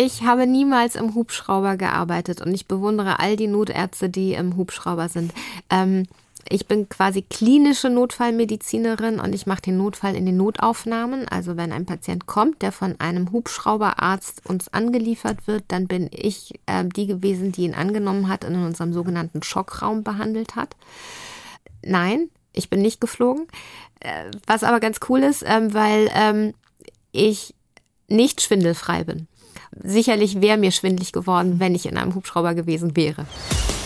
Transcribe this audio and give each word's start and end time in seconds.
Ich 0.00 0.22
habe 0.22 0.46
niemals 0.46 0.94
im 0.94 1.16
Hubschrauber 1.16 1.76
gearbeitet 1.76 2.40
und 2.40 2.54
ich 2.54 2.66
bewundere 2.68 3.18
all 3.18 3.34
die 3.34 3.48
Notärzte, 3.48 4.08
die 4.08 4.34
im 4.34 4.56
Hubschrauber 4.56 5.08
sind. 5.08 5.32
Ähm, 5.70 6.06
ich 6.48 6.68
bin 6.68 6.88
quasi 6.88 7.22
klinische 7.22 7.90
Notfallmedizinerin 7.90 9.18
und 9.18 9.34
ich 9.34 9.48
mache 9.48 9.62
den 9.62 9.76
Notfall 9.76 10.14
in 10.14 10.24
den 10.24 10.36
Notaufnahmen. 10.36 11.26
Also 11.26 11.56
wenn 11.56 11.72
ein 11.72 11.84
Patient 11.84 12.26
kommt, 12.26 12.62
der 12.62 12.70
von 12.70 12.94
einem 13.00 13.32
Hubschrauberarzt 13.32 14.46
uns 14.46 14.72
angeliefert 14.72 15.48
wird, 15.48 15.64
dann 15.66 15.88
bin 15.88 16.08
ich 16.12 16.60
äh, 16.66 16.84
die 16.84 17.08
gewesen, 17.08 17.50
die 17.50 17.64
ihn 17.64 17.74
angenommen 17.74 18.28
hat 18.28 18.44
und 18.44 18.54
in 18.54 18.64
unserem 18.64 18.92
sogenannten 18.92 19.42
Schockraum 19.42 20.04
behandelt 20.04 20.54
hat. 20.54 20.76
Nein, 21.84 22.30
ich 22.52 22.70
bin 22.70 22.82
nicht 22.82 23.00
geflogen. 23.00 23.48
Äh, 23.98 24.30
was 24.46 24.62
aber 24.62 24.78
ganz 24.78 25.00
cool 25.08 25.24
ist, 25.24 25.42
ähm, 25.44 25.74
weil 25.74 26.08
ähm, 26.14 26.54
ich 27.10 27.52
nicht 28.06 28.42
schwindelfrei 28.42 29.02
bin. 29.02 29.26
Sicherlich 29.72 30.40
wäre 30.40 30.58
mir 30.58 30.72
schwindlig 30.72 31.12
geworden, 31.12 31.56
wenn 31.58 31.74
ich 31.74 31.86
in 31.86 31.96
einem 31.96 32.14
Hubschrauber 32.14 32.54
gewesen 32.54 32.96
wäre. 32.96 33.26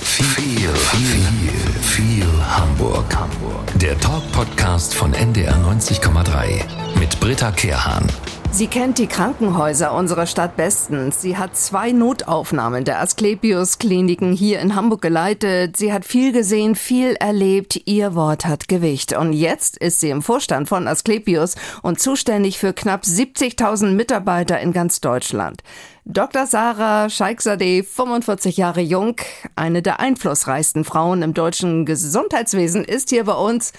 Viel, 0.03 0.27
viel, 0.27 1.51
viel, 1.83 2.27
Hamburg. 2.45 3.17
Hamburg. 3.17 3.79
Der 3.81 3.99
Talk-Podcast 3.99 4.95
von 4.95 5.15
NDR 5.15 5.57
90,3 5.57 6.99
mit 6.99 7.19
Britta 7.19 7.51
Kehrhahn. 7.51 8.07
Sie 8.55 8.67
kennt 8.67 8.99
die 8.99 9.07
Krankenhäuser 9.07 9.95
unserer 9.95 10.27
Stadt 10.27 10.57
bestens. 10.59 11.23
Sie 11.23 11.39
hat 11.39 11.57
zwei 11.57 11.91
Notaufnahmen 11.91 12.85
der 12.85 13.01
Asklepios-Kliniken 13.01 14.35
hier 14.35 14.61
in 14.61 14.77
Hamburg 14.77 15.01
geleitet. 15.01 15.79
Sie 15.79 15.91
hat 15.91 16.05
viel 16.05 16.33
gesehen, 16.33 16.77
viel 16.77 17.15
erlebt. 17.15 17.81
Ihr 17.87 18.15
Wort 18.15 18.45
hat 18.45 18.69
Gewicht. 18.69 19.17
Und 19.17 19.33
jetzt 19.33 19.79
ist 19.79 20.01
sie 20.01 20.11
im 20.11 20.21
Vorstand 20.21 20.69
von 20.69 20.87
Asklepios 20.87 21.55
und 21.81 21.99
zuständig 21.99 22.59
für 22.59 22.75
knapp 22.75 23.05
70.000 23.05 23.93
Mitarbeiter 23.93 24.61
in 24.61 24.75
ganz 24.75 25.01
Deutschland. 25.01 25.63
Dr. 26.05 26.47
Sarah 26.47 27.09
Scheiksade, 27.09 27.83
45 27.83 28.59
Jahre 28.59 28.83
jung, 28.83 29.17
eine 29.57 29.81
der 29.81 29.99
einflussreichsten 29.99 30.85
Frauen 30.85 31.23
im 31.23 31.33
deutschen 31.33 31.87
Gesundheitswesen, 31.87 32.85
ist 32.85 33.09
hier 33.09 33.25
bei 33.25 33.35
uns. 33.35 33.73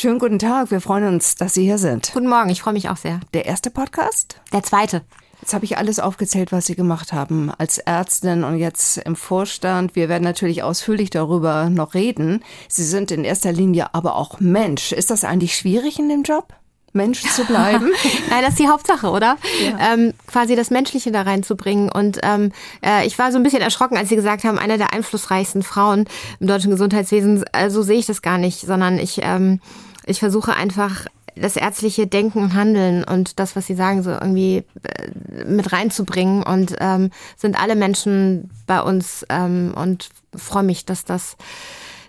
Schönen 0.00 0.20
guten 0.20 0.38
Tag, 0.38 0.70
wir 0.70 0.80
freuen 0.80 1.08
uns, 1.08 1.34
dass 1.34 1.54
Sie 1.54 1.64
hier 1.64 1.76
sind. 1.76 2.12
Guten 2.14 2.28
Morgen, 2.28 2.50
ich 2.50 2.62
freue 2.62 2.72
mich 2.72 2.88
auch 2.88 2.96
sehr. 2.96 3.18
Der 3.34 3.46
erste 3.46 3.68
Podcast? 3.68 4.40
Der 4.52 4.62
zweite. 4.62 5.02
Jetzt 5.40 5.54
habe 5.54 5.64
ich 5.64 5.76
alles 5.76 5.98
aufgezählt, 5.98 6.52
was 6.52 6.66
Sie 6.66 6.76
gemacht 6.76 7.12
haben 7.12 7.50
als 7.58 7.78
Ärztin 7.78 8.44
und 8.44 8.58
jetzt 8.58 8.98
im 8.98 9.16
Vorstand. 9.16 9.96
Wir 9.96 10.08
werden 10.08 10.22
natürlich 10.22 10.62
ausführlich 10.62 11.10
darüber 11.10 11.68
noch 11.68 11.94
reden. 11.94 12.44
Sie 12.68 12.84
sind 12.84 13.10
in 13.10 13.24
erster 13.24 13.50
Linie 13.50 13.92
aber 13.92 14.14
auch 14.14 14.38
Mensch. 14.38 14.92
Ist 14.92 15.10
das 15.10 15.24
eigentlich 15.24 15.56
schwierig 15.56 15.98
in 15.98 16.08
dem 16.08 16.22
Job? 16.22 16.54
Mensch 16.92 17.22
zu 17.22 17.44
bleiben? 17.44 17.90
Nein, 18.30 18.42
das 18.42 18.50
ist 18.50 18.60
die 18.60 18.68
Hauptsache, 18.68 19.10
oder? 19.10 19.36
Ja. 19.64 19.94
Ähm, 19.94 20.14
quasi 20.28 20.54
das 20.54 20.70
Menschliche 20.70 21.10
da 21.10 21.22
reinzubringen. 21.22 21.90
Und 21.90 22.20
ähm, 22.22 22.52
äh, 22.84 23.04
ich 23.04 23.18
war 23.18 23.32
so 23.32 23.38
ein 23.38 23.42
bisschen 23.42 23.62
erschrocken, 23.62 23.96
als 23.96 24.08
Sie 24.10 24.16
gesagt 24.16 24.44
haben, 24.44 24.60
eine 24.60 24.78
der 24.78 24.92
einflussreichsten 24.92 25.64
Frauen 25.64 26.04
im 26.38 26.46
deutschen 26.46 26.70
Gesundheitswesen. 26.70 27.44
Also 27.50 27.82
sehe 27.82 27.98
ich 27.98 28.06
das 28.06 28.22
gar 28.22 28.38
nicht, 28.38 28.60
sondern 28.60 28.98
ich, 28.98 29.20
ähm, 29.22 29.60
ich 30.08 30.20
versuche 30.20 30.54
einfach 30.54 31.06
das 31.36 31.56
ärztliche 31.56 32.06
Denken 32.06 32.42
und 32.42 32.54
Handeln 32.54 33.04
und 33.04 33.38
das, 33.38 33.54
was 33.54 33.66
Sie 33.66 33.74
sagen, 33.74 34.02
so 34.02 34.10
irgendwie 34.10 34.64
äh, 34.82 35.44
mit 35.44 35.72
reinzubringen. 35.72 36.42
Und 36.42 36.74
ähm, 36.80 37.10
sind 37.36 37.60
alle 37.60 37.76
Menschen 37.76 38.50
bei 38.66 38.82
uns 38.82 39.24
ähm, 39.28 39.72
und 39.76 40.08
freue 40.34 40.64
mich, 40.64 40.84
dass 40.84 41.04
das 41.04 41.36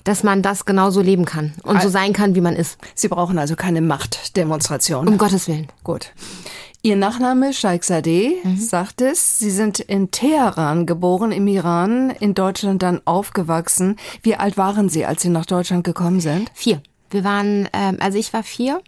dass 0.05 0.23
man 0.23 0.41
das 0.41 0.65
genauso 0.65 1.01
leben 1.01 1.25
kann 1.25 1.53
und 1.61 1.81
so 1.81 1.89
sein 1.89 2.13
kann, 2.13 2.33
wie 2.33 2.41
man 2.41 2.55
ist. 2.55 2.79
Sie 2.95 3.09
brauchen 3.09 3.37
also 3.37 3.55
keine 3.55 3.81
Machtdemonstration. 3.81 5.07
Um 5.07 5.17
Gottes 5.17 5.47
Willen. 5.47 5.67
Gut. 5.83 6.13
Ihr 6.81 6.95
Nachname 6.95 7.53
Sheikh 7.53 7.85
Sadeh 7.85 8.37
mhm. 8.43 8.57
sagt 8.57 9.01
es. 9.01 9.37
Sie 9.37 9.51
sind 9.51 9.79
in 9.79 10.09
Teheran 10.09 10.85
geboren, 10.85 11.31
im 11.33 11.45
Iran, 11.47 12.09
in 12.09 12.33
Deutschland 12.33 12.81
dann 12.81 13.01
aufgewachsen. 13.05 13.97
Wie 14.23 14.35
alt 14.35 14.57
waren 14.57 14.87
Sie, 14.87 15.05
als 15.05 15.21
Sie 15.21 15.29
nach 15.29 15.45
Deutschland 15.45 15.83
gekommen 15.83 16.21
sind? 16.21 16.49
Vier. 16.53 16.81
Wir 17.09 17.23
waren, 17.23 17.67
ähm, 17.73 17.97
also 17.99 18.17
ich 18.17 18.33
war 18.33 18.43
vier 18.43 18.81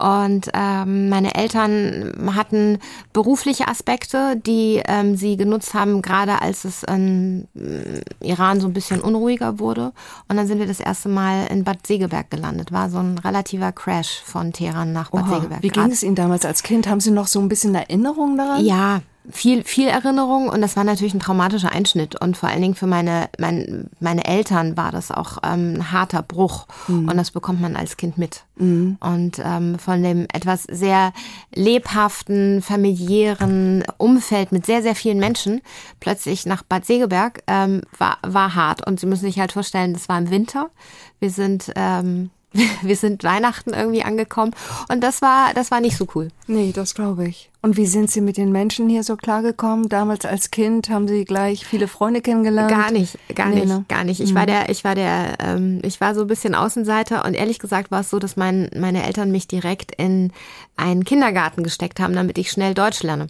und 0.00 0.48
ähm, 0.54 1.10
meine 1.10 1.34
Eltern 1.34 2.14
hatten 2.34 2.78
berufliche 3.12 3.68
Aspekte, 3.68 4.40
die 4.46 4.80
ähm, 4.86 5.14
sie 5.14 5.36
genutzt 5.36 5.74
haben, 5.74 6.00
gerade 6.00 6.40
als 6.40 6.64
es 6.64 6.82
in 6.84 7.46
äh, 7.54 8.00
Iran 8.26 8.62
so 8.62 8.66
ein 8.66 8.72
bisschen 8.72 9.02
unruhiger 9.02 9.58
wurde. 9.58 9.92
Und 10.26 10.38
dann 10.38 10.46
sind 10.46 10.58
wir 10.58 10.66
das 10.66 10.80
erste 10.80 11.10
Mal 11.10 11.48
in 11.48 11.64
Bad 11.64 11.86
Segeberg 11.86 12.30
gelandet. 12.30 12.72
War 12.72 12.88
so 12.88 12.96
ein 12.96 13.18
relativer 13.18 13.72
Crash 13.72 14.22
von 14.24 14.54
Teheran 14.54 14.94
nach 14.94 15.10
Bad 15.10 15.24
Oha, 15.24 15.34
Segeberg. 15.34 15.62
Wie 15.62 15.68
ging 15.68 15.90
es 15.90 16.02
Ihnen 16.02 16.14
damals 16.14 16.46
als 16.46 16.62
Kind? 16.62 16.88
Haben 16.88 17.00
Sie 17.00 17.10
noch 17.10 17.26
so 17.26 17.38
ein 17.38 17.50
bisschen 17.50 17.74
Erinnerung 17.74 18.38
daran? 18.38 18.64
Ja, 18.64 19.02
viel, 19.32 19.64
viel 19.64 19.88
Erinnerung 19.88 20.48
und 20.48 20.60
das 20.60 20.76
war 20.76 20.84
natürlich 20.84 21.14
ein 21.14 21.20
traumatischer 21.20 21.72
Einschnitt 21.72 22.20
und 22.20 22.36
vor 22.36 22.48
allen 22.48 22.62
Dingen 22.62 22.74
für 22.74 22.86
meine, 22.86 23.28
mein, 23.38 23.88
meine 24.00 24.24
Eltern 24.24 24.76
war 24.76 24.92
das 24.92 25.10
auch 25.10 25.38
ähm, 25.42 25.74
ein 25.76 25.92
harter 25.92 26.22
Bruch 26.22 26.66
mhm. 26.88 27.08
und 27.08 27.16
das 27.16 27.30
bekommt 27.30 27.60
man 27.60 27.76
als 27.76 27.96
Kind 27.96 28.18
mit. 28.18 28.44
Mhm. 28.56 28.98
Und 29.00 29.40
ähm, 29.44 29.78
von 29.78 30.02
dem 30.02 30.26
etwas 30.32 30.64
sehr 30.64 31.12
lebhaften, 31.54 32.62
familiären 32.62 33.84
Umfeld 33.98 34.52
mit 34.52 34.66
sehr, 34.66 34.82
sehr 34.82 34.94
vielen 34.94 35.18
Menschen 35.18 35.60
plötzlich 35.98 36.46
nach 36.46 36.62
Bad 36.62 36.84
Segeberg 36.84 37.42
ähm, 37.46 37.82
war, 37.98 38.18
war 38.22 38.54
hart 38.54 38.86
und 38.86 39.00
Sie 39.00 39.06
müssen 39.06 39.26
sich 39.26 39.38
halt 39.38 39.52
vorstellen, 39.52 39.92
das 39.94 40.08
war 40.08 40.18
im 40.18 40.30
Winter. 40.30 40.70
Wir 41.18 41.30
sind 41.30 41.72
ähm, 41.76 42.30
wir 42.82 42.96
sind 42.96 43.22
Weihnachten 43.24 43.72
irgendwie 43.72 44.02
angekommen 44.02 44.52
und 44.88 45.02
das 45.02 45.22
war, 45.22 45.54
das 45.54 45.70
war 45.70 45.80
nicht 45.80 45.96
so 45.96 46.06
cool. 46.14 46.28
Nee, 46.46 46.72
das 46.74 46.94
glaube 46.94 47.28
ich. 47.28 47.50
Und 47.62 47.76
wie 47.76 47.86
sind 47.86 48.10
Sie 48.10 48.22
mit 48.22 48.38
den 48.38 48.52
Menschen 48.52 48.88
hier 48.88 49.04
so 49.04 49.16
klargekommen? 49.16 49.88
Damals 49.88 50.24
als 50.24 50.50
Kind 50.50 50.88
haben 50.88 51.06
Sie 51.06 51.24
gleich 51.26 51.66
viele 51.66 51.88
Freunde 51.88 52.22
kennengelernt? 52.22 52.70
Gar 52.70 52.90
nicht, 52.90 53.18
gar 53.34 53.48
nee, 53.48 53.56
nicht, 53.56 53.68
ne? 53.68 53.84
gar 53.86 54.02
nicht. 54.02 54.20
Ich 54.20 54.32
mhm. 54.32 54.36
war 54.36 54.46
der, 54.46 54.70
ich 54.70 54.82
war 54.82 54.94
der, 54.94 55.34
ähm, 55.40 55.80
ich 55.84 56.00
war 56.00 56.14
so 56.14 56.22
ein 56.22 56.26
bisschen 56.26 56.54
Außenseiter 56.54 57.24
und 57.24 57.34
ehrlich 57.34 57.58
gesagt 57.58 57.90
war 57.90 58.00
es 58.00 58.10
so, 58.10 58.18
dass 58.18 58.36
mein, 58.36 58.70
meine 58.74 59.04
Eltern 59.04 59.30
mich 59.30 59.46
direkt 59.46 59.94
in 59.94 60.32
einen 60.76 61.04
Kindergarten 61.04 61.62
gesteckt 61.62 62.00
haben, 62.00 62.14
damit 62.14 62.38
ich 62.38 62.50
schnell 62.50 62.72
Deutsch 62.72 63.02
lerne. 63.02 63.26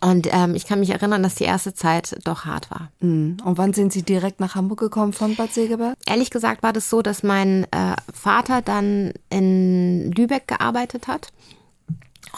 Und 0.00 0.28
ähm, 0.32 0.54
ich 0.54 0.66
kann 0.66 0.80
mich 0.80 0.90
erinnern, 0.90 1.22
dass 1.22 1.34
die 1.34 1.44
erste 1.44 1.74
Zeit 1.74 2.16
doch 2.24 2.46
hart 2.46 2.70
war. 2.70 2.90
Mhm. 3.00 3.36
Und 3.44 3.58
wann 3.58 3.74
sind 3.74 3.92
Sie 3.92 4.02
direkt 4.02 4.40
nach 4.40 4.54
Hamburg 4.54 4.80
gekommen 4.80 5.12
von 5.12 5.36
Bad 5.36 5.52
Segeberg? 5.52 5.96
Ehrlich 6.06 6.30
gesagt 6.30 6.62
war 6.62 6.72
das 6.72 6.88
so, 6.88 7.02
dass 7.02 7.22
mein 7.22 7.64
äh, 7.70 7.94
Vater 8.12 8.62
dann 8.62 9.12
in 9.28 10.10
Lübeck 10.12 10.48
gearbeitet 10.48 11.06
hat. 11.06 11.28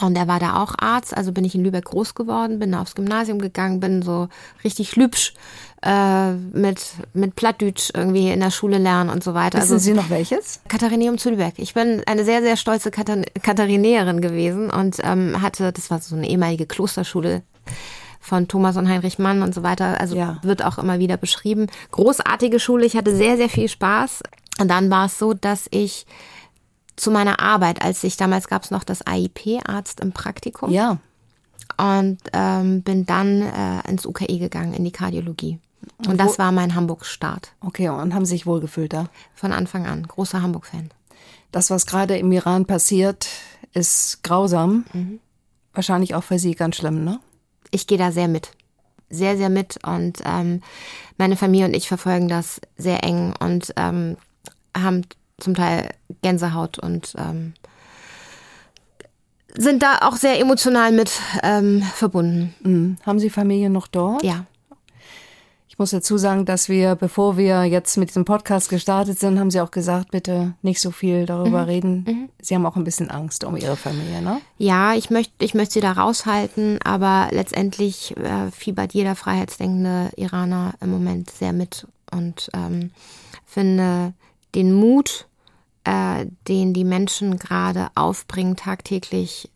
Und 0.01 0.17
er 0.17 0.27
war 0.27 0.39
da 0.39 0.61
auch 0.61 0.73
Arzt, 0.79 1.15
also 1.15 1.31
bin 1.31 1.45
ich 1.45 1.53
in 1.53 1.63
Lübeck 1.63 1.85
groß 1.85 2.15
geworden, 2.15 2.57
bin 2.57 2.73
aufs 2.73 2.95
Gymnasium 2.95 3.39
gegangen, 3.39 3.79
bin 3.79 4.01
so 4.01 4.27
richtig 4.63 4.95
lübsch 4.95 5.33
äh, 5.83 6.31
mit, 6.31 6.81
mit 7.13 7.35
Plattdütsch 7.35 7.91
irgendwie 7.93 8.31
in 8.31 8.39
der 8.39 8.49
Schule 8.49 8.79
lernen 8.79 9.09
und 9.11 9.23
so 9.23 9.33
weiter. 9.35 9.59
Wissen 9.59 9.73
also, 9.73 9.83
Sie 9.83 9.93
noch 9.93 10.09
welches? 10.09 10.61
Katharineum 10.67 11.17
zu 11.17 11.29
Lübeck. 11.29 11.55
Ich 11.57 11.75
bin 11.75 12.01
eine 12.07 12.25
sehr, 12.25 12.41
sehr 12.41 12.57
stolze 12.57 12.89
Katharinäerin 12.89 14.19
gewesen 14.19 14.71
und 14.71 14.97
ähm, 15.03 15.41
hatte, 15.41 15.71
das 15.71 15.91
war 15.91 16.01
so 16.01 16.15
eine 16.15 16.27
ehemalige 16.27 16.65
Klosterschule 16.65 17.43
von 18.19 18.47
Thomas 18.47 18.77
und 18.77 18.87
Heinrich 18.87 19.19
Mann 19.19 19.41
und 19.41 19.53
so 19.53 19.63
weiter. 19.63 19.99
Also 19.99 20.15
ja. 20.15 20.39
wird 20.43 20.63
auch 20.63 20.77
immer 20.77 20.99
wieder 20.99 21.17
beschrieben. 21.17 21.67
Großartige 21.91 22.59
Schule. 22.59 22.85
Ich 22.85 22.95
hatte 22.95 23.15
sehr, 23.15 23.37
sehr 23.37 23.49
viel 23.49 23.67
Spaß. 23.67 24.23
Und 24.59 24.69
dann 24.69 24.89
war 24.89 25.07
es 25.07 25.17
so, 25.19 25.33
dass 25.33 25.67
ich 25.71 26.05
zu 26.95 27.11
meiner 27.11 27.39
Arbeit, 27.39 27.83
als 27.83 28.03
ich 28.03 28.17
damals 28.17 28.47
gab 28.47 28.63
es 28.63 28.71
noch 28.71 28.83
das 28.83 29.01
AIP, 29.01 29.61
Arzt 29.67 29.99
im 29.99 30.11
Praktikum. 30.11 30.71
Ja. 30.71 30.99
Und 31.77 32.19
ähm, 32.33 32.81
bin 32.83 33.05
dann 33.05 33.41
äh, 33.41 33.89
ins 33.89 34.05
UKE 34.05 34.37
gegangen, 34.37 34.73
in 34.73 34.85
die 34.85 34.91
Kardiologie. 34.91 35.59
Und, 35.97 36.07
und 36.07 36.17
das 36.17 36.39
war 36.39 36.51
mein 36.51 36.75
Hamburg-Start. 36.75 37.51
Okay, 37.61 37.89
und 37.89 38.13
haben 38.13 38.25
sich 38.25 38.45
wohlgefühlt 38.45 38.93
da? 38.93 39.09
Von 39.33 39.51
Anfang 39.51 39.85
an. 39.85 40.07
Großer 40.07 40.41
Hamburg-Fan. 40.41 40.91
Das, 41.51 41.69
was 41.69 41.85
gerade 41.85 42.17
im 42.17 42.31
Iran 42.31 42.65
passiert, 42.65 43.27
ist 43.73 44.23
grausam. 44.23 44.85
Mhm. 44.93 45.19
Wahrscheinlich 45.73 46.15
auch 46.15 46.23
für 46.23 46.39
Sie 46.39 46.55
ganz 46.55 46.77
schlimm, 46.77 47.03
ne? 47.03 47.19
Ich 47.73 47.87
gehe 47.87 47.97
da 47.97 48.11
sehr 48.11 48.27
mit. 48.27 48.51
Sehr, 49.09 49.37
sehr 49.37 49.49
mit. 49.49 49.79
Und 49.85 50.19
ähm, 50.25 50.61
meine 51.17 51.35
Familie 51.35 51.67
und 51.67 51.75
ich 51.75 51.87
verfolgen 51.87 52.27
das 52.27 52.61
sehr 52.77 53.03
eng 53.03 53.33
und 53.39 53.73
ähm, 53.77 54.17
haben 54.75 55.01
zum 55.39 55.55
Teil 55.55 55.93
Gänsehaut 56.21 56.79
und 56.79 57.13
ähm, 57.17 57.53
sind 59.55 59.83
da 59.83 59.99
auch 60.01 60.15
sehr 60.15 60.39
emotional 60.39 60.91
mit 60.91 61.11
ähm, 61.43 61.83
verbunden. 61.83 62.55
Mhm. 62.63 62.97
Haben 63.05 63.19
Sie 63.19 63.29
Familie 63.29 63.69
noch 63.69 63.87
dort? 63.87 64.23
Ja. 64.23 64.45
Ich 65.73 65.79
muss 65.79 65.89
dazu 65.89 66.19
sagen, 66.19 66.45
dass 66.45 66.69
wir, 66.69 66.93
bevor 66.93 67.35
wir 67.35 67.63
jetzt 67.63 67.97
mit 67.97 68.09
diesem 68.09 68.25
Podcast 68.25 68.69
gestartet 68.69 69.17
sind, 69.17 69.39
haben 69.39 69.49
Sie 69.49 69.59
auch 69.59 69.71
gesagt, 69.71 70.11
bitte 70.11 70.53
nicht 70.61 70.79
so 70.79 70.91
viel 70.91 71.25
darüber 71.25 71.63
mhm. 71.63 71.67
reden. 71.67 72.05
Mhm. 72.07 72.29
Sie 72.39 72.53
haben 72.53 72.67
auch 72.67 72.75
ein 72.75 72.83
bisschen 72.83 73.09
Angst 73.09 73.43
um 73.43 73.57
Ihre 73.57 73.75
Familie, 73.75 74.21
ne? 74.21 74.39
Ja, 74.59 74.93
ich 74.93 75.09
möchte, 75.09 75.33
ich 75.43 75.55
möchte 75.55 75.73
Sie 75.73 75.79
da 75.79 75.93
raushalten, 75.93 76.77
aber 76.83 77.29
letztendlich 77.31 78.15
äh, 78.17 78.51
fiebert 78.51 78.93
jeder 78.93 79.15
freiheitsdenkende 79.15 80.11
Iraner 80.15 80.75
im 80.79 80.91
Moment 80.91 81.31
sehr 81.31 81.53
mit 81.53 81.87
und 82.11 82.51
ähm, 82.53 82.91
finde 83.43 84.13
den 84.53 84.73
Mut, 84.73 85.27
äh, 85.85 86.27
den 86.47 86.75
die 86.75 86.85
Menschen 86.85 87.39
gerade 87.39 87.87
aufbringen 87.95 88.57
tagtäglich, 88.57 89.49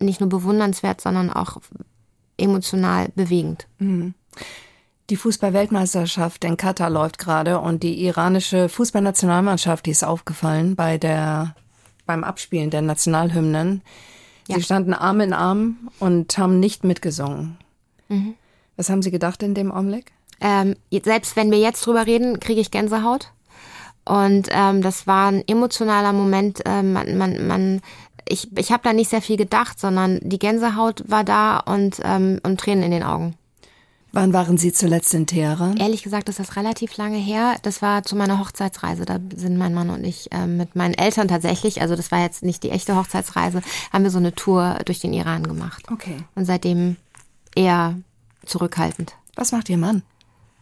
nicht 0.00 0.18
nur 0.18 0.28
bewundernswert, 0.28 1.00
sondern 1.00 1.30
auch 1.30 1.58
emotional 2.36 3.10
bewegend. 3.14 3.68
Mhm. 3.78 4.14
Die 5.10 5.16
Fußball-Weltmeisterschaft 5.16 6.44
in 6.44 6.56
Katar 6.56 6.88
läuft 6.88 7.18
gerade 7.18 7.58
und 7.58 7.82
die 7.82 8.04
iranische 8.04 8.68
Fußballnationalmannschaft, 8.68 9.86
die 9.86 9.90
ist 9.90 10.04
aufgefallen 10.04 10.76
bei 10.76 10.98
der, 10.98 11.56
beim 12.06 12.22
Abspielen 12.22 12.70
der 12.70 12.82
Nationalhymnen. 12.82 13.82
Ja. 14.46 14.54
Sie 14.54 14.62
standen 14.62 14.94
Arm 14.94 15.20
in 15.20 15.32
Arm 15.32 15.90
und 15.98 16.38
haben 16.38 16.60
nicht 16.60 16.84
mitgesungen. 16.84 17.58
Mhm. 18.08 18.34
Was 18.76 18.88
haben 18.88 19.02
Sie 19.02 19.10
gedacht 19.10 19.42
in 19.42 19.54
dem 19.54 19.72
Augenblick? 19.72 20.12
Ähm, 20.40 20.76
selbst 21.02 21.34
wenn 21.34 21.50
wir 21.50 21.58
jetzt 21.58 21.84
drüber 21.84 22.06
reden, 22.06 22.38
kriege 22.38 22.60
ich 22.60 22.70
Gänsehaut. 22.70 23.32
Und 24.04 24.48
ähm, 24.52 24.80
das 24.80 25.08
war 25.08 25.32
ein 25.32 25.42
emotionaler 25.46 26.12
Moment. 26.12 26.64
Äh, 26.64 26.84
man, 26.84 27.18
man, 27.18 27.46
man, 27.48 27.80
ich 28.28 28.56
ich 28.56 28.70
habe 28.70 28.84
da 28.84 28.92
nicht 28.92 29.10
sehr 29.10 29.22
viel 29.22 29.36
gedacht, 29.36 29.80
sondern 29.80 30.20
die 30.22 30.38
Gänsehaut 30.38 31.02
war 31.08 31.24
da 31.24 31.58
und, 31.58 32.00
ähm, 32.04 32.38
und 32.44 32.60
Tränen 32.60 32.84
in 32.84 32.92
den 32.92 33.02
Augen. 33.02 33.34
Wann 34.12 34.32
waren 34.32 34.58
Sie 34.58 34.72
zuletzt 34.72 35.14
in 35.14 35.26
Teheran? 35.26 35.76
Ehrlich 35.76 36.02
gesagt 36.02 36.28
ist 36.28 36.40
das 36.40 36.56
relativ 36.56 36.96
lange 36.96 37.18
her. 37.18 37.56
Das 37.62 37.80
war 37.80 38.02
zu 38.02 38.16
meiner 38.16 38.40
Hochzeitsreise. 38.40 39.04
Da 39.04 39.18
sind 39.36 39.56
mein 39.56 39.72
Mann 39.72 39.90
und 39.90 40.04
ich 40.04 40.32
äh, 40.32 40.46
mit 40.46 40.74
meinen 40.74 40.94
Eltern 40.94 41.28
tatsächlich, 41.28 41.80
also 41.80 41.94
das 41.94 42.10
war 42.10 42.20
jetzt 42.20 42.42
nicht 42.42 42.62
die 42.64 42.70
echte 42.70 42.96
Hochzeitsreise, 42.96 43.62
haben 43.92 44.02
wir 44.02 44.10
so 44.10 44.18
eine 44.18 44.34
Tour 44.34 44.78
durch 44.84 44.98
den 44.98 45.12
Iran 45.12 45.44
gemacht. 45.44 45.84
Okay. 45.92 46.16
Und 46.34 46.44
seitdem 46.44 46.96
eher 47.54 47.96
zurückhaltend. 48.44 49.14
Was 49.36 49.52
macht 49.52 49.68
Ihr 49.68 49.78
Mann? 49.78 50.02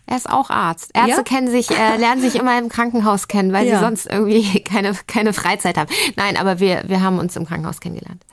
Er 0.04 0.16
ist 0.16 0.28
auch 0.28 0.48
Arzt. 0.48 0.90
Ärzte 0.94 1.16
ja? 1.16 1.22
kennen 1.22 1.50
sich, 1.50 1.70
äh, 1.70 1.96
lernen 1.98 2.22
sich 2.22 2.34
immer 2.34 2.58
im 2.58 2.70
Krankenhaus 2.70 3.28
kennen, 3.28 3.52
weil 3.52 3.66
ja. 3.66 3.78
sie 3.78 3.84
sonst 3.84 4.06
irgendwie 4.06 4.60
keine, 4.64 4.94
keine 5.06 5.32
Freizeit 5.32 5.76
haben. 5.76 5.92
Nein, 6.16 6.36
aber 6.36 6.60
wir, 6.60 6.84
wir 6.86 7.02
haben 7.02 7.18
uns 7.18 7.36
im 7.36 7.46
Krankenhaus 7.46 7.80
kennengelernt. 7.80 8.24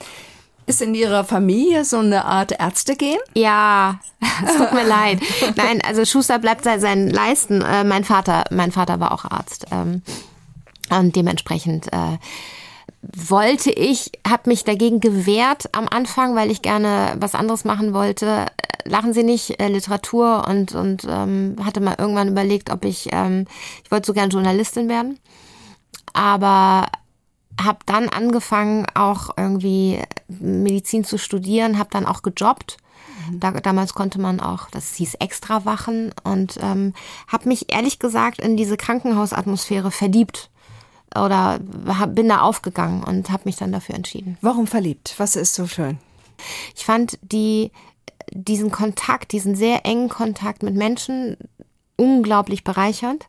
Ist 0.68 0.82
in 0.82 0.96
Ihrer 0.96 1.24
Familie 1.24 1.86
so 1.86 2.00
eine 2.00 2.26
Art 2.26 2.52
Ärzte 2.52 2.96
gehen? 2.96 3.20
Ja, 3.36 4.00
es 4.46 4.58
tut 4.58 4.74
mir 4.74 4.84
leid. 4.84 5.20
Nein, 5.56 5.82
also 5.86 6.06
Schuster 6.06 6.40
bleibt 6.40 6.64
bei 6.64 6.80
seinen 6.80 7.10
Leisten. 7.10 7.62
Äh, 7.62 7.84
mein 7.84 8.04
Vater, 8.04 8.46
mein 8.50 8.72
Vater 8.72 9.00
war 9.00 9.12
auch 9.12 9.26
Arzt. 9.26 9.68
Ähm, 9.72 10.02
und 10.90 11.16
dementsprechend 11.16 11.94
äh, 11.94 12.18
wollte 13.02 13.72
ich, 13.72 14.12
habe 14.28 14.50
mich 14.50 14.64
dagegen 14.64 15.00
gewehrt 15.00 15.70
am 15.74 15.88
Anfang, 15.88 16.36
weil 16.36 16.50
ich 16.50 16.64
gerne 16.64 17.16
was 17.20 17.36
anderes 17.36 17.64
machen 17.64 17.94
wollte. 17.94 18.26
Äh, 18.26 18.90
lachen 18.90 19.14
Sie 19.14 19.24
nicht, 19.24 19.60
äh, 19.60 19.68
Literatur 19.68 20.48
und, 20.48 20.74
und 20.74 21.06
ähm, 21.08 21.58
hatte 21.64 21.80
mal 21.80 21.96
irgendwann 21.98 22.30
überlegt, 22.30 22.72
ob 22.72 22.86
ich, 22.86 23.10
ähm, 23.12 23.46
ich 23.84 23.92
wollte 23.92 24.08
so 24.08 24.14
gern 24.14 24.32
Journalistin 24.32 24.90
werden. 24.90 25.20
Aber 26.14 26.88
habe 27.62 27.80
dann 27.86 28.10
angefangen, 28.10 28.86
auch 28.94 29.30
irgendwie 29.38 30.02
Medizin 30.28 31.04
zu 31.04 31.18
studieren, 31.18 31.80
habe 31.80 31.90
dann 31.92 32.06
auch 32.06 32.22
gejobbt. 32.22 32.78
Mhm. 33.30 33.40
Da, 33.40 33.52
damals 33.52 33.94
konnte 33.94 34.20
man 34.20 34.40
auch, 34.40 34.70
das 34.70 34.96
hieß 34.96 35.16
Extrawachen 35.16 36.14
und 36.24 36.58
ähm, 36.62 36.94
habe 37.28 37.48
mich 37.48 37.72
ehrlich 37.72 38.00
gesagt 38.00 38.40
in 38.40 38.58
diese 38.58 38.78
Krankenhausatmosphäre 38.78 39.92
verliebt 39.92 40.50
oder 41.16 41.60
hab, 41.88 42.16
bin 42.16 42.30
da 42.30 42.42
aufgegangen 42.42 43.04
und 43.04 43.30
habe 43.32 43.44
mich 43.46 43.56
dann 43.56 43.72
dafür 43.72 43.96
entschieden. 43.96 44.38
Warum 44.42 44.68
verliebt? 44.68 45.16
Was 45.18 45.36
ist 45.36 45.56
so 45.56 45.66
schön? 45.68 45.98
Ich 46.76 46.84
fand 46.84 47.18
die, 47.22 47.72
diesen 48.32 48.72
Kontakt, 48.72 49.32
diesen 49.32 49.56
sehr 49.56 49.86
engen 49.86 50.10
Kontakt 50.10 50.64
mit 50.64 50.76
Menschen 50.76 51.38
unglaublich 51.98 52.64
bereichernd. 52.64 53.28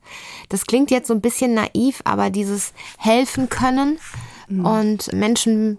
Das 0.49 0.67
klingt 0.67 0.91
jetzt 0.91 1.09
so 1.09 1.15
ein 1.15 1.21
bisschen 1.21 1.55
naiv, 1.55 2.01
aber 2.05 2.31
dieses 2.31 2.73
helfen 2.99 3.49
können 3.49 3.99
mhm. 4.49 4.67
und 4.67 5.13
Menschen 5.13 5.79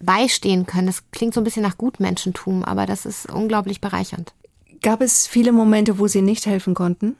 beistehen 0.00 0.66
können, 0.66 0.86
das 0.86 1.10
klingt 1.10 1.34
so 1.34 1.40
ein 1.40 1.44
bisschen 1.44 1.62
nach 1.62 1.78
Gutmenschentum, 1.78 2.64
aber 2.64 2.86
das 2.86 3.04
ist 3.04 3.28
unglaublich 3.30 3.80
bereichernd. 3.80 4.32
Gab 4.80 5.00
es 5.00 5.26
viele 5.26 5.52
Momente, 5.52 5.98
wo 5.98 6.06
Sie 6.06 6.22
nicht 6.22 6.46
helfen 6.46 6.74
konnten? 6.74 7.16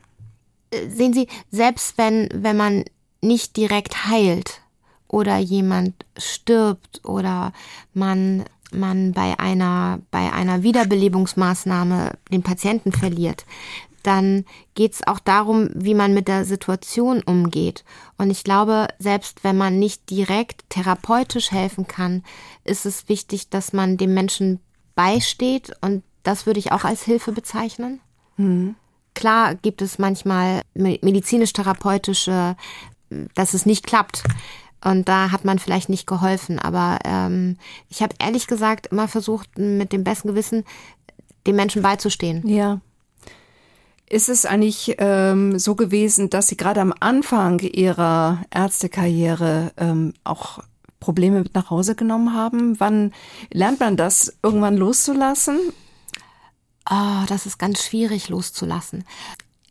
Äh, 0.71 0.89
sehen 0.89 1.13
Sie, 1.13 1.27
selbst 1.51 1.99
wenn, 1.99 2.29
wenn 2.33 2.57
man 2.57 2.85
nicht 3.21 3.57
direkt 3.57 4.07
heilt 4.07 4.61
oder 5.09 5.39
jemand 5.39 6.07
stirbt 6.17 7.05
oder 7.05 7.53
man 7.95 8.45
man 8.71 9.13
bei 9.13 9.39
einer, 9.39 10.01
bei 10.11 10.31
einer 10.31 10.63
Wiederbelebungsmaßnahme 10.63 12.13
den 12.31 12.43
Patienten 12.43 12.93
verliert, 12.93 13.47
dann 14.03 14.45
geht 14.75 14.95
es 14.95 15.07
auch 15.07 15.19
darum, 15.19 15.69
wie 15.75 15.95
man 15.95 16.15
mit 16.15 16.29
der 16.29 16.45
Situation 16.45 17.23
umgeht. 17.23 17.85
Und 18.17 18.31
ich 18.31 18.45
glaube, 18.45 18.89
selbst 18.99 19.45
wenn 19.45 19.57
man 19.57 19.79
nicht 19.79 20.11
direkt 20.11 20.69
therapeutisch 20.71 21.51
helfen 21.51 21.87
kann, 21.87 22.23
ist 22.65 22.87
es 22.87 23.09
wichtig, 23.09 23.51
dass 23.51 23.73
man 23.73 23.97
dem 23.97 24.15
Menschen 24.15 24.61
beisteht. 24.95 25.73
Und 25.81 26.03
das 26.23 26.47
würde 26.47 26.61
ich 26.61 26.73
auch 26.73 26.85
als 26.85 27.03
Hilfe 27.03 27.33
bezeichnen. 27.33 28.01
Mhm. 28.37 28.77
Klar 29.15 29.55
gibt 29.55 29.83
es 29.83 29.99
manchmal 29.99 30.63
medizinisch-therapeutische, 30.75 32.57
dass 33.35 33.55
es 33.55 33.67
nicht 33.67 33.87
klappt. 33.87 34.23
Und 34.85 35.09
da 35.09 35.33
hat 35.33 35.45
man 35.45 35.59
vielleicht 35.59 35.89
nicht 35.89 36.07
geholfen. 36.07 36.59
Aber 36.59 36.99
ähm, 37.05 37.57
ich 37.89 38.03
habe 38.03 38.15
ehrlich 38.21 38.47
gesagt 38.47 38.89
immer 38.89 39.09
versucht, 39.09 39.59
mit 39.59 39.93
dem 39.93 40.05
besten 40.05 40.29
Gewissen 40.29 40.65
dem 41.47 41.57
Menschen 41.57 41.83
beizustehen. 41.83 42.47
Ja. 42.47 42.81
Ist 44.11 44.29
es 44.31 44.47
eigentlich 44.47 44.97
ähm, 44.99 45.59
so 45.59 45.75
gewesen, 45.75 46.31
dass 46.31 46.47
Sie 46.47 46.57
gerade 46.57 46.81
am 46.81 46.95
Anfang 46.99 47.61
Ihrer 47.61 48.43
Ärztekarriere 48.51 49.73
ähm, 49.77 50.15
auch 50.25 50.61
Probleme 50.99 51.41
mit 51.41 51.55
nach 51.55 51.71
Hause 51.71 51.95
genommen 51.95 52.33
haben? 52.33 52.81
Wann 52.81 53.13
lernt 53.53 53.81
man 53.81 53.97
das, 53.97 54.39
irgendwann 54.43 54.77
loszulassen? 54.77 55.59
Oh, 56.91 57.25
das 57.29 57.45
ist 57.45 57.59
ganz 57.59 57.85
schwierig 57.85 58.31
loszulassen. 58.31 59.05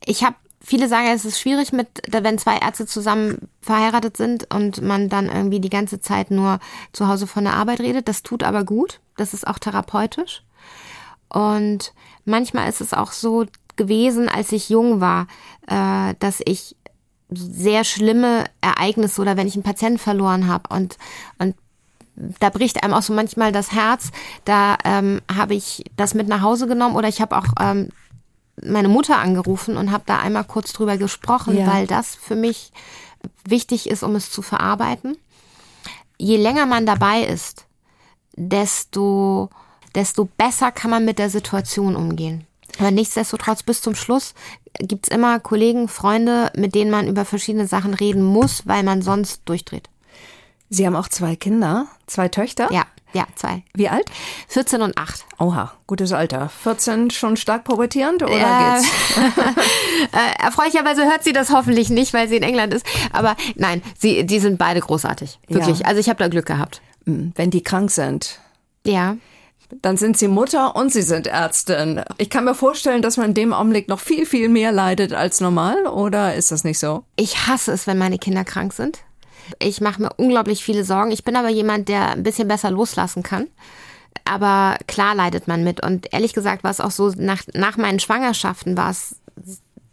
Ich 0.04 0.22
habe 0.22 0.36
viele 0.60 0.88
sagen, 0.88 1.08
es 1.08 1.24
ist 1.24 1.40
schwierig 1.40 1.72
mit, 1.72 1.88
wenn 2.08 2.38
zwei 2.38 2.58
Ärzte 2.58 2.86
zusammen 2.86 3.48
verheiratet 3.60 4.16
sind 4.16 4.54
und 4.54 4.82
man 4.82 5.08
dann 5.08 5.26
irgendwie 5.26 5.60
die 5.60 5.70
ganze 5.70 6.00
Zeit 6.00 6.30
nur 6.30 6.60
zu 6.92 7.08
Hause 7.08 7.26
von 7.26 7.42
der 7.42 7.54
Arbeit 7.54 7.80
redet. 7.80 8.06
Das 8.06 8.22
tut 8.22 8.44
aber 8.44 8.62
gut. 8.62 9.00
Das 9.16 9.34
ist 9.34 9.48
auch 9.48 9.58
therapeutisch. 9.58 10.44
Und 11.28 11.92
manchmal 12.24 12.68
ist 12.68 12.80
es 12.80 12.94
auch 12.94 13.10
so, 13.10 13.46
gewesen, 13.78 14.28
als 14.28 14.52
ich 14.52 14.68
jung 14.68 15.00
war, 15.00 15.26
äh, 15.66 16.14
dass 16.18 16.42
ich 16.44 16.76
sehr 17.30 17.84
schlimme 17.84 18.44
Ereignisse 18.60 19.20
oder 19.20 19.36
wenn 19.36 19.46
ich 19.46 19.54
einen 19.54 19.62
Patienten 19.62 19.98
verloren 19.98 20.48
habe 20.48 20.74
und, 20.74 20.98
und 21.38 21.54
da 22.40 22.50
bricht 22.50 22.82
einem 22.82 22.94
auch 22.94 23.02
so 23.02 23.12
manchmal 23.12 23.52
das 23.52 23.72
Herz. 23.72 24.10
Da 24.44 24.76
ähm, 24.84 25.20
habe 25.32 25.54
ich 25.54 25.84
das 25.96 26.14
mit 26.14 26.28
nach 26.28 26.42
Hause 26.42 26.66
genommen 26.66 26.96
oder 26.96 27.08
ich 27.08 27.20
habe 27.20 27.36
auch 27.36 27.46
ähm, 27.60 27.90
meine 28.62 28.88
Mutter 28.88 29.18
angerufen 29.18 29.76
und 29.76 29.92
habe 29.92 30.04
da 30.06 30.18
einmal 30.18 30.44
kurz 30.44 30.72
drüber 30.72 30.96
gesprochen, 30.96 31.56
ja. 31.56 31.66
weil 31.66 31.86
das 31.86 32.14
für 32.14 32.34
mich 32.34 32.72
wichtig 33.44 33.88
ist, 33.88 34.02
um 34.02 34.14
es 34.16 34.30
zu 34.30 34.42
verarbeiten. 34.42 35.16
Je 36.18 36.36
länger 36.36 36.66
man 36.66 36.86
dabei 36.86 37.22
ist, 37.22 37.66
desto, 38.34 39.50
desto 39.94 40.24
besser 40.24 40.72
kann 40.72 40.90
man 40.90 41.04
mit 41.04 41.18
der 41.18 41.30
Situation 41.30 41.94
umgehen. 41.94 42.46
Aber 42.78 42.90
nichtsdestotrotz 42.90 43.62
bis 43.62 43.82
zum 43.82 43.94
Schluss 43.94 44.34
gibt's 44.78 45.08
immer 45.08 45.40
Kollegen, 45.40 45.88
Freunde, 45.88 46.50
mit 46.56 46.74
denen 46.74 46.90
man 46.90 47.08
über 47.08 47.24
verschiedene 47.24 47.66
Sachen 47.66 47.94
reden 47.94 48.22
muss, 48.22 48.66
weil 48.66 48.82
man 48.82 49.02
sonst 49.02 49.42
durchdreht. 49.46 49.88
Sie 50.70 50.86
haben 50.86 50.96
auch 50.96 51.08
zwei 51.08 51.34
Kinder, 51.34 51.86
zwei 52.06 52.28
Töchter? 52.28 52.70
Ja, 52.70 52.84
ja, 53.14 53.26
zwei. 53.36 53.62
Wie 53.74 53.88
alt? 53.88 54.10
14 54.48 54.82
und 54.82 54.98
8. 54.98 55.24
Oha, 55.38 55.72
gutes 55.86 56.12
Alter. 56.12 56.50
14 56.62 57.10
schon 57.10 57.36
stark 57.36 57.64
pubertierend 57.64 58.22
oder 58.22 58.36
ja. 58.36 58.74
geht's? 58.74 58.88
äh, 60.12 60.44
erfreulicherweise 60.44 61.04
hört 61.06 61.24
sie 61.24 61.32
das 61.32 61.50
hoffentlich 61.50 61.88
nicht, 61.88 62.12
weil 62.12 62.28
sie 62.28 62.36
in 62.36 62.42
England 62.42 62.74
ist. 62.74 62.84
Aber 63.12 63.34
nein, 63.54 63.82
sie, 63.98 64.26
die 64.26 64.40
sind 64.40 64.58
beide 64.58 64.80
großartig. 64.80 65.38
Wirklich. 65.48 65.80
Ja. 65.80 65.86
Also 65.86 66.00
ich 66.00 66.08
habe 66.10 66.18
da 66.18 66.28
Glück 66.28 66.46
gehabt. 66.46 66.82
Hm, 67.06 67.32
wenn 67.34 67.50
die 67.50 67.62
krank 67.62 67.90
sind. 67.90 68.40
Ja. 68.84 69.16
Dann 69.82 69.96
sind 69.96 70.16
Sie 70.16 70.28
Mutter 70.28 70.76
und 70.76 70.92
Sie 70.92 71.02
sind 71.02 71.26
Ärztin. 71.26 72.02
Ich 72.16 72.30
kann 72.30 72.44
mir 72.44 72.54
vorstellen, 72.54 73.02
dass 73.02 73.16
man 73.16 73.28
in 73.28 73.34
dem 73.34 73.52
Augenblick 73.52 73.88
noch 73.88 74.00
viel, 74.00 74.24
viel 74.24 74.48
mehr 74.48 74.72
leidet 74.72 75.12
als 75.12 75.40
normal, 75.40 75.86
oder 75.86 76.34
ist 76.34 76.50
das 76.50 76.64
nicht 76.64 76.78
so? 76.78 77.04
Ich 77.16 77.46
hasse 77.46 77.72
es, 77.72 77.86
wenn 77.86 77.98
meine 77.98 78.18
Kinder 78.18 78.44
krank 78.44 78.72
sind. 78.72 79.00
Ich 79.58 79.80
mache 79.80 80.02
mir 80.02 80.10
unglaublich 80.16 80.64
viele 80.64 80.84
Sorgen. 80.84 81.10
Ich 81.10 81.24
bin 81.24 81.36
aber 81.36 81.48
jemand, 81.48 81.88
der 81.88 82.12
ein 82.12 82.22
bisschen 82.22 82.48
besser 82.48 82.70
loslassen 82.70 83.22
kann. 83.22 83.46
Aber 84.24 84.76
klar 84.86 85.14
leidet 85.14 85.48
man 85.48 85.64
mit. 85.64 85.82
Und 85.82 86.12
ehrlich 86.12 86.34
gesagt 86.34 86.64
war 86.64 86.70
es 86.70 86.80
auch 86.80 86.90
so, 86.90 87.12
nach, 87.16 87.42
nach 87.54 87.76
meinen 87.76 87.98
Schwangerschaften 87.98 88.76
war 88.76 88.90
es 88.90 89.16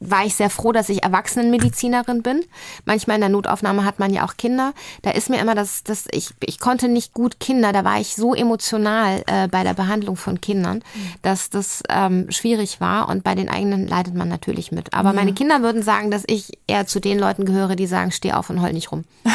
war 0.10 0.26
ich 0.26 0.36
sehr 0.36 0.50
froh, 0.50 0.72
dass 0.72 0.90
ich 0.90 1.04
Erwachsenenmedizinerin 1.04 2.22
bin. 2.22 2.44
Manchmal 2.86 3.16
in 3.16 3.22
der 3.22 3.30
Notaufnahme 3.30 3.86
hat 3.86 4.00
man 4.00 4.14
ja 4.14 4.26
auch 4.26 4.38
Kinder. 4.38 4.74
Da 5.02 5.12
ist 5.12 5.30
mir 5.30 5.40
immer 5.40 5.56
das, 5.56 5.84
das 5.84 6.06
ich, 6.12 6.32
ich 6.42 6.60
konnte 6.60 6.88
nicht 6.88 7.14
gut 7.14 7.40
Kinder, 7.40 7.74
da 7.74 7.84
war 7.84 8.00
ich 8.00 8.16
so 8.16 8.34
emotional 8.34 9.24
äh, 9.28 9.48
bei 9.48 9.64
der 9.64 9.74
Behandlung 9.74 10.16
von 10.16 10.42
Kindern, 10.42 10.84
dass 11.22 11.50
das 11.50 11.84
ähm, 11.90 12.28
schwierig 12.30 12.82
war 12.82 13.10
und 13.10 13.24
bei 13.24 13.36
den 13.36 13.50
eigenen 13.50 13.88
leidet 13.88 14.16
man 14.16 14.28
natürlich 14.28 14.72
mit. 14.72 14.94
Aber 14.94 15.10
ja. 15.10 15.16
meine 15.16 15.34
Kinder 15.34 15.62
würden 15.62 15.84
sagen, 15.84 16.12
dass 16.12 16.24
ich 16.28 16.58
eher 16.68 16.88
zu 16.88 17.00
den 17.00 17.20
Leuten 17.20 17.46
gehöre, 17.46 17.76
die 17.76 17.88
sagen, 17.88 18.12
steh 18.12 18.34
auf 18.34 18.50
und 18.50 18.62
heul 18.62 18.74
nicht 18.74 18.92
rum. 18.92 19.04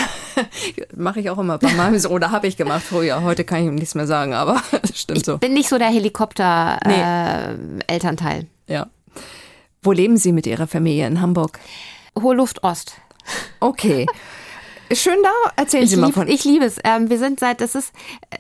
Mache 0.97 1.21
ich 1.21 1.31
auch 1.31 1.39
immer 1.39 1.59
bei 1.59 1.73
meinem 1.73 1.99
Sohn, 1.99 2.13
oder 2.13 2.31
habe 2.31 2.47
ich 2.47 2.57
gemacht 2.57 2.83
früher. 2.83 3.23
Heute 3.23 3.45
kann 3.45 3.61
ich 3.61 3.67
ihm 3.67 3.75
nichts 3.75 3.95
mehr 3.95 4.07
sagen, 4.07 4.35
aber 4.35 4.63
stimmt 4.95 5.25
so. 5.25 5.35
Ich 5.35 5.41
bin 5.41 5.55
nicht 5.55 5.69
so 5.69 5.79
der 5.79 5.89
Helikopter-Elternteil. 5.89 8.47
Nee. 8.67 8.75
Äh, 8.75 8.75
ja. 8.75 8.87
Wo 9.83 9.93
leben 9.93 10.19
Sie 10.19 10.33
mit 10.33 10.47
Ihrer 10.47 10.67
Familie 10.67 11.07
in 11.07 11.21
Hamburg? 11.21 11.59
Hohe 12.21 12.35
Luft 12.35 12.63
Ost. 12.65 12.95
Okay. 13.61 14.07
Schön 14.93 15.19
da. 15.23 15.53
Erzählen 15.57 15.85
ich 15.85 15.91
Sie 15.91 15.97
mal 15.97 16.07
lieb, 16.07 16.15
von. 16.15 16.29
Ich 16.29 16.45
liebe 16.45 16.65
es. 16.65 16.77
Ähm, 16.85 17.09
wir 17.09 17.19
sind 17.19 17.41
seit, 17.41 17.61
das 17.61 17.75
ist 17.75 17.93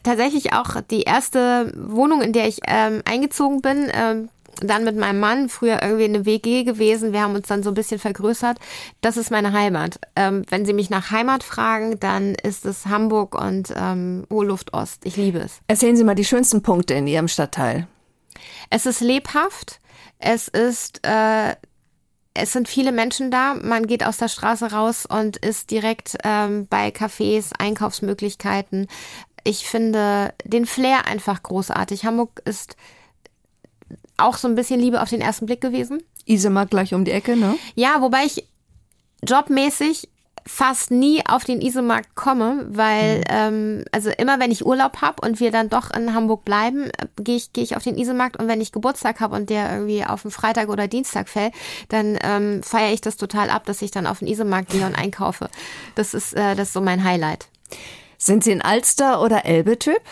tatsächlich 0.02 0.52
auch 0.52 0.80
die 0.90 1.02
erste 1.02 1.72
Wohnung, 1.76 2.20
in 2.20 2.32
der 2.32 2.46
ich 2.46 2.58
ähm, 2.66 3.02
eingezogen 3.04 3.62
bin. 3.62 3.90
Ähm, 3.94 4.28
dann 4.60 4.84
mit 4.84 4.96
meinem 4.96 5.20
Mann, 5.20 5.48
früher 5.48 5.82
irgendwie 5.82 6.04
eine 6.04 6.26
WG 6.26 6.64
gewesen. 6.64 7.12
Wir 7.12 7.22
haben 7.22 7.34
uns 7.34 7.46
dann 7.46 7.62
so 7.62 7.70
ein 7.70 7.74
bisschen 7.74 8.00
vergrößert. 8.00 8.58
Das 9.00 9.16
ist 9.16 9.30
meine 9.30 9.52
Heimat. 9.52 9.98
Ähm, 10.16 10.44
wenn 10.50 10.66
Sie 10.66 10.74
mich 10.74 10.90
nach 10.90 11.10
Heimat 11.10 11.42
fragen, 11.42 11.98
dann 12.00 12.34
ist 12.34 12.66
es 12.66 12.86
Hamburg 12.86 13.40
und 13.40 13.72
ähm, 13.74 14.26
Hohe 14.28 14.44
Luft 14.44 14.74
Ost. 14.74 15.06
Ich 15.06 15.16
liebe 15.16 15.38
es. 15.38 15.60
Erzählen 15.68 15.96
Sie 15.96 16.04
mal 16.04 16.16
die 16.16 16.24
schönsten 16.24 16.62
Punkte 16.62 16.94
in 16.94 17.06
Ihrem 17.06 17.28
Stadtteil. 17.28 17.86
Es 18.68 18.84
ist 18.84 19.00
lebhaft. 19.00 19.79
Es 20.20 20.48
ist 20.48 21.04
äh, 21.04 21.54
es 22.34 22.52
sind 22.52 22.68
viele 22.68 22.92
Menschen 22.92 23.30
da. 23.30 23.54
Man 23.54 23.86
geht 23.86 24.04
aus 24.04 24.18
der 24.18 24.28
Straße 24.28 24.72
raus 24.72 25.06
und 25.06 25.36
ist 25.36 25.70
direkt 25.70 26.16
ähm, 26.24 26.66
bei 26.68 26.88
Cafés, 26.88 27.50
Einkaufsmöglichkeiten. 27.58 28.86
Ich 29.42 29.66
finde 29.66 30.32
den 30.44 30.66
Flair 30.66 31.06
einfach 31.06 31.42
großartig. 31.42 32.04
Hamburg 32.04 32.42
ist 32.44 32.76
auch 34.16 34.36
so 34.36 34.48
ein 34.48 34.54
bisschen 34.54 34.80
Liebe 34.80 35.02
auf 35.02 35.10
den 35.10 35.20
ersten 35.20 35.46
Blick 35.46 35.60
gewesen. 35.60 36.02
Isemark 36.26 36.70
gleich 36.70 36.94
um 36.94 37.04
die 37.04 37.10
Ecke, 37.10 37.36
ne? 37.36 37.56
Ja, 37.74 38.00
wobei 38.00 38.24
ich 38.24 38.46
jobmäßig 39.26 40.08
fast 40.52 40.90
nie 40.90 41.24
auf 41.26 41.44
den 41.44 41.60
Isemarkt 41.62 42.16
komme, 42.16 42.66
weil 42.68 43.18
mhm. 43.18 43.24
ähm, 43.28 43.84
also 43.92 44.10
immer 44.10 44.40
wenn 44.40 44.50
ich 44.50 44.66
Urlaub 44.66 45.00
habe 45.00 45.26
und 45.26 45.38
wir 45.38 45.52
dann 45.52 45.68
doch 45.68 45.90
in 45.90 46.12
Hamburg 46.12 46.44
bleiben, 46.44 46.90
äh, 46.90 47.06
gehe 47.18 47.36
ich 47.36 47.52
gehe 47.52 47.62
ich 47.62 47.76
auf 47.76 47.84
den 47.84 47.96
Isemarkt 47.96 48.36
und 48.36 48.48
wenn 48.48 48.60
ich 48.60 48.72
Geburtstag 48.72 49.20
habe 49.20 49.36
und 49.36 49.48
der 49.48 49.72
irgendwie 49.72 50.04
auf 50.04 50.22
den 50.22 50.32
Freitag 50.32 50.68
oder 50.68 50.88
Dienstag 50.88 51.28
fällt, 51.28 51.54
dann 51.88 52.18
ähm, 52.22 52.62
feiere 52.64 52.92
ich 52.92 53.00
das 53.00 53.16
total 53.16 53.48
ab, 53.48 53.64
dass 53.64 53.80
ich 53.80 53.92
dann 53.92 54.06
auf 54.06 54.18
den 54.18 54.28
Isemarkt 54.28 54.70
gehe 54.70 54.84
und 54.84 54.96
einkaufe. 54.96 55.48
Das 55.94 56.14
ist 56.14 56.34
äh, 56.34 56.56
das 56.56 56.68
ist 56.68 56.74
so 56.74 56.80
mein 56.80 57.04
Highlight. 57.04 57.48
Sind 58.18 58.42
Sie 58.42 58.52
ein 58.52 58.60
Alster 58.60 59.22
oder 59.22 59.46
Elbe-Typ? 59.46 60.00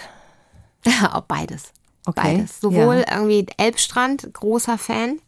Ja, 0.84 1.22
beides. 1.26 1.72
Okay. 2.06 2.36
Beides. 2.36 2.60
Sowohl 2.60 3.04
ja. 3.06 3.16
irgendwie 3.16 3.46
Elbstrand, 3.58 4.32
großer 4.32 4.78
Fan 4.78 5.18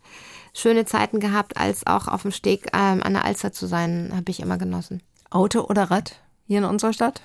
schöne 0.54 0.85
Zeiten 0.85 1.21
gehabt, 1.21 1.57
als 1.57 1.87
auch 1.87 2.09
auf 2.09 2.23
dem 2.23 2.33
Steg 2.33 2.69
ähm, 2.73 3.02
an 3.02 3.14
der 3.14 3.25
Alster 3.25 3.52
zu 3.52 3.66
sein, 3.66 4.12
habe 4.14 4.30
ich 4.30 4.40
immer 4.40 4.59
genossen. 4.59 5.02
Auto 5.30 5.62
oder 5.62 5.90
Rad 5.90 6.16
hier 6.47 6.59
in 6.59 6.64
unserer 6.64 6.92
Stadt? 6.92 7.21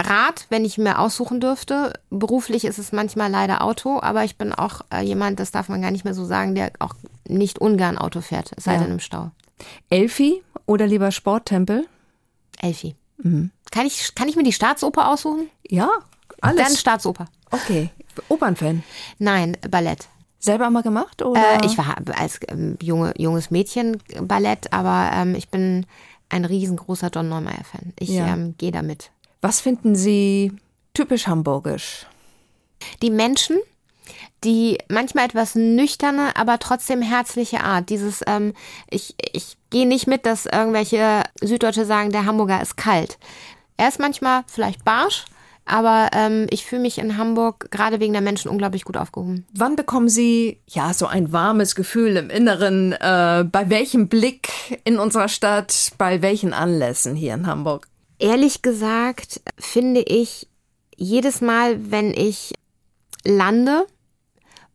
Rad, 0.00 0.46
wenn 0.48 0.64
ich 0.64 0.78
mir 0.78 0.98
aussuchen 0.98 1.40
dürfte. 1.40 1.92
Beruflich 2.10 2.64
ist 2.64 2.78
es 2.78 2.92
manchmal 2.92 3.30
leider 3.30 3.62
Auto, 3.62 4.00
aber 4.00 4.24
ich 4.24 4.36
bin 4.36 4.52
auch 4.52 4.82
äh, 4.92 5.02
jemand, 5.02 5.38
das 5.38 5.50
darf 5.50 5.68
man 5.68 5.82
gar 5.82 5.90
nicht 5.90 6.04
mehr 6.04 6.14
so 6.14 6.24
sagen, 6.24 6.54
der 6.54 6.72
auch 6.78 6.94
nicht 7.28 7.58
ungern 7.58 7.98
Auto 7.98 8.20
fährt, 8.20 8.52
es 8.56 8.64
sei 8.64 8.74
ja. 8.74 8.80
denn 8.80 8.92
im 8.92 9.00
Stau. 9.00 9.30
Elfi 9.90 10.42
oder 10.66 10.86
lieber 10.86 11.12
Sporttempel? 11.12 11.86
Elfi. 12.60 12.96
Mhm. 13.18 13.50
Kann, 13.70 13.86
ich, 13.86 14.14
kann 14.14 14.28
ich 14.28 14.36
mir 14.36 14.42
die 14.42 14.52
Staatsoper 14.52 15.08
aussuchen? 15.08 15.48
Ja, 15.68 15.90
alles. 16.40 16.64
Dann 16.64 16.76
Staatsoper. 16.76 17.26
Okay. 17.50 17.90
Opernfan? 18.28 18.82
Nein, 19.18 19.56
Ballett. 19.70 20.08
Selber 20.42 20.70
mal 20.70 20.82
gemacht? 20.82 21.22
Oder? 21.22 21.62
Äh, 21.62 21.66
ich 21.66 21.78
war 21.78 21.96
als 22.18 22.40
ähm, 22.48 22.76
junge, 22.82 23.14
junges 23.16 23.52
Mädchen 23.52 24.02
Ballett, 24.20 24.72
aber 24.72 25.10
ähm, 25.14 25.36
ich 25.36 25.48
bin 25.48 25.86
ein 26.28 26.44
riesengroßer 26.44 27.10
John 27.14 27.28
Neumeier-Fan. 27.28 27.92
Ich 27.98 28.08
ja. 28.08 28.26
ähm, 28.26 28.56
gehe 28.58 28.72
damit. 28.72 29.12
Was 29.40 29.60
finden 29.60 29.94
Sie 29.94 30.52
typisch 30.94 31.28
hamburgisch? 31.28 32.06
Die 33.02 33.10
Menschen, 33.10 33.58
die 34.42 34.78
manchmal 34.88 35.26
etwas 35.26 35.54
nüchterne, 35.54 36.34
aber 36.34 36.58
trotzdem 36.58 37.02
herzliche 37.02 37.62
Art. 37.62 37.88
Dieses, 37.88 38.22
ähm, 38.26 38.52
ich, 38.90 39.14
ich 39.32 39.56
gehe 39.70 39.86
nicht 39.86 40.08
mit, 40.08 40.26
dass 40.26 40.46
irgendwelche 40.46 41.22
Süddeutsche 41.40 41.84
sagen, 41.84 42.10
der 42.10 42.26
Hamburger 42.26 42.60
ist 42.60 42.76
kalt. 42.76 43.16
Er 43.76 43.88
ist 43.88 44.00
manchmal 44.00 44.42
vielleicht 44.48 44.84
barsch, 44.84 45.24
aber 45.64 46.10
ähm, 46.12 46.46
ich 46.50 46.66
fühle 46.66 46.82
mich 46.82 46.98
in 46.98 47.16
Hamburg 47.16 47.70
gerade 47.70 48.00
wegen 48.00 48.12
der 48.12 48.22
Menschen 48.22 48.50
unglaublich 48.50 48.84
gut 48.84 48.96
aufgehoben. 48.96 49.46
Wann 49.54 49.76
bekommen 49.76 50.08
Sie 50.08 50.60
ja 50.66 50.92
so 50.92 51.06
ein 51.06 51.32
warmes 51.32 51.74
Gefühl 51.74 52.16
im 52.16 52.30
Inneren? 52.30 52.92
Äh, 52.92 53.44
bei 53.50 53.70
welchem 53.70 54.08
Blick 54.08 54.50
in 54.84 54.98
unserer 54.98 55.28
Stadt? 55.28 55.92
Bei 55.98 56.22
welchen 56.22 56.52
Anlässen 56.52 57.14
hier 57.14 57.34
in 57.34 57.46
Hamburg? 57.46 57.86
Ehrlich 58.18 58.62
gesagt 58.62 59.40
finde 59.58 60.00
ich 60.00 60.48
jedes 60.96 61.40
Mal, 61.40 61.90
wenn 61.90 62.12
ich 62.12 62.52
lande 63.24 63.86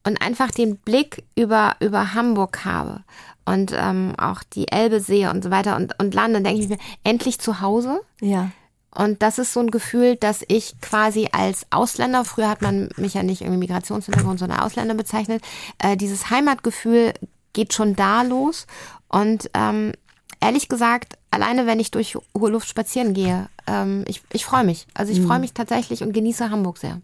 und 0.03 0.21
einfach 0.21 0.51
den 0.51 0.77
Blick 0.77 1.23
über, 1.35 1.75
über 1.79 2.13
Hamburg 2.13 2.65
habe 2.65 3.03
und 3.45 3.73
ähm, 3.75 4.13
auch 4.17 4.43
die 4.43 4.67
Elbe 4.69 4.99
sehe 4.99 5.29
und 5.31 5.43
so 5.43 5.51
weiter 5.51 5.75
und, 5.75 5.97
und 5.99 6.13
lande, 6.13 6.41
denke 6.41 6.61
ich 6.61 6.69
mir, 6.69 6.77
endlich 7.03 7.39
zu 7.39 7.61
Hause. 7.61 8.01
Ja. 8.19 8.51
Und 8.93 9.21
das 9.21 9.37
ist 9.37 9.53
so 9.53 9.59
ein 9.59 9.69
Gefühl, 9.69 10.15
dass 10.15 10.43
ich 10.47 10.79
quasi 10.81 11.29
als 11.31 11.67
Ausländer, 11.69 12.25
früher 12.25 12.49
hat 12.49 12.61
man 12.61 12.89
mich 12.97 13.13
ja 13.13 13.23
nicht 13.23 13.41
irgendwie 13.41 13.59
Migrationshintergrund, 13.59 14.39
sondern 14.39 14.59
Ausländer 14.59 14.95
bezeichnet, 14.95 15.43
äh, 15.77 15.95
dieses 15.95 16.29
Heimatgefühl 16.29 17.13
geht 17.53 17.73
schon 17.73 17.95
da 17.95 18.23
los. 18.23 18.65
Und 19.07 19.49
ähm, 19.53 19.93
ehrlich 20.39 20.69
gesagt, 20.69 21.17
alleine 21.31 21.65
wenn 21.67 21.79
ich 21.79 21.91
durch 21.91 22.17
hohe 22.35 22.49
Luft 22.49 22.67
spazieren 22.69 23.13
gehe, 23.13 23.49
ähm, 23.67 24.03
ich, 24.07 24.21
ich 24.33 24.45
freue 24.45 24.63
mich. 24.63 24.87
Also 24.93 25.11
ich 25.11 25.19
mhm. 25.19 25.27
freue 25.27 25.39
mich 25.39 25.53
tatsächlich 25.53 26.01
und 26.01 26.13
genieße 26.13 26.49
Hamburg 26.49 26.77
sehr. 26.77 27.01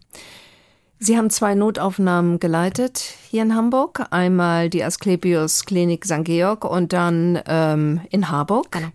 Sie 1.00 1.18
haben 1.18 1.28
zwei 1.28 1.54
Notaufnahmen 1.54 2.38
geleitet 2.38 2.98
hier 3.28 3.42
in 3.42 3.54
Hamburg. 3.54 4.06
Einmal 4.10 4.70
die 4.70 4.82
Asklepios 4.82 5.66
Klinik 5.66 6.04
St. 6.04 6.24
Georg 6.24 6.64
und 6.64 6.92
dann 6.92 7.40
ähm, 7.46 8.00
in 8.10 8.30
Harburg. 8.30 8.70
Genau. 8.70 8.88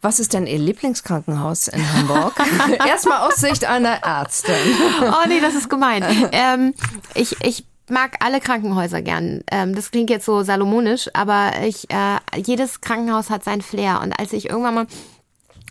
Was 0.00 0.20
ist 0.20 0.32
denn 0.32 0.46
Ihr 0.46 0.58
Lieblingskrankenhaus 0.58 1.68
in 1.68 1.92
Hamburg? 1.92 2.34
Erstmal 2.86 3.26
aus 3.26 3.36
Sicht 3.36 3.64
einer 3.64 4.04
Ärztin. 4.04 4.54
oh 5.02 5.28
nee, 5.28 5.40
das 5.40 5.54
ist 5.54 5.68
gemein. 5.68 6.04
ähm, 6.32 6.74
ich, 7.14 7.36
ich 7.42 7.66
mag 7.88 8.16
alle 8.20 8.40
Krankenhäuser 8.40 9.02
gern. 9.02 9.42
Ähm, 9.50 9.74
das 9.74 9.90
klingt 9.90 10.10
jetzt 10.10 10.26
so 10.26 10.42
salomonisch, 10.42 11.08
aber 11.14 11.52
ich, 11.64 11.90
äh, 11.90 12.18
jedes 12.36 12.80
Krankenhaus 12.80 13.30
hat 13.30 13.44
sein 13.44 13.62
Flair. 13.62 14.00
Und 14.02 14.12
als 14.12 14.32
ich 14.32 14.48
irgendwann 14.50 14.74
mal 14.74 14.86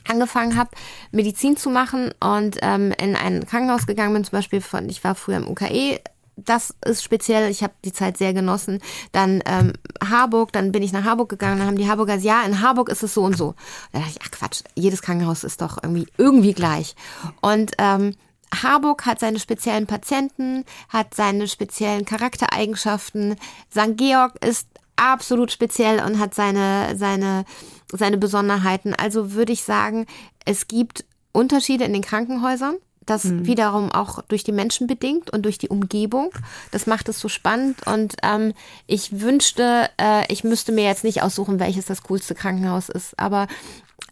angefangen 0.07 0.57
habe, 0.57 0.71
Medizin 1.11 1.57
zu 1.57 1.69
machen 1.69 2.13
und 2.19 2.57
ähm, 2.61 2.93
in 3.01 3.15
ein 3.15 3.45
Krankenhaus 3.45 3.85
gegangen 3.85 4.13
bin, 4.13 4.23
zum 4.23 4.31
Beispiel 4.31 4.61
von, 4.61 4.89
ich 4.89 5.03
war 5.03 5.15
früher 5.15 5.37
im 5.37 5.47
UKE, 5.47 5.99
das 6.37 6.75
ist 6.83 7.03
speziell, 7.03 7.49
ich 7.49 7.63
habe 7.63 7.73
die 7.83 7.93
Zeit 7.93 8.17
sehr 8.17 8.33
genossen. 8.33 8.81
Dann 9.11 9.41
ähm, 9.45 9.73
Harburg, 10.03 10.51
dann 10.51 10.71
bin 10.71 10.83
ich 10.83 10.91
nach 10.91 11.05
Harburg 11.05 11.29
gegangen, 11.29 11.59
dann 11.59 11.67
haben 11.67 11.77
die 11.77 11.87
Harburger 11.87 12.15
ja, 12.15 12.43
in 12.43 12.61
Harburg 12.61 12.89
ist 12.89 13.03
es 13.03 13.13
so 13.13 13.23
und 13.23 13.37
so. 13.37 13.55
Da 13.91 13.99
dachte 13.99 14.13
ich, 14.15 14.19
ach 14.23 14.31
Quatsch, 14.31 14.61
jedes 14.75 15.01
Krankenhaus 15.01 15.43
ist 15.43 15.61
doch 15.61 15.77
irgendwie, 15.81 16.07
irgendwie 16.17 16.53
gleich. 16.53 16.95
Und 17.41 17.71
ähm, 17.77 18.15
Harburg 18.53 19.05
hat 19.05 19.19
seine 19.19 19.39
speziellen 19.39 19.87
Patienten, 19.87 20.65
hat 20.89 21.13
seine 21.13 21.47
speziellen 21.47 22.05
Charaktereigenschaften. 22.05 23.35
St. 23.71 23.97
Georg 23.97 24.43
ist 24.43 24.67
absolut 24.95 25.51
speziell 25.51 26.01
und 26.03 26.19
hat 26.19 26.33
seine, 26.33 26.95
seine, 26.95 27.45
seine 27.91 28.17
Besonderheiten. 28.17 28.93
Also 28.93 29.33
würde 29.33 29.53
ich 29.53 29.63
sagen, 29.63 30.05
es 30.45 30.67
gibt 30.67 31.05
Unterschiede 31.31 31.83
in 31.83 31.93
den 31.93 32.01
Krankenhäusern. 32.01 32.75
Das 33.05 33.25
mhm. 33.25 33.45
wiederum 33.45 33.91
auch 33.91 34.21
durch 34.23 34.43
die 34.43 34.51
Menschen 34.51 34.87
bedingt 34.87 35.29
und 35.29 35.43
durch 35.43 35.59
die 35.59 35.69
Umgebung. 35.69 36.31
Das 36.71 36.87
macht 36.87 37.07
es 37.07 37.19
so 37.19 37.29
spannend. 37.29 37.85
Und 37.85 38.15
ähm, 38.23 38.53
ich 38.87 39.21
wünschte, 39.21 39.89
äh, 40.01 40.31
ich 40.31 40.43
müsste 40.43 40.71
mir 40.71 40.85
jetzt 40.85 41.03
nicht 41.03 41.21
aussuchen, 41.21 41.59
welches 41.59 41.85
das 41.85 42.03
coolste 42.03 42.33
Krankenhaus 42.33 42.89
ist. 42.89 43.19
Aber 43.19 43.47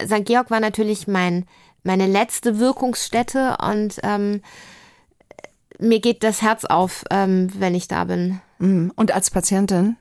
St. 0.03 0.25
Georg 0.25 0.51
war 0.51 0.59
natürlich 0.59 1.07
mein, 1.07 1.47
meine 1.83 2.05
letzte 2.05 2.59
Wirkungsstätte 2.59 3.57
und 3.57 3.99
ähm, 4.03 4.41
mir 5.79 5.99
geht 5.99 6.23
das 6.23 6.41
Herz 6.41 6.65
auf, 6.65 7.03
ähm, 7.09 7.49
wenn 7.57 7.73
ich 7.73 7.87
da 7.87 8.03
bin. 8.03 8.41
Mhm. 8.59 8.91
Und 8.95 9.11
als 9.11 9.31
Patientin? 9.31 9.97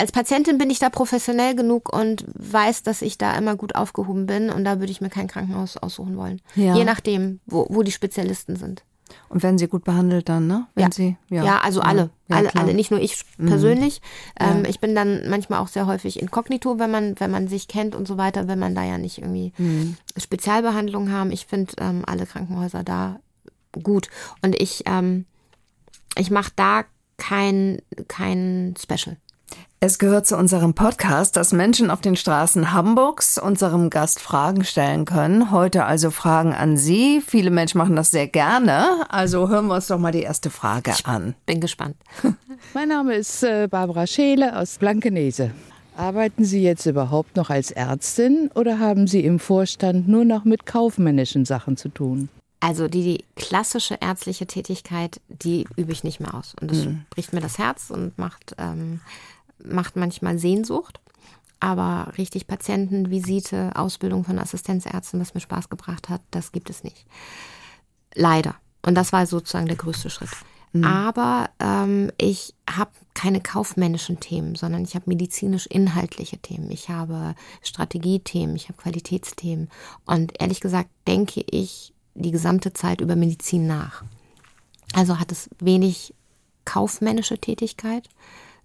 Als 0.00 0.12
Patientin 0.12 0.56
bin 0.56 0.70
ich 0.70 0.78
da 0.78 0.88
professionell 0.88 1.54
genug 1.54 1.92
und 1.92 2.24
weiß, 2.34 2.82
dass 2.82 3.02
ich 3.02 3.18
da 3.18 3.36
immer 3.36 3.54
gut 3.54 3.74
aufgehoben 3.74 4.24
bin 4.24 4.48
und 4.48 4.64
da 4.64 4.80
würde 4.80 4.90
ich 4.90 5.02
mir 5.02 5.10
kein 5.10 5.28
Krankenhaus 5.28 5.76
aussuchen 5.76 6.16
wollen. 6.16 6.40
Ja. 6.54 6.74
Je 6.74 6.84
nachdem, 6.84 7.40
wo, 7.44 7.66
wo 7.68 7.82
die 7.82 7.92
Spezialisten 7.92 8.56
sind. 8.56 8.82
Und 9.28 9.42
werden 9.42 9.58
sie 9.58 9.68
gut 9.68 9.84
behandelt 9.84 10.28
dann, 10.28 10.46
ne? 10.46 10.68
Wenn 10.74 10.84
ja. 10.84 10.90
Sie, 10.90 11.16
ja. 11.28 11.44
ja, 11.44 11.58
also 11.58 11.80
alle. 11.82 12.10
Ja, 12.28 12.36
alle, 12.36 12.54
alle, 12.54 12.74
nicht 12.74 12.90
nur 12.90 13.00
ich 13.00 13.24
mhm. 13.36 13.48
persönlich. 13.48 14.00
Mhm. 14.40 14.46
Ähm, 14.46 14.64
ich 14.66 14.80
bin 14.80 14.94
dann 14.94 15.28
manchmal 15.28 15.58
auch 15.58 15.68
sehr 15.68 15.86
häufig 15.86 16.20
inkognito, 16.20 16.78
wenn 16.78 16.90
man, 16.90 17.18
wenn 17.18 17.30
man 17.30 17.48
sich 17.48 17.68
kennt 17.68 17.94
und 17.94 18.08
so 18.08 18.16
weiter, 18.16 18.48
wenn 18.48 18.58
man 18.58 18.74
da 18.74 18.84
ja 18.84 18.96
nicht 18.96 19.18
irgendwie 19.18 19.52
mhm. 19.58 19.96
Spezialbehandlung 20.16 21.10
haben. 21.10 21.30
Ich 21.30 21.46
finde 21.46 21.72
ähm, 21.78 22.04
alle 22.06 22.24
Krankenhäuser 22.24 22.84
da 22.84 23.20
gut. 23.82 24.08
Und 24.42 24.60
ich, 24.60 24.84
ähm, 24.86 25.26
ich 26.16 26.30
mache 26.30 26.52
da 26.56 26.84
kein, 27.16 27.82
kein 28.08 28.74
Special. 28.78 29.16
Es 29.82 29.98
gehört 29.98 30.26
zu 30.26 30.36
unserem 30.36 30.74
Podcast, 30.74 31.36
dass 31.36 31.54
Menschen 31.54 31.90
auf 31.90 32.02
den 32.02 32.14
Straßen 32.14 32.72
Hamburgs 32.74 33.38
unserem 33.38 33.88
Gast 33.88 34.20
Fragen 34.20 34.62
stellen 34.62 35.06
können. 35.06 35.50
Heute 35.50 35.86
also 35.86 36.10
Fragen 36.10 36.52
an 36.52 36.76
Sie. 36.76 37.22
Viele 37.26 37.50
Menschen 37.50 37.78
machen 37.78 37.96
das 37.96 38.10
sehr 38.10 38.26
gerne. 38.26 39.06
Also 39.08 39.48
hören 39.48 39.68
wir 39.68 39.76
uns 39.76 39.86
doch 39.86 39.98
mal 39.98 40.12
die 40.12 40.20
erste 40.20 40.50
Frage 40.50 40.92
an. 41.04 41.34
Bin 41.46 41.62
gespannt. 41.62 41.96
Mein 42.74 42.88
Name 42.88 43.14
ist 43.14 43.42
äh, 43.42 43.68
Barbara 43.70 44.06
Scheele 44.06 44.58
aus 44.58 44.76
Blankenese. 44.76 45.50
Arbeiten 45.96 46.44
Sie 46.44 46.62
jetzt 46.62 46.84
überhaupt 46.84 47.36
noch 47.36 47.48
als 47.48 47.70
Ärztin 47.70 48.50
oder 48.54 48.80
haben 48.80 49.06
Sie 49.06 49.24
im 49.24 49.38
Vorstand 49.38 50.08
nur 50.08 50.26
noch 50.26 50.44
mit 50.44 50.66
kaufmännischen 50.66 51.46
Sachen 51.46 51.78
zu 51.78 51.88
tun? 51.88 52.28
Also 52.60 52.88
die, 52.88 53.02
die 53.02 53.24
klassische 53.36 53.96
ärztliche 54.00 54.46
Tätigkeit, 54.46 55.22
die 55.28 55.66
übe 55.76 55.92
ich 55.92 56.04
nicht 56.04 56.20
mehr 56.20 56.34
aus. 56.34 56.54
Und 56.60 56.70
das 56.70 56.84
mhm. 56.84 57.06
bricht 57.08 57.32
mir 57.32 57.40
das 57.40 57.56
Herz 57.56 57.88
und 57.88 58.18
macht, 58.18 58.54
ähm, 58.58 59.00
macht 59.64 59.96
manchmal 59.96 60.38
Sehnsucht. 60.38 61.00
Aber 61.60 62.12
richtig 62.16 62.46
Patientenvisite, 62.46 63.72
Ausbildung 63.74 64.24
von 64.24 64.38
Assistenzärzten, 64.38 65.20
was 65.20 65.34
mir 65.34 65.40
Spaß 65.40 65.68
gebracht 65.68 66.08
hat, 66.08 66.22
das 66.30 66.52
gibt 66.52 66.70
es 66.70 66.84
nicht. 66.84 67.06
Leider. 68.14 68.54
Und 68.82 68.94
das 68.94 69.12
war 69.12 69.26
sozusagen 69.26 69.66
der 69.66 69.76
größte 69.76 70.08
Schritt. 70.08 70.30
Mhm. 70.72 70.84
Aber 70.84 71.50
ähm, 71.58 72.10
ich 72.18 72.54
habe 72.68 72.92
keine 73.12 73.40
kaufmännischen 73.40 74.20
Themen, 74.20 74.54
sondern 74.54 74.84
ich 74.84 74.94
habe 74.94 75.04
medizinisch-inhaltliche 75.08 76.38
Themen. 76.38 76.70
Ich 76.70 76.88
habe 76.88 77.34
Strategiethemen, 77.62 78.56
ich 78.56 78.68
habe 78.68 78.80
Qualitätsthemen. 78.80 79.68
Und 80.06 80.40
ehrlich 80.40 80.60
gesagt 80.60 80.88
denke 81.06 81.44
ich 81.50 81.92
die 82.14 82.30
gesamte 82.30 82.72
Zeit 82.72 83.00
über 83.00 83.16
Medizin 83.16 83.66
nach. 83.66 84.04
Also 84.94 85.18
hat 85.18 85.32
es 85.32 85.50
wenig 85.58 86.14
kaufmännische 86.64 87.38
Tätigkeit, 87.38 88.08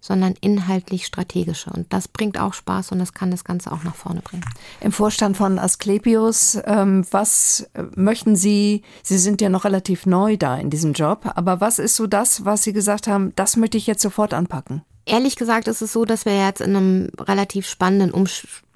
sondern 0.00 0.34
inhaltlich 0.40 1.06
strategische. 1.06 1.70
Und 1.70 1.92
das 1.92 2.08
bringt 2.08 2.38
auch 2.38 2.54
Spaß 2.54 2.92
und 2.92 2.98
das 2.98 3.14
kann 3.14 3.30
das 3.30 3.44
Ganze 3.44 3.72
auch 3.72 3.82
nach 3.84 3.94
vorne 3.94 4.20
bringen. 4.20 4.44
Im 4.80 4.92
Vorstand 4.92 5.36
von 5.36 5.58
Asklepios, 5.58 6.58
ähm, 6.64 7.04
was 7.10 7.68
möchten 7.94 8.36
Sie, 8.36 8.82
Sie 9.02 9.18
sind 9.18 9.40
ja 9.40 9.48
noch 9.48 9.64
relativ 9.64 10.06
neu 10.06 10.36
da 10.36 10.56
in 10.56 10.70
diesem 10.70 10.92
Job, 10.92 11.32
aber 11.34 11.60
was 11.60 11.78
ist 11.78 11.96
so 11.96 12.06
das, 12.06 12.44
was 12.44 12.62
Sie 12.62 12.72
gesagt 12.72 13.06
haben, 13.06 13.32
das 13.36 13.56
möchte 13.56 13.76
ich 13.76 13.86
jetzt 13.86 14.02
sofort 14.02 14.34
anpacken? 14.34 14.82
Ehrlich 15.08 15.36
gesagt 15.36 15.68
ist 15.68 15.82
es 15.82 15.92
so, 15.92 16.04
dass 16.04 16.24
wir 16.24 16.36
jetzt 16.36 16.60
in 16.60 16.74
einem 16.74 17.10
relativ 17.20 17.68
spannenden 17.68 18.10
um 18.10 18.26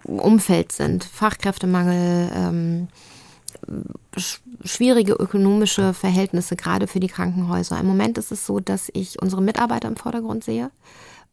Umfeld 0.05 0.71
sind. 0.71 1.03
Fachkräftemangel, 1.05 2.31
ähm, 2.33 2.89
schwierige 4.65 5.13
ökonomische 5.13 5.93
Verhältnisse, 5.93 6.57
gerade 6.57 6.87
für 6.87 7.01
die 7.01 7.09
Krankenhäuser. 7.09 7.79
Im 7.81 7.87
Moment 7.87 8.17
ist 8.17 8.33
es 8.33 8.47
so, 8.47 8.61
dass 8.61 8.91
ich 8.93 9.21
unsere 9.21 9.43
Mitarbeiter 9.43 9.89
im 9.89 9.97
Vordergrund 9.97 10.45
sehe, 10.45 10.71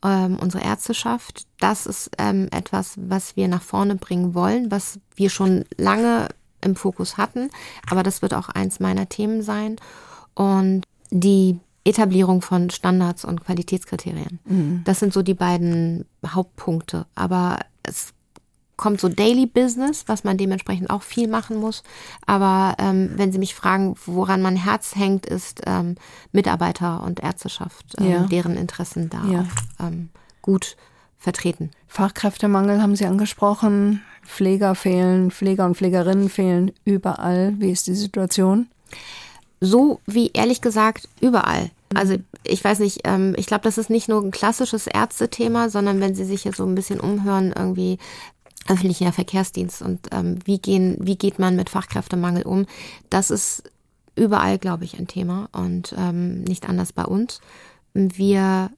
ähm, 0.04 0.38
unsere 0.40 0.64
Ärzteschaft. 0.64 1.46
Das 1.60 1.86
ist 1.86 2.12
ähm, 2.18 2.48
etwas, 2.52 2.94
was 2.98 3.36
wir 3.36 3.48
nach 3.48 3.62
vorne 3.62 3.96
bringen 3.96 4.34
wollen, 4.34 4.72
was 4.72 5.00
wir 5.16 5.30
schon 5.30 5.66
lange 5.78 6.30
im 6.62 6.76
Fokus 6.76 7.18
hatten. 7.18 7.50
Aber 7.90 8.04
das 8.04 8.22
wird 8.22 8.34
auch 8.34 8.50
eins 8.50 8.80
meiner 8.80 9.10
Themen 9.10 9.42
sein. 9.42 9.78
Und 10.34 10.84
die 11.10 11.60
Etablierung 11.84 12.42
von 12.42 12.70
Standards 12.70 13.24
und 13.24 13.46
Qualitätskriterien. 13.46 14.40
Mhm. 14.46 14.82
Das 14.84 15.00
sind 15.00 15.14
so 15.14 15.22
die 15.22 15.34
beiden 15.34 16.06
Hauptpunkte. 16.26 17.06
Aber 17.16 17.60
es 17.84 18.14
kommt 18.78 19.02
so 19.02 19.10
Daily 19.10 19.48
Business, 19.48 20.04
was 20.08 20.24
man 20.24 20.38
dementsprechend 20.38 20.90
auch 20.90 21.02
viel 21.02 21.28
machen 21.28 21.58
muss. 21.58 21.84
Aber 22.26 22.76
ähm, 22.80 23.12
wenn 23.16 23.32
Sie 23.32 23.40
mich 23.40 23.56
fragen, 23.56 23.96
woran 24.06 24.42
mein 24.42 24.56
Herz 24.56 24.96
hängt, 24.96 25.26
ist 25.26 25.62
ähm, 25.66 25.96
Mitarbeiter 26.32 27.04
und 27.04 27.20
Ärzteschaft, 27.20 27.96
ähm, 28.00 28.10
ja. 28.10 28.24
deren 28.28 28.56
Interessen 28.56 29.10
da 29.10 29.26
ja. 29.26 29.42
auch, 29.42 29.86
ähm, 29.88 30.10
gut 30.42 30.78
vertreten. 31.18 31.72
Fachkräftemangel 31.88 32.82
haben 32.82 32.96
Sie 32.96 33.06
angesprochen. 33.06 34.04
Pfleger 34.24 34.76
fehlen, 34.76 35.32
Pfleger 35.32 35.66
und 35.66 35.76
Pflegerinnen 35.76 36.30
fehlen 36.30 36.72
überall. 36.86 37.56
Wie 37.58 37.72
ist 37.72 37.88
die 37.88 37.96
Situation? 37.96 38.68
So 39.60 40.00
wie 40.06 40.32
ehrlich 40.34 40.62
gesagt 40.62 41.10
überall. 41.20 41.72
Also 41.96 42.16
ich 42.44 42.64
weiß 42.64 42.80
nicht, 42.80 43.02
ähm, 43.06 43.34
ich 43.38 43.46
glaube, 43.46 43.64
das 43.64 43.78
ist 43.78 43.90
nicht 43.90 44.10
nur 44.10 44.22
ein 44.22 44.32
klassisches 44.32 44.88
Ärztethema, 44.88 45.70
sondern 45.70 46.02
wenn 46.02 46.16
Sie 46.16 46.26
sich 46.26 46.44
hier 46.44 46.54
so 46.54 46.66
ein 46.66 46.76
bisschen 46.76 47.00
umhören, 47.00 47.54
irgendwie 47.56 47.98
öffentlicher 48.68 49.12
Verkehrsdienst 49.14 49.82
und 49.82 50.08
ähm, 50.12 50.40
wie, 50.46 50.60
gehen, 50.60 50.98
wie 51.00 51.18
geht 51.18 51.40
man 51.40 51.56
mit 51.56 51.70
Fachkräftemangel 51.70 52.44
um. 52.44 52.66
Das 53.10 53.32
ist 53.32 53.64
überall, 54.16 54.58
glaube 54.58 54.84
ich, 54.84 54.98
ein 54.98 55.08
Thema 55.08 55.50
und 55.52 55.96
ähm, 55.98 56.44
nicht 56.44 56.68
anders 56.68 56.94
bei 56.94 57.06
uns. 57.06 57.40
Wir 57.94 58.72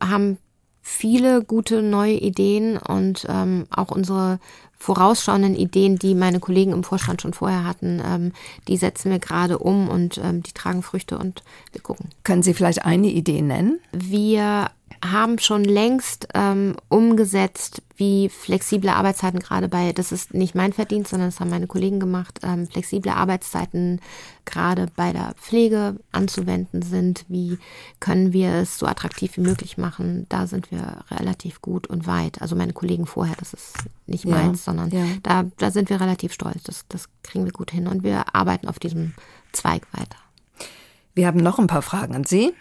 haben 0.00 0.38
viele 0.82 1.42
gute 1.44 1.82
neue 1.82 2.14
Ideen 2.14 2.76
und 2.76 3.26
ähm, 3.28 3.66
auch 3.70 3.90
unsere 3.90 4.38
vorausschauenden 4.82 5.54
Ideen, 5.54 5.96
die 5.96 6.14
meine 6.14 6.40
Kollegen 6.40 6.72
im 6.72 6.82
Vorstand 6.82 7.22
schon 7.22 7.32
vorher 7.32 7.64
hatten, 7.64 8.02
ähm, 8.04 8.32
die 8.66 8.76
setzen 8.76 9.12
wir 9.12 9.20
gerade 9.20 9.58
um 9.58 9.88
und 9.88 10.18
ähm, 10.22 10.42
die 10.42 10.52
tragen 10.52 10.82
Früchte 10.82 11.16
und 11.18 11.44
wir 11.70 11.80
gucken. 11.80 12.10
Können 12.24 12.42
Sie 12.42 12.52
vielleicht 12.52 12.84
eine 12.84 13.08
Idee 13.08 13.42
nennen? 13.42 13.78
Wir 13.92 14.70
haben 15.04 15.38
schon 15.40 15.64
längst 15.64 16.28
ähm, 16.34 16.76
umgesetzt, 16.88 17.82
wie 17.96 18.28
flexible 18.28 18.90
Arbeitszeiten 18.90 19.40
gerade 19.40 19.68
bei, 19.68 19.92
das 19.92 20.12
ist 20.12 20.32
nicht 20.32 20.54
mein 20.54 20.72
Verdienst, 20.72 21.10
sondern 21.10 21.30
das 21.30 21.40
haben 21.40 21.50
meine 21.50 21.66
Kollegen 21.66 21.98
gemacht, 21.98 22.38
ähm, 22.42 22.68
flexible 22.68 23.10
Arbeitszeiten 23.10 24.00
gerade 24.44 24.86
bei 24.94 25.12
der 25.12 25.34
Pflege 25.34 25.96
anzuwenden 26.12 26.82
sind. 26.82 27.24
Wie 27.28 27.58
können 27.98 28.32
wir 28.32 28.50
es 28.54 28.78
so 28.78 28.86
attraktiv 28.86 29.36
wie 29.36 29.42
möglich 29.42 29.76
machen? 29.76 30.26
Da 30.28 30.46
sind 30.46 30.70
wir 30.70 31.04
relativ 31.10 31.60
gut 31.60 31.88
und 31.88 32.06
weit. 32.06 32.40
Also 32.40 32.54
meine 32.54 32.72
Kollegen 32.72 33.06
vorher, 33.06 33.36
das 33.38 33.54
ist 33.54 33.74
nicht 34.06 34.24
ja, 34.24 34.36
meins, 34.36 34.64
sondern 34.64 34.90
ja. 34.90 35.04
da, 35.24 35.44
da 35.58 35.70
sind 35.72 35.90
wir 35.90 36.00
relativ 36.00 36.32
stolz. 36.32 36.62
Das, 36.62 36.86
das 36.88 37.08
kriegen 37.24 37.44
wir 37.44 37.52
gut 37.52 37.72
hin 37.72 37.88
und 37.88 38.04
wir 38.04 38.34
arbeiten 38.34 38.68
auf 38.68 38.78
diesem 38.78 39.14
Zweig 39.52 39.82
weiter. 39.92 40.16
Wir 41.14 41.26
haben 41.26 41.40
noch 41.40 41.58
ein 41.58 41.66
paar 41.66 41.82
Fragen 41.82 42.14
an 42.14 42.24
Sie. 42.24 42.54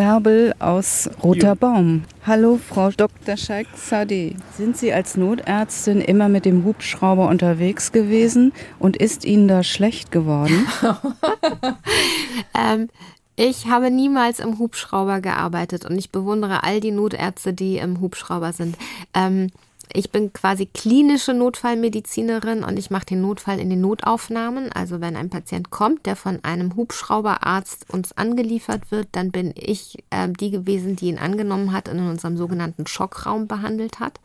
Bärbel 0.00 0.54
aus 0.60 1.10
Roter 1.22 1.54
Baum. 1.54 2.04
Hallo, 2.26 2.56
Frau 2.56 2.88
Dr. 2.88 3.36
Scheik 3.36 3.66
Sadi. 3.76 4.34
Sind 4.56 4.78
Sie 4.78 4.94
als 4.94 5.18
Notärztin 5.18 6.00
immer 6.00 6.30
mit 6.30 6.46
dem 6.46 6.64
Hubschrauber 6.64 7.28
unterwegs 7.28 7.92
gewesen 7.92 8.54
und 8.78 8.96
ist 8.96 9.26
Ihnen 9.26 9.46
da 9.46 9.62
schlecht 9.62 10.10
geworden? 10.10 10.66
ähm, 12.58 12.88
ich 13.36 13.66
habe 13.66 13.90
niemals 13.90 14.40
im 14.40 14.58
Hubschrauber 14.58 15.20
gearbeitet 15.20 15.84
und 15.84 15.98
ich 15.98 16.10
bewundere 16.10 16.62
all 16.62 16.80
die 16.80 16.92
Notärzte, 16.92 17.52
die 17.52 17.76
im 17.76 18.00
Hubschrauber 18.00 18.54
sind. 18.54 18.78
Ähm, 19.12 19.48
ich 19.92 20.10
bin 20.10 20.32
quasi 20.32 20.66
klinische 20.66 21.34
Notfallmedizinerin 21.34 22.64
und 22.64 22.78
ich 22.78 22.90
mache 22.90 23.06
den 23.06 23.20
Notfall 23.20 23.58
in 23.58 23.70
den 23.70 23.80
Notaufnahmen. 23.80 24.72
Also 24.72 25.00
wenn 25.00 25.16
ein 25.16 25.30
Patient 25.30 25.70
kommt, 25.70 26.06
der 26.06 26.16
von 26.16 26.42
einem 26.44 26.76
Hubschrauberarzt 26.76 27.92
uns 27.92 28.12
angeliefert 28.12 28.90
wird, 28.90 29.08
dann 29.12 29.30
bin 29.30 29.52
ich 29.56 30.02
äh, 30.10 30.28
die 30.28 30.50
gewesen, 30.50 30.96
die 30.96 31.06
ihn 31.06 31.18
angenommen 31.18 31.72
hat 31.72 31.88
und 31.88 31.98
in 31.98 32.08
unserem 32.08 32.36
sogenannten 32.36 32.86
Schockraum 32.86 33.48
behandelt 33.48 34.00
hat. 34.00 34.20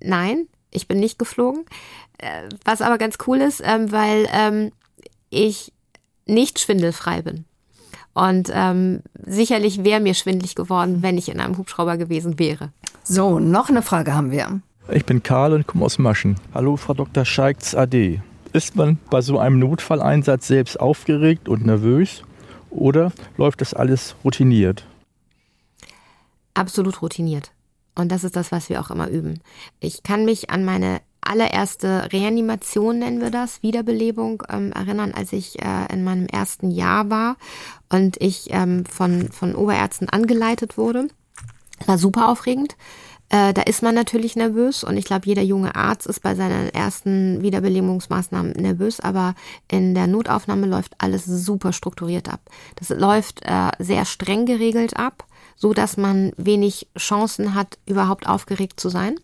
Nein, 0.00 0.48
ich 0.70 0.88
bin 0.88 1.00
nicht 1.00 1.18
geflogen. 1.18 1.64
Äh, 2.18 2.48
was 2.64 2.82
aber 2.82 2.98
ganz 2.98 3.18
cool 3.26 3.40
ist, 3.40 3.62
ähm, 3.64 3.92
weil 3.92 4.28
ähm, 4.32 4.72
ich 5.30 5.72
nicht 6.26 6.58
schwindelfrei 6.58 7.22
bin. 7.22 7.44
Und 8.14 8.50
ähm, 8.52 9.02
sicherlich 9.26 9.84
wäre 9.84 10.00
mir 10.00 10.14
schwindlig 10.14 10.54
geworden, 10.54 11.02
wenn 11.02 11.18
ich 11.18 11.28
in 11.28 11.40
einem 11.40 11.58
Hubschrauber 11.58 11.96
gewesen 11.96 12.38
wäre. 12.38 12.70
So, 13.02 13.40
noch 13.40 13.68
eine 13.68 13.82
Frage 13.82 14.14
haben 14.14 14.30
wir. 14.30 14.60
Ich 14.88 15.04
bin 15.04 15.22
Karl 15.22 15.52
und 15.52 15.66
komme 15.66 15.84
aus 15.84 15.98
Maschen. 15.98 16.36
Hallo, 16.54 16.76
Frau 16.76 16.94
Dr. 16.94 17.24
Scheikts 17.24 17.74
AD. 17.74 18.20
Ist 18.52 18.76
man 18.76 18.98
bei 19.10 19.20
so 19.20 19.38
einem 19.38 19.58
Notfalleinsatz 19.58 20.46
selbst 20.46 20.78
aufgeregt 20.78 21.48
und 21.48 21.66
nervös 21.66 22.22
oder 22.70 23.12
läuft 23.36 23.60
das 23.60 23.74
alles 23.74 24.14
routiniert? 24.24 24.86
Absolut 26.54 27.02
routiniert. 27.02 27.50
Und 27.96 28.12
das 28.12 28.24
ist 28.24 28.36
das, 28.36 28.52
was 28.52 28.68
wir 28.68 28.80
auch 28.80 28.90
immer 28.90 29.08
üben. 29.08 29.40
Ich 29.80 30.02
kann 30.02 30.24
mich 30.24 30.50
an 30.50 30.64
meine 30.64 31.00
allererste 31.26 32.12
Reanimation, 32.12 32.98
nennen 32.98 33.20
wir 33.20 33.30
das, 33.30 33.62
Wiederbelebung, 33.62 34.42
ähm, 34.48 34.72
erinnern, 34.72 35.12
als 35.14 35.32
ich 35.32 35.60
äh, 35.60 35.92
in 35.92 36.04
meinem 36.04 36.26
ersten 36.26 36.70
Jahr 36.70 37.10
war 37.10 37.36
und 37.88 38.20
ich 38.20 38.48
ähm, 38.50 38.84
von, 38.86 39.30
von 39.30 39.54
Oberärzten 39.54 40.08
angeleitet 40.08 40.78
wurde. 40.78 41.08
War 41.86 41.98
super 41.98 42.28
aufregend. 42.28 42.76
Äh, 43.30 43.52
da 43.52 43.62
ist 43.62 43.82
man 43.82 43.94
natürlich 43.94 44.36
nervös 44.36 44.84
und 44.84 44.96
ich 44.96 45.06
glaube, 45.06 45.26
jeder 45.26 45.42
junge 45.42 45.74
Arzt 45.74 46.06
ist 46.06 46.20
bei 46.20 46.34
seinen 46.34 46.68
ersten 46.68 47.42
Wiederbelebungsmaßnahmen 47.42 48.52
nervös, 48.52 49.00
aber 49.00 49.34
in 49.68 49.94
der 49.94 50.06
Notaufnahme 50.06 50.66
läuft 50.66 50.92
alles 50.98 51.24
super 51.24 51.72
strukturiert 51.72 52.28
ab. 52.28 52.40
Das 52.76 52.90
läuft 52.90 53.42
äh, 53.44 53.70
sehr 53.78 54.04
streng 54.04 54.46
geregelt 54.46 54.96
ab, 54.96 55.24
so 55.56 55.72
dass 55.72 55.96
man 55.96 56.32
wenig 56.36 56.86
Chancen 56.98 57.54
hat, 57.54 57.78
überhaupt 57.86 58.28
aufgeregt 58.28 58.78
zu 58.78 58.88
sein. 58.88 59.16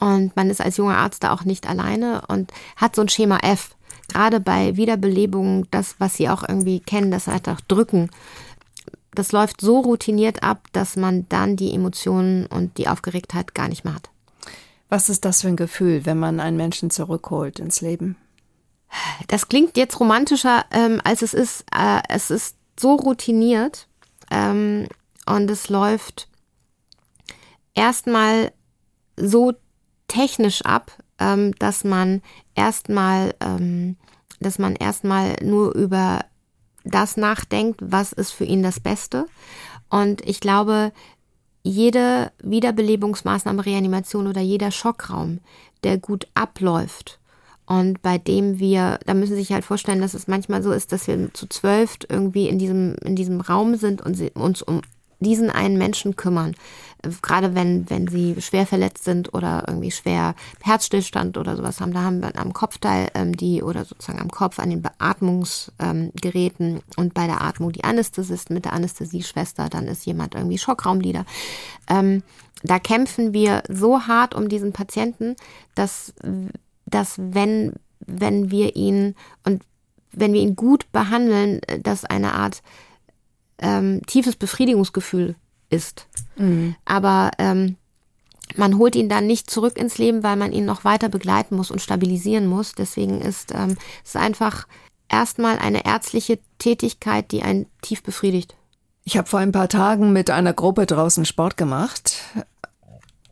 Und 0.00 0.34
man 0.34 0.50
ist 0.50 0.60
als 0.60 0.78
junger 0.78 0.96
Arzt 0.96 1.22
da 1.22 1.32
auch 1.32 1.44
nicht 1.44 1.68
alleine 1.68 2.22
und 2.26 2.52
hat 2.76 2.96
so 2.96 3.02
ein 3.02 3.08
Schema 3.08 3.38
F. 3.38 3.76
Gerade 4.08 4.40
bei 4.40 4.76
Wiederbelebungen, 4.76 5.68
das, 5.70 5.94
was 5.98 6.16
Sie 6.16 6.28
auch 6.28 6.42
irgendwie 6.48 6.80
kennen, 6.80 7.12
das 7.12 7.28
einfach 7.28 7.60
drücken 7.60 8.10
das 9.14 9.32
läuft 9.32 9.60
so 9.60 9.80
routiniert 9.80 10.42
ab, 10.42 10.68
dass 10.72 10.96
man 10.96 11.28
dann 11.28 11.56
die 11.56 11.74
Emotionen 11.74 12.46
und 12.46 12.78
die 12.78 12.88
Aufgeregtheit 12.88 13.54
gar 13.54 13.68
nicht 13.68 13.84
mehr 13.84 13.94
hat. 13.94 14.10
Was 14.88 15.08
ist 15.08 15.24
das 15.24 15.42
für 15.42 15.48
ein 15.48 15.56
Gefühl, 15.56 16.06
wenn 16.06 16.18
man 16.18 16.40
einen 16.40 16.56
Menschen 16.56 16.90
zurückholt 16.90 17.58
ins 17.58 17.80
Leben? 17.80 18.16
Das 19.28 19.48
klingt 19.48 19.76
jetzt 19.76 20.00
romantischer, 20.00 20.64
ähm, 20.72 21.00
als 21.04 21.22
es 21.22 21.32
ist. 21.32 21.64
Äh, 21.72 22.00
es 22.08 22.30
ist 22.30 22.56
so 22.78 22.94
routiniert 22.94 23.86
ähm, 24.30 24.88
und 25.26 25.48
es 25.50 25.68
läuft 25.68 26.28
erstmal 27.74 28.52
so 29.16 29.52
technisch 30.10 30.62
ab, 30.62 30.92
ähm, 31.18 31.54
dass 31.58 31.84
man 31.84 32.20
erstmal, 32.54 33.34
ähm, 33.40 33.96
dass 34.40 34.58
nur 35.42 35.74
über 35.74 36.20
das 36.84 37.16
nachdenkt, 37.16 37.80
was 37.82 38.12
ist 38.12 38.32
für 38.32 38.44
ihn 38.44 38.62
das 38.62 38.80
Beste. 38.80 39.26
Und 39.88 40.26
ich 40.26 40.40
glaube, 40.40 40.92
jede 41.62 42.32
Wiederbelebungsmaßnahme, 42.42 43.64
Reanimation 43.64 44.26
oder 44.26 44.40
jeder 44.40 44.70
Schockraum, 44.70 45.40
der 45.84 45.98
gut 45.98 46.26
abläuft 46.34 47.20
und 47.70 48.02
bei 48.02 48.18
dem 48.18 48.58
wir, 48.58 48.98
da 49.06 49.14
müssen 49.14 49.36
Sie 49.36 49.42
sich 49.42 49.52
halt 49.52 49.64
vorstellen, 49.64 50.00
dass 50.00 50.14
es 50.14 50.26
manchmal 50.26 50.60
so 50.60 50.72
ist, 50.72 50.90
dass 50.90 51.06
wir 51.06 51.32
zu 51.32 51.46
zwölf 51.46 51.98
irgendwie 52.08 52.48
in 52.48 52.58
diesem, 52.58 52.96
in 53.04 53.14
diesem 53.14 53.40
Raum 53.40 53.76
sind 53.76 54.02
und 54.02 54.20
uns 54.34 54.60
um 54.60 54.80
diesen 55.20 55.50
einen 55.50 55.78
Menschen 55.78 56.16
kümmern. 56.16 56.56
Gerade 57.22 57.54
wenn, 57.54 57.88
wenn 57.88 58.08
sie 58.08 58.40
schwer 58.40 58.66
verletzt 58.66 59.04
sind 59.04 59.32
oder 59.32 59.64
irgendwie 59.66 59.90
schwer 59.90 60.34
Herzstillstand 60.62 61.38
oder 61.38 61.56
sowas 61.56 61.80
haben, 61.80 61.92
da 61.92 62.02
haben 62.02 62.20
wir 62.20 62.38
am 62.38 62.52
Kopfteil 62.52 63.08
ähm, 63.14 63.36
die 63.36 63.62
oder 63.62 63.84
sozusagen 63.84 64.20
am 64.20 64.30
Kopf 64.30 64.58
an 64.58 64.70
den 64.70 64.82
Beatmungsgeräten 64.82 66.74
ähm, 66.76 66.82
und 66.96 67.14
bei 67.14 67.26
der 67.26 67.40
Atmung 67.40 67.72
die 67.72 67.84
Anästhesisten 67.84 68.54
mit 68.54 68.66
der 68.66 68.74
Anästhesieschwester, 68.74 69.68
dann 69.68 69.86
ist 69.86 70.04
jemand 70.04 70.34
irgendwie 70.34 70.58
Schockraumlieder. 70.58 71.24
Ähm, 71.88 72.22
da 72.62 72.78
kämpfen 72.78 73.32
wir 73.32 73.62
so 73.68 74.02
hart 74.06 74.34
um 74.34 74.48
diesen 74.48 74.72
Patienten, 74.72 75.36
dass, 75.74 76.12
dass 76.84 77.14
wenn, 77.18 77.74
wenn 78.00 78.50
wir 78.50 78.76
ihn 78.76 79.14
und 79.44 79.62
wenn 80.12 80.32
wir 80.32 80.40
ihn 80.40 80.56
gut 80.56 80.90
behandeln, 80.92 81.60
dass 81.82 82.04
eine 82.04 82.34
Art 82.34 82.62
ähm, 83.58 84.02
tiefes 84.06 84.36
Befriedigungsgefühl 84.36 85.36
ist. 85.70 86.06
Mhm. 86.36 86.74
Aber 86.84 87.30
ähm, 87.38 87.76
man 88.56 88.78
holt 88.78 88.96
ihn 88.96 89.08
dann 89.08 89.26
nicht 89.26 89.50
zurück 89.50 89.78
ins 89.78 89.98
Leben, 89.98 90.22
weil 90.22 90.36
man 90.36 90.52
ihn 90.52 90.64
noch 90.64 90.84
weiter 90.84 91.08
begleiten 91.08 91.56
muss 91.56 91.70
und 91.70 91.80
stabilisieren 91.80 92.46
muss. 92.46 92.72
Deswegen 92.72 93.20
ist 93.20 93.52
ähm, 93.54 93.76
es 94.04 94.16
einfach 94.16 94.66
erstmal 95.08 95.58
eine 95.58 95.84
ärztliche 95.84 96.38
Tätigkeit, 96.58 97.30
die 97.32 97.42
einen 97.42 97.66
tief 97.82 98.02
befriedigt. 98.02 98.56
Ich 99.04 99.16
habe 99.16 99.28
vor 99.28 99.40
ein 99.40 99.52
paar 99.52 99.68
Tagen 99.68 100.12
mit 100.12 100.30
einer 100.30 100.52
Gruppe 100.52 100.86
draußen 100.86 101.24
Sport 101.24 101.56
gemacht 101.56 102.22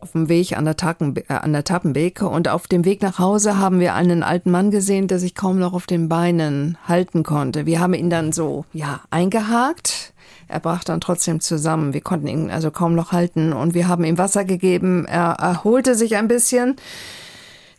auf 0.01 0.13
dem 0.13 0.29
Weg 0.29 0.57
an 0.57 0.65
der, 0.65 0.77
Taken, 0.77 1.15
äh, 1.15 1.33
an 1.33 1.53
der 1.53 1.63
Tappenbeek 1.63 2.21
und 2.21 2.47
auf 2.47 2.67
dem 2.67 2.85
Weg 2.85 3.01
nach 3.01 3.19
Hause 3.19 3.57
haben 3.57 3.79
wir 3.79 3.93
einen 3.95 4.23
alten 4.23 4.51
Mann 4.51 4.71
gesehen, 4.71 5.07
der 5.07 5.19
sich 5.19 5.35
kaum 5.35 5.59
noch 5.59 5.73
auf 5.73 5.85
den 5.87 6.09
Beinen 6.09 6.77
halten 6.87 7.23
konnte. 7.23 7.65
Wir 7.65 7.79
haben 7.79 7.93
ihn 7.93 8.09
dann 8.09 8.31
so, 8.31 8.65
ja, 8.73 9.01
eingehakt. 9.09 10.13
Er 10.49 10.59
brach 10.59 10.83
dann 10.83 10.99
trotzdem 10.99 11.39
zusammen. 11.39 11.93
Wir 11.93 12.01
konnten 12.01 12.27
ihn 12.27 12.51
also 12.51 12.71
kaum 12.71 12.95
noch 12.95 13.11
halten 13.11 13.53
und 13.53 13.73
wir 13.73 13.87
haben 13.87 14.03
ihm 14.03 14.17
Wasser 14.17 14.43
gegeben. 14.43 15.05
Er 15.05 15.37
erholte 15.39 15.95
sich 15.95 16.15
ein 16.17 16.27
bisschen. 16.27 16.75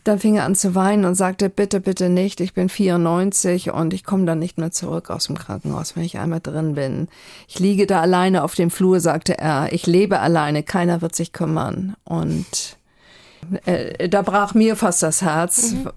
Dann 0.04 0.18
fing 0.18 0.36
er 0.36 0.44
an 0.44 0.54
zu 0.54 0.74
weinen 0.74 1.04
und 1.04 1.14
sagte, 1.14 1.50
bitte, 1.50 1.80
bitte 1.80 2.08
nicht, 2.08 2.40
ich 2.40 2.54
bin 2.54 2.70
94 2.70 3.70
und 3.70 3.92
ich 3.92 4.02
komme 4.02 4.24
dann 4.24 4.38
nicht 4.38 4.56
mehr 4.56 4.70
zurück 4.70 5.10
aus 5.10 5.26
dem 5.26 5.36
Krankenhaus, 5.36 5.94
wenn 5.94 6.04
ich 6.04 6.18
einmal 6.18 6.40
drin 6.40 6.74
bin. 6.74 7.08
Ich 7.48 7.58
liege 7.58 7.86
da 7.86 8.00
alleine 8.00 8.42
auf 8.42 8.54
dem 8.54 8.70
Flur, 8.70 9.00
sagte 9.00 9.36
er, 9.36 9.72
ich 9.72 9.86
lebe 9.86 10.20
alleine, 10.20 10.62
keiner 10.62 11.02
wird 11.02 11.14
sich 11.14 11.34
kümmern. 11.34 11.96
Und 12.04 12.78
äh, 13.66 14.08
da 14.08 14.22
brach 14.22 14.54
mir 14.54 14.74
fast 14.74 15.02
das 15.02 15.20
Herz. 15.20 15.72
Mhm. 15.72 15.90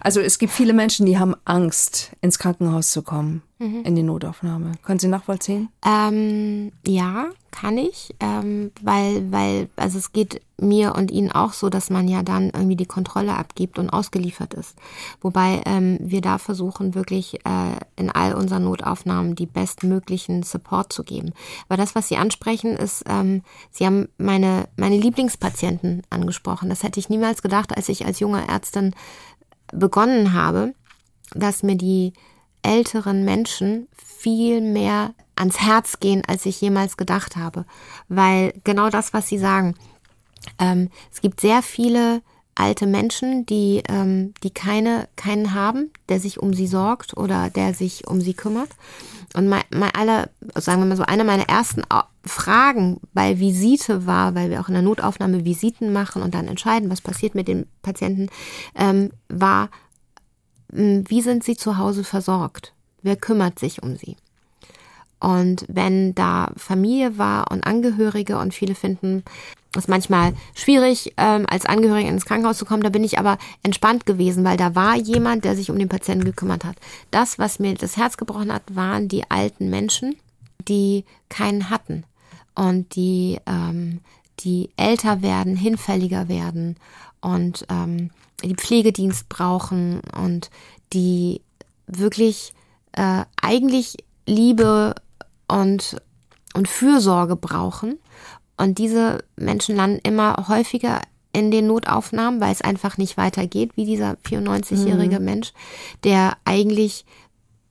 Also 0.00 0.20
es 0.20 0.38
gibt 0.38 0.52
viele 0.52 0.72
Menschen, 0.72 1.06
die 1.06 1.18
haben 1.18 1.34
Angst, 1.44 2.12
ins 2.20 2.38
Krankenhaus 2.38 2.90
zu 2.90 3.02
kommen, 3.02 3.42
mhm. 3.58 3.82
in 3.84 3.94
die 3.94 4.02
Notaufnahme. 4.02 4.72
Können 4.82 4.98
Sie 4.98 5.08
nachvollziehen? 5.08 5.68
Ähm, 5.84 6.72
ja, 6.86 7.26
kann 7.50 7.78
ich, 7.78 8.14
ähm, 8.20 8.72
weil, 8.82 9.32
weil, 9.32 9.68
also 9.76 9.98
es 9.98 10.12
geht 10.12 10.42
mir 10.60 10.94
und 10.94 11.10
Ihnen 11.10 11.32
auch 11.32 11.52
so, 11.52 11.70
dass 11.70 11.88
man 11.90 12.08
ja 12.08 12.22
dann 12.22 12.50
irgendwie 12.50 12.76
die 12.76 12.86
Kontrolle 12.86 13.34
abgibt 13.34 13.78
und 13.78 13.90
ausgeliefert 13.90 14.54
ist. 14.54 14.76
Wobei 15.20 15.62
ähm, 15.66 15.98
wir 16.00 16.20
da 16.20 16.38
versuchen, 16.38 16.94
wirklich 16.94 17.44
äh, 17.46 17.78
in 17.96 18.10
all 18.10 18.34
unseren 18.34 18.64
Notaufnahmen 18.64 19.34
die 19.34 19.46
bestmöglichen 19.46 20.42
Support 20.42 20.92
zu 20.92 21.04
geben. 21.04 21.32
Aber 21.68 21.76
das, 21.76 21.94
was 21.94 22.08
Sie 22.08 22.16
ansprechen, 22.16 22.76
ist, 22.76 23.04
ähm, 23.08 23.42
Sie 23.70 23.86
haben 23.86 24.08
meine, 24.18 24.68
meine 24.76 24.96
Lieblingspatienten 24.96 26.02
angesprochen. 26.10 26.68
Das 26.68 26.82
hätte 26.82 27.00
ich 27.00 27.08
niemals 27.08 27.42
gedacht, 27.42 27.76
als 27.76 27.88
ich 27.88 28.04
als 28.04 28.20
junge 28.20 28.46
Ärztin 28.46 28.94
begonnen 29.72 30.32
habe, 30.32 30.74
dass 31.34 31.62
mir 31.62 31.76
die 31.76 32.12
älteren 32.62 33.24
Menschen 33.24 33.88
viel 33.96 34.60
mehr 34.60 35.14
ans 35.36 35.60
Herz 35.60 36.00
gehen, 36.00 36.22
als 36.26 36.46
ich 36.46 36.60
jemals 36.60 36.96
gedacht 36.96 37.36
habe. 37.36 37.64
Weil 38.08 38.54
genau 38.64 38.90
das, 38.90 39.12
was 39.12 39.28
Sie 39.28 39.38
sagen, 39.38 39.74
ähm, 40.58 40.90
es 41.12 41.20
gibt 41.20 41.40
sehr 41.40 41.62
viele 41.62 42.22
alte 42.58 42.86
Menschen, 42.86 43.46
die, 43.46 43.82
ähm, 43.88 44.34
die 44.42 44.50
keine, 44.50 45.08
keinen 45.16 45.54
haben, 45.54 45.90
der 46.08 46.18
sich 46.18 46.40
um 46.40 46.52
sie 46.52 46.66
sorgt 46.66 47.16
oder 47.16 47.50
der 47.50 47.72
sich 47.72 48.08
um 48.08 48.20
sie 48.20 48.34
kümmert. 48.34 48.70
Und 49.34 49.48
mein, 49.48 49.62
mein 49.70 49.94
aller, 49.94 50.28
sagen 50.56 50.80
wir 50.80 50.86
mal 50.86 50.96
so, 50.96 51.04
eine 51.04 51.22
meiner 51.22 51.48
ersten 51.48 51.82
Fragen 52.24 52.98
bei 53.12 53.38
Visite 53.38 54.06
war, 54.06 54.34
weil 54.34 54.50
wir 54.50 54.60
auch 54.60 54.68
in 54.68 54.74
der 54.74 54.82
Notaufnahme 54.82 55.44
Visiten 55.44 55.92
machen 55.92 56.22
und 56.22 56.34
dann 56.34 56.48
entscheiden, 56.48 56.90
was 56.90 57.00
passiert 57.00 57.34
mit 57.34 57.46
den 57.46 57.66
Patienten, 57.82 58.28
ähm, 58.74 59.10
war, 59.28 59.70
wie 60.70 61.22
sind 61.22 61.44
sie 61.44 61.56
zu 61.56 61.78
Hause 61.78 62.04
versorgt? 62.04 62.72
Wer 63.02 63.16
kümmert 63.16 63.58
sich 63.58 63.82
um 63.82 63.96
sie? 63.96 64.16
Und 65.20 65.64
wenn 65.68 66.14
da 66.14 66.52
Familie 66.56 67.18
war 67.18 67.50
und 67.50 67.66
Angehörige 67.66 68.38
und 68.38 68.54
viele 68.54 68.74
finden 68.74 69.24
es 69.76 69.88
manchmal 69.88 70.32
schwierig, 70.54 71.12
ähm, 71.16 71.44
als 71.48 71.66
Angehörige 71.66 72.08
ins 72.08 72.24
Krankenhaus 72.24 72.56
zu 72.56 72.64
kommen, 72.64 72.82
da 72.82 72.88
bin 72.88 73.04
ich 73.04 73.18
aber 73.18 73.36
entspannt 73.62 74.06
gewesen, 74.06 74.44
weil 74.44 74.56
da 74.56 74.74
war 74.74 74.96
jemand, 74.96 75.44
der 75.44 75.56
sich 75.56 75.70
um 75.70 75.78
den 75.78 75.88
Patienten 75.88 76.24
gekümmert 76.24 76.64
hat. 76.64 76.76
Das, 77.10 77.38
was 77.38 77.58
mir 77.58 77.74
das 77.74 77.96
Herz 77.96 78.16
gebrochen 78.16 78.52
hat, 78.52 78.62
waren 78.74 79.08
die 79.08 79.28
alten 79.30 79.70
Menschen, 79.70 80.16
die 80.68 81.04
keinen 81.28 81.68
hatten 81.68 82.04
und 82.54 82.94
die, 82.94 83.38
ähm, 83.46 84.00
die 84.40 84.70
älter 84.76 85.20
werden, 85.20 85.56
hinfälliger 85.56 86.28
werden 86.28 86.76
und 87.20 87.66
ähm, 87.68 88.10
die 88.44 88.54
Pflegedienst 88.54 89.28
brauchen 89.28 90.00
und 90.16 90.50
die 90.92 91.42
wirklich 91.86 92.52
äh, 92.92 93.24
eigentlich 93.40 93.96
Liebe 94.26 94.94
und, 95.48 95.96
und 96.54 96.68
Fürsorge 96.68 97.36
brauchen. 97.36 97.98
Und 98.56 98.78
diese 98.78 99.24
Menschen 99.36 99.76
landen 99.76 100.00
immer 100.02 100.46
häufiger 100.48 101.00
in 101.32 101.50
den 101.50 101.66
Notaufnahmen, 101.66 102.40
weil 102.40 102.52
es 102.52 102.62
einfach 102.62 102.98
nicht 102.98 103.16
weitergeht, 103.16 103.72
wie 103.76 103.84
dieser 103.84 104.16
94-jährige 104.24 105.20
mhm. 105.20 105.24
Mensch, 105.24 105.52
der 106.04 106.36
eigentlich 106.44 107.04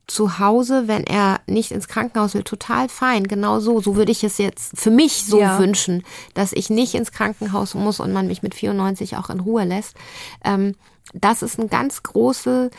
zu 0.08 0.40
Hause, 0.40 0.88
wenn 0.88 1.04
er 1.04 1.42
nicht 1.48 1.72
ins 1.72 1.90
Krankenhaus 1.90 2.34
will, 2.34 2.44
total 2.44 2.88
fein, 2.88 3.28
genau 3.28 3.60
so. 3.60 3.82
So 3.82 3.98
würde 3.98 4.12
ich 4.12 4.24
es 4.24 4.38
jetzt 4.38 4.80
für 4.80 4.90
mich 4.90 5.26
so 5.26 5.42
ja. 5.42 5.60
wünschen, 5.60 6.04
dass 6.34 6.54
ich 6.54 6.70
nicht 6.70 6.96
ins 6.96 7.12
Krankenhaus 7.12 7.76
muss 7.76 8.00
und 8.00 8.14
man 8.14 8.28
mich 8.28 8.42
mit 8.42 8.56
94 8.56 9.18
auch 9.18 9.30
in 9.30 9.42
Ruhe 9.42 9.66
lässt. 9.66 9.98
Ähm, 10.46 10.76
das 11.14 11.42
ist 11.42 11.60
ein 11.60 11.70
ganz 11.70 12.04
großes 12.04 12.72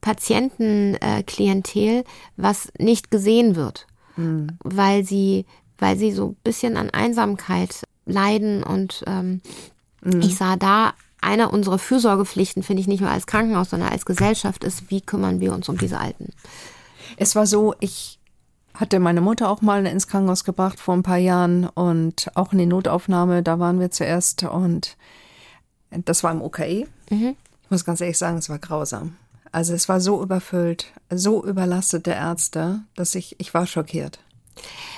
Patientenklientel, 0.00 2.04
was 2.36 2.72
nicht 2.78 3.10
gesehen 3.10 3.56
wird, 3.56 3.86
mhm. 4.16 4.58
weil 4.62 5.04
sie, 5.04 5.46
weil 5.78 5.96
sie 5.96 6.12
so 6.12 6.28
ein 6.28 6.36
bisschen 6.44 6.76
an 6.76 6.90
Einsamkeit 6.90 7.82
leiden 8.06 8.62
und 8.62 9.02
ähm, 9.06 9.40
mhm. 10.02 10.20
ich 10.20 10.36
sah 10.36 10.56
da 10.56 10.94
einer 11.20 11.52
unserer 11.52 11.78
Fürsorgepflichten, 11.78 12.62
finde 12.62 12.80
ich 12.80 12.88
nicht 12.88 13.00
nur 13.00 13.10
als 13.10 13.26
Krankenhaus, 13.26 13.70
sondern 13.70 13.90
als 13.90 14.06
Gesellschaft 14.06 14.64
ist, 14.64 14.90
wie 14.90 15.00
kümmern 15.00 15.40
wir 15.40 15.52
uns 15.52 15.68
um 15.68 15.78
diese 15.78 15.98
Alten. 15.98 16.32
Es 17.16 17.34
war 17.34 17.46
so, 17.46 17.74
ich 17.80 18.18
hatte 18.74 19.00
meine 19.00 19.20
Mutter 19.20 19.48
auch 19.50 19.60
mal 19.60 19.84
ins 19.86 20.06
Krankenhaus 20.06 20.44
gebracht 20.44 20.78
vor 20.78 20.94
ein 20.94 21.02
paar 21.02 21.16
Jahren 21.16 21.66
und 21.66 22.30
auch 22.34 22.52
in 22.52 22.58
die 22.58 22.66
Notaufnahme, 22.66 23.42
da 23.42 23.58
waren 23.58 23.80
wir 23.80 23.90
zuerst 23.90 24.44
und 24.44 24.96
das 25.90 26.22
war 26.22 26.30
im 26.30 26.42
OKE. 26.42 26.86
Mhm. 27.10 27.36
Ich 27.64 27.70
muss 27.70 27.84
ganz 27.84 28.00
ehrlich 28.00 28.18
sagen, 28.18 28.38
es 28.38 28.48
war 28.48 28.58
grausam. 28.58 29.16
Also 29.50 29.74
es 29.74 29.88
war 29.88 30.00
so 30.00 30.22
überfüllt, 30.22 30.92
so 31.10 31.44
überlastet 31.44 32.06
der 32.06 32.16
Ärzte, 32.16 32.80
dass 32.94 33.14
ich, 33.14 33.40
ich 33.40 33.54
war 33.54 33.66
schockiert. 33.66 34.20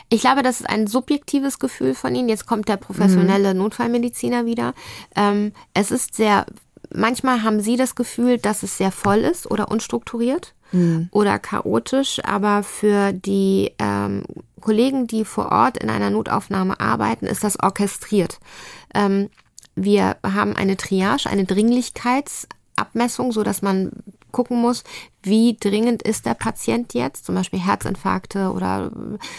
Ich 0.08 0.22
glaube, 0.22 0.42
das 0.42 0.60
ist 0.60 0.68
ein 0.68 0.86
subjektives 0.86 1.58
Gefühl 1.58 1.94
von 1.94 2.14
Ihnen. 2.14 2.28
Jetzt 2.28 2.46
kommt 2.46 2.68
der 2.68 2.76
professionelle 2.76 3.54
mhm. 3.54 3.60
Notfallmediziner 3.60 4.44
wieder. 4.44 4.74
Ähm, 5.14 5.52
es 5.74 5.90
ist 5.90 6.14
sehr, 6.14 6.46
manchmal 6.92 7.42
haben 7.42 7.60
Sie 7.60 7.76
das 7.76 7.94
Gefühl, 7.94 8.38
dass 8.38 8.62
es 8.62 8.76
sehr 8.76 8.92
voll 8.92 9.18
ist 9.18 9.50
oder 9.50 9.70
unstrukturiert. 9.70 10.54
mhm. 10.72 11.08
oder 11.10 11.38
chaotisch, 11.38 12.20
aber 12.24 12.62
für 12.62 13.12
die 13.12 13.72
ähm, 13.78 14.24
Kollegen, 14.60 15.06
die 15.06 15.24
vor 15.24 15.50
Ort 15.50 15.78
in 15.78 15.90
einer 15.90 16.10
Notaufnahme 16.10 16.78
arbeiten, 16.80 17.26
ist 17.26 17.44
das 17.44 17.58
orchestriert. 17.60 18.38
Ähm, 18.94 19.30
wir 19.74 20.16
haben 20.22 20.56
eine 20.56 20.76
Triage, 20.76 21.28
eine 21.28 21.44
Dringlichkeitsabmessung, 21.44 23.32
so 23.32 23.42
dass 23.42 23.62
man 23.62 23.90
gucken 24.30 24.60
muss, 24.60 24.84
wie 25.22 25.56
dringend 25.58 26.02
ist 26.02 26.26
der 26.26 26.34
Patient 26.34 26.94
jetzt. 26.94 27.26
Zum 27.26 27.34
Beispiel 27.34 27.60
Herzinfarkte 27.60 28.52
oder 28.52 28.90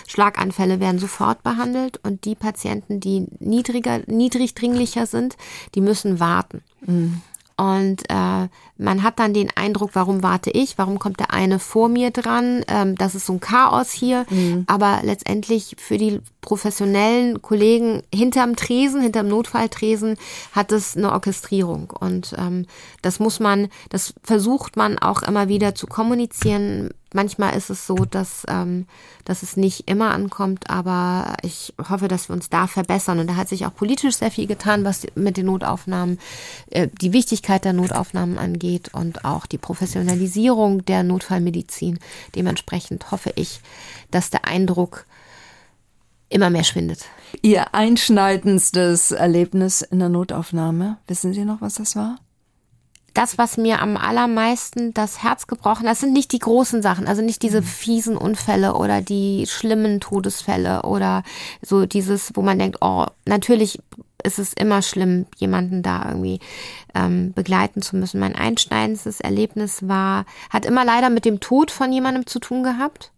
Schlaganfälle 0.07 0.79
werden 0.79 0.99
sofort 0.99 1.43
behandelt 1.43 1.99
und 2.03 2.25
die 2.25 2.35
Patienten, 2.35 2.99
die 2.99 3.27
niedriger, 3.39 4.01
niedrig 4.07 4.53
dringlicher 4.53 5.05
sind, 5.05 5.37
die 5.75 5.81
müssen 5.81 6.19
warten. 6.19 6.61
Mhm. 6.81 7.21
Und 7.57 8.03
äh, 8.09 8.47
man 8.77 9.03
hat 9.03 9.19
dann 9.19 9.33
den 9.33 9.49
Eindruck, 9.55 9.91
warum 9.93 10.23
warte 10.23 10.49
ich? 10.49 10.77
Warum 10.77 10.99
kommt 10.99 11.19
der 11.19 11.33
eine 11.33 11.59
vor 11.59 11.89
mir 11.89 12.11
dran? 12.11 12.63
Ähm, 12.67 12.95
das 12.95 13.15
ist 13.15 13.25
so 13.25 13.33
ein 13.33 13.39
Chaos 13.39 13.91
hier. 13.91 14.25
Mhm. 14.29 14.63
Aber 14.67 15.01
letztendlich 15.03 15.75
für 15.77 15.97
die 15.97 16.21
professionellen 16.41 17.41
Kollegen 17.41 18.01
hinterm 18.13 18.55
Tresen, 18.55 19.01
hinterm 19.01 19.27
Notfalltresen, 19.27 20.17
hat 20.53 20.71
es 20.71 20.97
eine 20.97 21.11
Orchestrierung. 21.11 21.91
Und 21.91 22.35
ähm, 22.37 22.65
das 23.01 23.19
muss 23.19 23.39
man, 23.39 23.67
das 23.89 24.13
versucht 24.23 24.75
man 24.75 24.97
auch 24.97 25.21
immer 25.21 25.47
wieder 25.47 25.75
zu 25.75 25.87
kommunizieren 25.87 26.89
Manchmal 27.13 27.57
ist 27.57 27.69
es 27.69 27.85
so, 27.85 27.95
dass, 27.95 28.45
ähm, 28.47 28.85
dass 29.25 29.43
es 29.43 29.57
nicht 29.57 29.89
immer 29.89 30.11
ankommt, 30.11 30.69
aber 30.69 31.35
ich 31.41 31.73
hoffe, 31.89 32.07
dass 32.07 32.29
wir 32.29 32.33
uns 32.33 32.49
da 32.49 32.67
verbessern. 32.67 33.19
Und 33.19 33.27
da 33.27 33.35
hat 33.35 33.49
sich 33.49 33.65
auch 33.65 33.75
politisch 33.75 34.15
sehr 34.15 34.31
viel 34.31 34.47
getan, 34.47 34.85
was 34.85 35.05
mit 35.15 35.35
den 35.35 35.47
Notaufnahmen, 35.47 36.19
äh, 36.69 36.87
die 37.01 37.11
Wichtigkeit 37.11 37.65
der 37.65 37.73
Notaufnahmen 37.73 38.37
angeht 38.37 38.93
und 38.93 39.25
auch 39.25 39.45
die 39.45 39.57
Professionalisierung 39.57 40.85
der 40.85 41.03
Notfallmedizin. 41.03 41.99
Dementsprechend 42.35 43.11
hoffe 43.11 43.33
ich, 43.35 43.59
dass 44.09 44.29
der 44.29 44.45
Eindruck 44.45 45.05
immer 46.29 46.49
mehr 46.49 46.63
schwindet. 46.63 47.05
Ihr 47.41 47.73
einschneidendstes 47.75 49.11
Erlebnis 49.11 49.81
in 49.81 49.99
der 49.99 50.09
Notaufnahme, 50.09 50.97
wissen 51.07 51.33
Sie 51.33 51.43
noch, 51.43 51.59
was 51.59 51.75
das 51.75 51.97
war? 51.97 52.19
Das, 53.13 53.37
was 53.37 53.57
mir 53.57 53.81
am 53.81 53.97
allermeisten 53.97 54.93
das 54.93 55.21
Herz 55.21 55.47
gebrochen 55.47 55.87
hat, 55.87 55.97
sind 55.97 56.13
nicht 56.13 56.31
die 56.31 56.39
großen 56.39 56.81
Sachen, 56.81 57.07
also 57.07 57.21
nicht 57.21 57.41
diese 57.41 57.61
mhm. 57.61 57.65
fiesen 57.65 58.17
Unfälle 58.17 58.75
oder 58.75 59.01
die 59.01 59.45
schlimmen 59.47 59.99
Todesfälle 59.99 60.83
oder 60.83 61.23
so 61.61 61.85
dieses, 61.85 62.31
wo 62.35 62.41
man 62.41 62.59
denkt, 62.59 62.77
oh, 62.81 63.05
natürlich 63.25 63.79
ist 64.23 64.39
es 64.39 64.53
immer 64.53 64.81
schlimm, 64.81 65.25
jemanden 65.37 65.81
da 65.81 66.05
irgendwie 66.07 66.39
ähm, 66.93 67.33
begleiten 67.33 67.81
zu 67.81 67.95
müssen. 67.95 68.19
Mein 68.19 68.35
einschneidendes 68.35 69.19
Erlebnis 69.19 69.87
war, 69.87 70.25
hat 70.49 70.65
immer 70.65 70.85
leider 70.85 71.09
mit 71.09 71.25
dem 71.25 71.39
Tod 71.39 71.71
von 71.71 71.91
jemandem 71.91 72.27
zu 72.27 72.39
tun 72.39 72.63
gehabt 72.63 73.11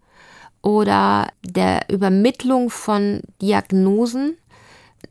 oder 0.61 1.27
der 1.43 1.89
Übermittlung 1.89 2.69
von 2.69 3.21
Diagnosen. 3.41 4.37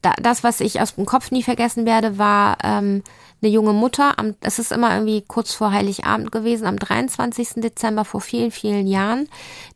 Da, 0.01 0.14
das, 0.21 0.42
was 0.42 0.61
ich 0.61 0.81
aus 0.81 0.95
dem 0.95 1.05
Kopf 1.05 1.31
nie 1.31 1.42
vergessen 1.42 1.85
werde, 1.85 2.18
war 2.18 2.57
ähm, 2.64 3.03
eine 3.42 3.50
junge 3.50 3.72
Mutter, 3.72 4.18
am, 4.18 4.35
es 4.40 4.59
ist 4.59 4.72
immer 4.72 4.94
irgendwie 4.94 5.22
kurz 5.22 5.52
vor 5.52 5.72
Heiligabend 5.72 6.31
gewesen, 6.31 6.66
am 6.66 6.78
23. 6.78 7.55
Dezember 7.57 8.05
vor 8.05 8.20
vielen, 8.20 8.50
vielen 8.50 8.87
Jahren, 8.87 9.28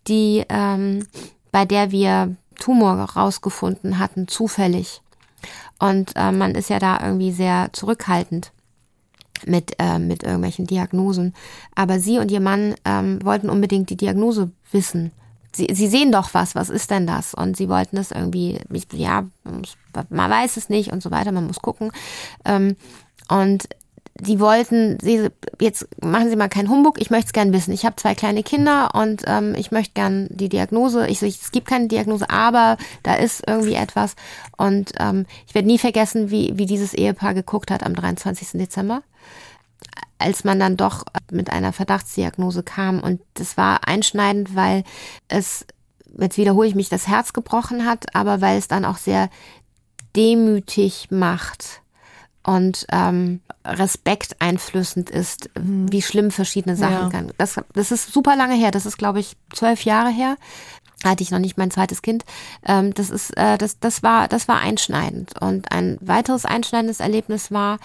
die, 0.07 0.45
ähm, 0.49 1.07
bei 1.51 1.65
der 1.65 1.91
wir 1.91 2.37
Tumor 2.59 2.95
rausgefunden 2.95 3.99
hatten, 3.99 4.29
zufällig. 4.29 5.03
Und 5.79 6.13
äh, 6.17 6.33
man 6.33 6.55
ist 6.55 6.71
ja 6.71 6.79
da 6.79 7.01
irgendwie 7.03 7.33
sehr 7.33 7.69
zurückhaltend 7.73 8.53
mit, 9.45 9.75
äh, 9.79 9.99
mit 9.99 10.23
irgendwelchen 10.23 10.67
Diagnosen. 10.67 11.35
Aber 11.75 11.99
sie 11.99 12.19
und 12.19 12.31
ihr 12.31 12.41
Mann 12.41 12.75
ähm, 12.85 13.19
wollten 13.23 13.51
unbedingt 13.51 13.91
die 13.91 13.97
Diagnose 13.97 14.51
wissen. 14.73 15.13
Sie, 15.53 15.69
sie 15.73 15.89
sehen 15.89 16.13
doch 16.13 16.35
was, 16.35 16.55
was 16.55 16.71
ist 16.71 16.91
denn 16.91 17.07
das? 17.07 17.35
Und 17.35 17.57
sie 17.57 17.69
wollten 17.69 17.97
das 17.97 18.11
irgendwie, 18.11 18.59
ja, 18.93 19.25
man 20.11 20.31
weiß 20.31 20.57
es 20.57 20.69
nicht 20.69 20.93
und 20.93 21.03
so 21.03 21.11
weiter, 21.11 21.33
man 21.33 21.47
muss 21.47 21.61
gucken. 21.61 21.93
Ähm, 22.45 22.77
und 23.29 23.69
die 24.21 24.41
wollten, 24.41 24.99
sie, 25.01 25.29
jetzt 25.61 25.87
machen 26.03 26.31
Sie 26.31 26.37
mal 26.37 26.49
keinen 26.49 26.71
Humbug, 26.71 27.01
ich 27.01 27.11
möchte 27.11 27.27
es 27.27 27.33
gern 27.33 27.53
wissen. 27.53 27.73
Ich 27.73 27.85
habe 27.85 27.97
zwei 27.97 28.15
kleine 28.15 28.43
Kinder 28.43 28.95
und 28.95 29.23
ähm, 29.27 29.55
ich 29.57 29.71
möchte 29.71 29.93
gern 29.95 30.29
die 30.31 30.49
Diagnose. 30.49 31.07
Ich, 31.09 31.23
es 31.23 31.51
gibt 31.53 31.69
keine 31.69 31.89
Diagnose, 31.89 32.31
aber 32.31 32.79
da 33.03 33.15
ist 33.15 33.43
irgendwie 33.47 33.75
etwas. 33.75 34.17
Und 34.57 34.93
ähm, 34.99 35.27
ich 35.47 35.55
werde 35.55 35.69
nie 35.69 35.79
vergessen, 35.79 36.31
wie, 36.31 36.53
wie 36.57 36.67
dieses 36.67 36.95
Ehepaar 36.95 37.35
geguckt 37.35 37.71
hat 37.71 37.83
am 37.83 37.95
23. 37.95 38.53
Dezember, 38.53 39.03
als 40.19 40.45
man 40.45 40.59
dann 40.59 40.77
doch 40.77 41.05
mit 41.31 41.51
einer 41.51 41.73
Verdachtsdiagnose 41.73 42.63
kam. 42.63 43.01
Und 43.01 43.21
das 43.35 43.57
war 43.59 43.87
einschneidend, 43.87 44.55
weil 44.55 44.85
es, 45.29 45.67
jetzt 46.19 46.39
wiederhole 46.39 46.69
ich 46.69 46.75
mich, 46.75 46.89
das 46.89 47.07
Herz 47.07 47.35
gebrochen 47.35 47.85
hat, 47.85 48.15
aber 48.15 48.41
weil 48.41 48.57
es 48.57 48.69
dann 48.69 48.87
auch 48.87 48.97
sehr 48.97 49.29
demütig 50.15 51.09
macht 51.11 51.83
und 52.47 52.87
ähm, 52.93 53.41
Respekt 53.65 54.37
einflößend 54.41 55.11
ist, 55.11 55.51
mhm. 55.59 55.91
wie 55.91 56.01
schlimm 56.01 56.31
verschiedene 56.31 56.77
Sachen 56.77 56.93
ja. 56.93 57.11
kann. 57.11 57.33
Das, 57.39 57.61
das 57.73 57.91
ist 57.91 58.13
super 58.13 58.37
lange 58.37 58.55
her. 58.55 58.71
Das 58.71 58.87
ist, 58.87 58.99
glaube 58.99 59.19
ich, 59.19 59.37
zwölf 59.53 59.85
Jahre 59.85 60.11
her. 60.11 60.37
Hatte 61.05 61.25
ich 61.25 61.33
noch 61.33 61.41
nicht 61.41 61.59
mein 61.59 61.73
zweites 61.73 62.03
Kind. 62.03 62.25
Ähm, 62.65 62.95
das 62.95 63.11
ist, 63.11 63.37
äh, 63.37 63.59
das, 63.59 63.81
das 63.81 64.05
war, 64.05 64.29
das 64.29 64.47
war 64.47 64.61
einschneidend. 64.61 65.41
Und 65.41 65.73
ein 65.73 65.99
weiteres 66.01 66.45
einschneidendes 66.45 67.01
Erlebnis 67.01 67.51
war, 67.51 67.79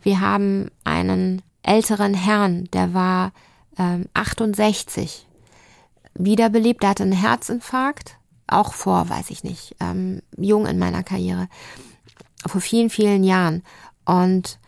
wir 0.00 0.20
haben 0.20 0.70
einen 0.82 1.42
älteren 1.62 2.14
Herrn, 2.14 2.68
der 2.72 2.94
war 2.94 3.32
ähm, 3.78 4.06
68, 4.14 5.26
wiederbelebt. 6.14 6.82
Der 6.82 6.90
hatte 6.90 7.02
einen 7.02 7.12
Herzinfarkt, 7.12 8.16
auch 8.46 8.72
vor, 8.72 9.10
weiß 9.10 9.28
ich 9.28 9.44
nicht, 9.44 9.76
ähm, 9.78 10.22
jung 10.38 10.66
in 10.66 10.78
meiner 10.78 11.02
Karriere, 11.02 11.48
vor 12.46 12.60
vielen, 12.60 12.88
vielen 12.88 13.24
Jahren. 13.24 13.62
Und 14.06 14.58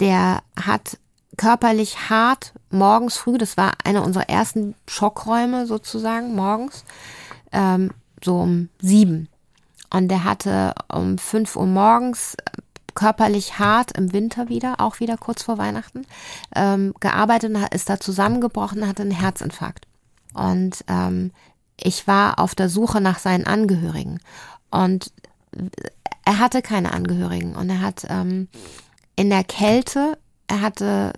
der 0.00 0.42
hat 0.60 0.98
körperlich 1.36 2.10
hart 2.10 2.52
morgens 2.70 3.16
früh, 3.16 3.38
das 3.38 3.56
war 3.56 3.72
einer 3.84 4.04
unserer 4.04 4.28
ersten 4.28 4.74
Schockräume 4.86 5.66
sozusagen 5.66 6.34
morgens, 6.34 6.84
ähm, 7.52 7.92
so 8.22 8.40
um 8.40 8.68
sieben. 8.80 9.28
Und 9.90 10.08
der 10.08 10.24
hatte 10.24 10.74
um 10.92 11.16
fünf 11.16 11.56
Uhr 11.56 11.66
morgens 11.66 12.36
körperlich 12.94 13.58
hart 13.58 13.92
im 13.92 14.12
Winter 14.12 14.48
wieder, 14.48 14.80
auch 14.80 15.00
wieder 15.00 15.16
kurz 15.16 15.44
vor 15.44 15.56
Weihnachten, 15.56 16.04
ähm, 16.54 16.92
gearbeitet 17.00 17.56
ist 17.72 17.88
da 17.88 18.00
zusammengebrochen, 18.00 18.86
hatte 18.86 19.02
einen 19.02 19.12
Herzinfarkt. 19.12 19.86
Und 20.34 20.84
ähm, 20.88 21.30
ich 21.76 22.06
war 22.08 22.40
auf 22.40 22.56
der 22.56 22.68
Suche 22.68 23.00
nach 23.00 23.20
seinen 23.20 23.46
Angehörigen. 23.46 24.18
Und 24.70 25.12
er 26.24 26.38
hatte 26.38 26.60
keine 26.60 26.92
Angehörigen 26.92 27.56
und 27.56 27.70
er 27.70 27.80
hat 27.80 28.06
ähm, 28.10 28.48
in 29.18 29.30
der 29.30 29.42
Kälte. 29.42 30.16
Er 30.46 30.60
hatte 30.62 31.12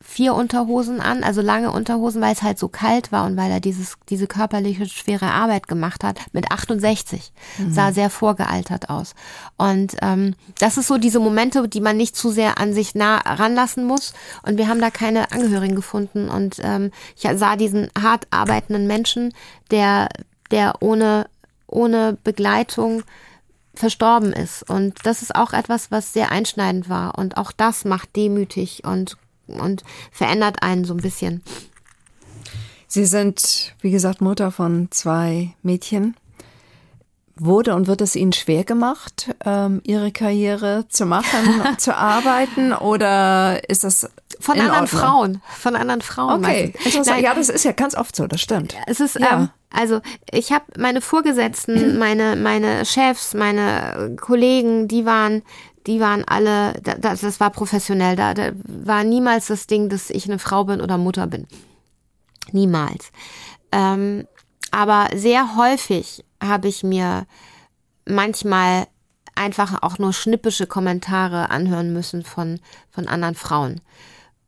vier 0.00 0.34
Unterhosen 0.34 1.00
an, 1.00 1.22
also 1.24 1.42
lange 1.42 1.72
Unterhosen, 1.72 2.22
weil 2.22 2.32
es 2.32 2.42
halt 2.42 2.58
so 2.58 2.68
kalt 2.68 3.12
war 3.12 3.26
und 3.26 3.36
weil 3.36 3.50
er 3.50 3.60
dieses, 3.60 3.96
diese 4.08 4.26
körperliche 4.26 4.86
schwere 4.86 5.26
Arbeit 5.26 5.68
gemacht 5.68 6.04
hat, 6.04 6.20
mit 6.32 6.50
68. 6.50 7.32
Mhm. 7.58 7.72
Sah 7.72 7.92
sehr 7.92 8.08
vorgealtert 8.08 8.88
aus. 8.88 9.14
Und 9.56 9.96
ähm, 10.00 10.34
das 10.58 10.78
ist 10.78 10.86
so 10.86 10.96
diese 10.96 11.18
Momente, 11.18 11.68
die 11.68 11.80
man 11.80 11.96
nicht 11.96 12.16
zu 12.16 12.30
sehr 12.30 12.58
an 12.58 12.72
sich 12.72 12.94
nah 12.94 13.18
ranlassen 13.18 13.84
muss. 13.84 14.14
Und 14.42 14.56
wir 14.56 14.68
haben 14.68 14.80
da 14.80 14.90
keine 14.90 15.32
Angehörigen 15.32 15.76
gefunden. 15.76 16.28
Und 16.28 16.60
ähm, 16.62 16.92
ich 17.16 17.28
sah 17.36 17.56
diesen 17.56 17.88
hart 18.00 18.26
arbeitenden 18.30 18.86
Menschen, 18.86 19.34
der, 19.70 20.08
der 20.50 20.74
ohne, 20.80 21.26
ohne 21.66 22.16
Begleitung 22.22 23.02
verstorben 23.74 24.32
ist. 24.32 24.68
Und 24.68 24.94
das 25.04 25.22
ist 25.22 25.34
auch 25.34 25.52
etwas, 25.52 25.90
was 25.90 26.12
sehr 26.12 26.32
einschneidend 26.32 26.88
war. 26.88 27.18
Und 27.18 27.36
auch 27.36 27.52
das 27.52 27.84
macht 27.84 28.14
demütig 28.16 28.84
und, 28.84 29.16
und 29.46 29.84
verändert 30.10 30.62
einen 30.62 30.84
so 30.84 30.94
ein 30.94 31.00
bisschen. 31.00 31.42
Sie 32.86 33.04
sind, 33.04 33.74
wie 33.80 33.90
gesagt, 33.90 34.20
Mutter 34.20 34.50
von 34.50 34.88
zwei 34.90 35.54
Mädchen. 35.62 36.16
Wurde 37.42 37.74
und 37.74 37.86
wird 37.86 38.02
es 38.02 38.16
Ihnen 38.16 38.34
schwer 38.34 38.64
gemacht, 38.64 39.34
ähm, 39.46 39.80
Ihre 39.84 40.12
Karriere 40.12 40.84
zu 40.88 41.06
machen, 41.06 41.62
zu 41.78 41.96
arbeiten? 41.96 42.74
Oder 42.74 43.66
ist 43.70 43.84
das 43.84 44.10
von 44.40 44.58
anderen 44.58 44.82
Ordnung? 44.82 45.00
Frauen? 45.00 45.42
Von 45.58 45.76
anderen 45.76 46.00
Frauen. 46.00 46.44
Okay, 46.44 46.74
ja, 47.20 47.34
das 47.34 47.48
ist 47.48 47.64
ja 47.64 47.72
ganz 47.72 47.94
oft 47.94 48.16
so, 48.16 48.26
das 48.26 48.40
stimmt. 48.40 48.74
Es 48.86 49.00
ist, 49.00 49.18
ja. 49.18 49.32
ähm, 49.32 49.48
also 49.70 50.00
ich 50.30 50.52
habe 50.52 50.64
meine 50.76 51.00
Vorgesetzten, 51.00 51.98
meine, 51.98 52.36
meine 52.36 52.84
Chefs, 52.84 53.34
meine 53.34 54.16
Kollegen, 54.20 54.88
die 54.88 55.04
waren, 55.06 55.42
die 55.86 56.00
waren 56.00 56.24
alle, 56.26 56.74
das, 56.82 57.20
das 57.20 57.40
war 57.40 57.50
professionell, 57.50 58.16
da, 58.16 58.34
da 58.34 58.50
war 58.64 59.04
niemals 59.04 59.46
das 59.46 59.66
Ding, 59.66 59.88
dass 59.88 60.10
ich 60.10 60.26
eine 60.26 60.38
Frau 60.38 60.64
bin 60.64 60.80
oder 60.80 60.98
Mutter 60.98 61.26
bin. 61.26 61.46
Niemals. 62.52 63.12
Ähm, 63.72 64.26
aber 64.70 65.08
sehr 65.14 65.56
häufig 65.56 66.24
habe 66.42 66.68
ich 66.68 66.82
mir 66.82 67.26
manchmal 68.06 68.86
einfach 69.34 69.82
auch 69.82 69.98
nur 69.98 70.12
schnippische 70.12 70.66
Kommentare 70.66 71.50
anhören 71.50 71.92
müssen 71.92 72.24
von, 72.24 72.60
von 72.90 73.08
anderen 73.08 73.34
Frauen. 73.34 73.80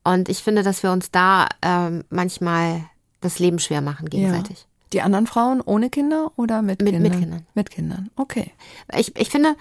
Und 0.04 0.28
ich 0.28 0.42
finde, 0.42 0.62
dass 0.62 0.82
wir 0.82 0.90
uns 0.92 1.10
da 1.10 1.48
ähm, 1.62 2.04
manchmal 2.10 2.84
das 3.20 3.38
Leben 3.38 3.58
schwer 3.58 3.80
machen 3.80 4.08
gegenseitig. 4.08 4.58
Ja. 4.58 4.64
Die 4.92 5.00
anderen 5.02 5.26
Frauen 5.26 5.60
ohne 5.60 5.88
Kinder 5.90 6.32
oder 6.36 6.60
mit, 6.60 6.82
Mit- 6.82 6.92
Kindern? 6.92 7.02
mit 7.12 7.20
Kindern. 7.20 7.46
Mit 7.54 7.70
Kindern, 7.70 8.10
okay. 8.16 8.50
Ich, 8.94 9.16
ich 9.16 9.30
finde, 9.30 9.54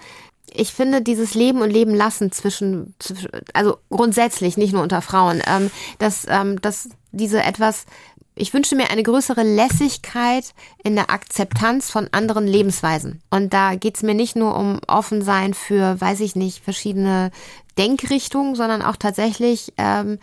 ich 0.52 0.72
finde 0.72 1.00
dieses 1.00 1.34
Leben 1.34 1.62
und 1.62 1.70
Leben 1.70 1.94
lassen 1.94 2.32
zwischen, 2.32 2.94
zwischen 2.98 3.30
also 3.54 3.78
grundsätzlich, 3.88 4.56
nicht 4.56 4.72
nur 4.72 4.82
unter 4.82 5.00
Frauen, 5.00 5.40
ähm, 5.46 5.70
dass, 5.98 6.26
ähm, 6.28 6.60
dass 6.60 6.90
diese 7.12 7.42
etwas, 7.42 7.86
ich 8.34 8.54
wünsche 8.54 8.76
mir 8.76 8.90
eine 8.90 9.02
größere 9.02 9.42
Lässigkeit 9.42 10.54
in 10.82 10.94
der 10.94 11.10
Akzeptanz 11.10 11.90
von 11.90 12.08
anderen 12.12 12.46
Lebensweisen. 12.46 13.22
Und 13.30 13.52
da 13.52 13.74
geht's 13.74 14.02
mir 14.02 14.14
nicht 14.14 14.36
nur 14.36 14.56
um 14.56 14.80
Offensein 14.86 15.54
für, 15.54 16.00
weiß 16.00 16.20
ich 16.20 16.34
nicht, 16.34 16.64
verschiedene 16.64 17.30
Denkrichtungen, 17.76 18.54
sondern 18.54 18.82
auch 18.82 18.96
tatsächlich 18.96 19.72
ähm, 19.76 20.18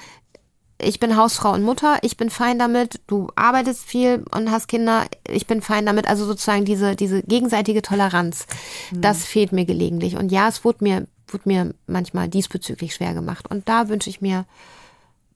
ich 0.82 1.00
bin 1.00 1.18
Hausfrau 1.18 1.52
und 1.52 1.64
Mutter, 1.64 2.00
ich 2.04 2.16
bin 2.16 2.30
fein 2.30 2.58
damit, 2.58 3.02
du 3.08 3.28
arbeitest 3.36 3.84
viel 3.84 4.24
und 4.34 4.50
hast 4.50 4.68
Kinder, 4.68 5.06
ich 5.28 5.46
bin 5.46 5.62
fein 5.62 5.86
damit. 5.86 6.08
Also 6.08 6.26
sozusagen 6.26 6.66
diese, 6.66 6.96
diese 6.96 7.22
gegenseitige 7.24 7.82
Toleranz, 7.82 8.48
das 8.92 9.26
fehlt 9.26 9.52
mir 9.52 9.66
gelegentlich. 9.66 10.16
Und 10.16 10.32
ja, 10.32 10.48
es 10.48 10.64
wurde 10.64 10.84
mir, 10.84 11.08
wurde 11.28 11.44
mir 11.46 11.74
manchmal 11.86 12.30
diesbezüglich 12.30 12.96
schwer 12.96 13.14
gemacht. 13.14 13.50
Und 13.50 13.68
da 13.68 13.90
wünsche 13.90 14.10
ich 14.10 14.22
mir 14.22 14.40
ein 14.40 14.46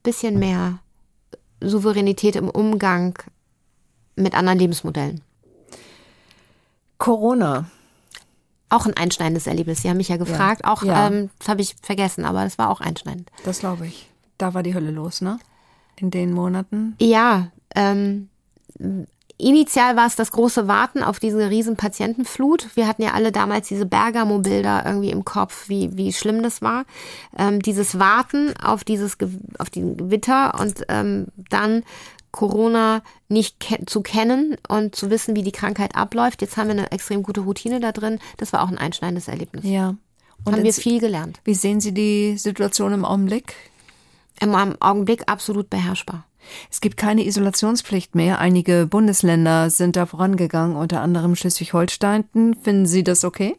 bisschen 0.02 0.38
mehr 0.38 0.78
Souveränität 1.60 2.36
im 2.36 2.48
Umgang 2.50 3.18
mit 4.16 4.34
anderen 4.34 4.58
Lebensmodellen. 4.58 5.20
Corona. 6.98 7.66
Auch 8.70 8.86
ein 8.86 8.96
einschneidendes 8.96 9.46
Erlebnis. 9.46 9.82
Sie 9.82 9.88
haben 9.90 9.98
mich 9.98 10.08
ja 10.08 10.16
gefragt. 10.16 10.64
Auch, 10.64 10.82
Ja. 10.82 11.06
ähm, 11.08 11.30
das 11.38 11.48
habe 11.48 11.60
ich 11.62 11.76
vergessen, 11.82 12.24
aber 12.24 12.44
das 12.44 12.58
war 12.58 12.70
auch 12.70 12.80
einschneidend. 12.80 13.30
Das 13.44 13.60
glaube 13.60 13.86
ich. 13.86 14.08
Da 14.38 14.54
war 14.54 14.62
die 14.62 14.74
Hölle 14.74 14.90
los, 14.90 15.20
ne? 15.20 15.38
In 15.96 16.10
den 16.10 16.32
Monaten. 16.32 16.96
Ja, 17.00 17.48
ähm, 17.76 18.28
initial 19.38 19.96
war 19.96 20.06
es 20.06 20.16
das 20.16 20.32
große 20.32 20.68
Warten 20.68 21.02
auf 21.02 21.18
diese 21.18 21.50
riesen 21.50 21.76
Patientenflut. 21.76 22.68
Wir 22.74 22.86
hatten 22.86 23.02
ja 23.02 23.12
alle 23.12 23.32
damals 23.32 23.68
diese 23.68 23.86
Bergamo-Bilder 23.86 24.84
irgendwie 24.86 25.10
im 25.10 25.24
Kopf, 25.24 25.68
wie, 25.68 25.96
wie 25.96 26.12
schlimm 26.12 26.42
das 26.42 26.62
war. 26.62 26.84
Ähm, 27.36 27.60
dieses 27.60 27.98
Warten 27.98 28.54
auf 28.62 28.84
dieses 28.84 29.16
auf 29.58 29.70
den 29.70 29.96
Gewitter 29.96 30.58
und 30.60 30.84
ähm, 30.88 31.26
dann 31.36 31.82
Corona 32.30 33.02
nicht 33.28 33.60
ke 33.60 33.86
zu 33.86 34.02
kennen 34.02 34.56
und 34.68 34.96
zu 34.96 35.08
wissen, 35.08 35.36
wie 35.36 35.42
die 35.42 35.52
Krankheit 35.52 35.94
abläuft. 35.94 36.42
Jetzt 36.42 36.56
haben 36.56 36.66
wir 36.66 36.72
eine 36.72 36.90
extrem 36.90 37.22
gute 37.22 37.42
Routine 37.42 37.78
da 37.78 37.92
drin. 37.92 38.18
Das 38.38 38.52
war 38.52 38.62
auch 38.62 38.68
ein 38.68 38.78
einschneidendes 38.78 39.28
Erlebnis. 39.28 39.64
Ja. 39.64 39.94
Und 40.44 40.52
haben 40.52 40.64
wir 40.64 40.74
viel 40.74 41.00
gelernt. 41.00 41.40
Wie 41.44 41.54
sehen 41.54 41.80
Sie 41.80 41.92
die 41.92 42.36
Situation 42.36 42.92
im 42.92 43.04
Augenblick? 43.04 43.54
Im 44.40 44.54
Augenblick 44.54 45.22
absolut 45.28 45.70
beherrschbar. 45.70 46.26
Es 46.70 46.80
gibt 46.80 46.96
keine 46.96 47.24
Isolationspflicht 47.24 48.14
mehr. 48.14 48.38
Einige 48.38 48.86
Bundesländer 48.86 49.70
sind 49.70 49.96
da 49.96 50.06
vorangegangen, 50.06 50.76
unter 50.76 51.00
anderem 51.00 51.36
Schleswig-Holstein. 51.36 52.24
Finden 52.62 52.86
Sie 52.86 53.04
das 53.04 53.24
okay? 53.24 53.56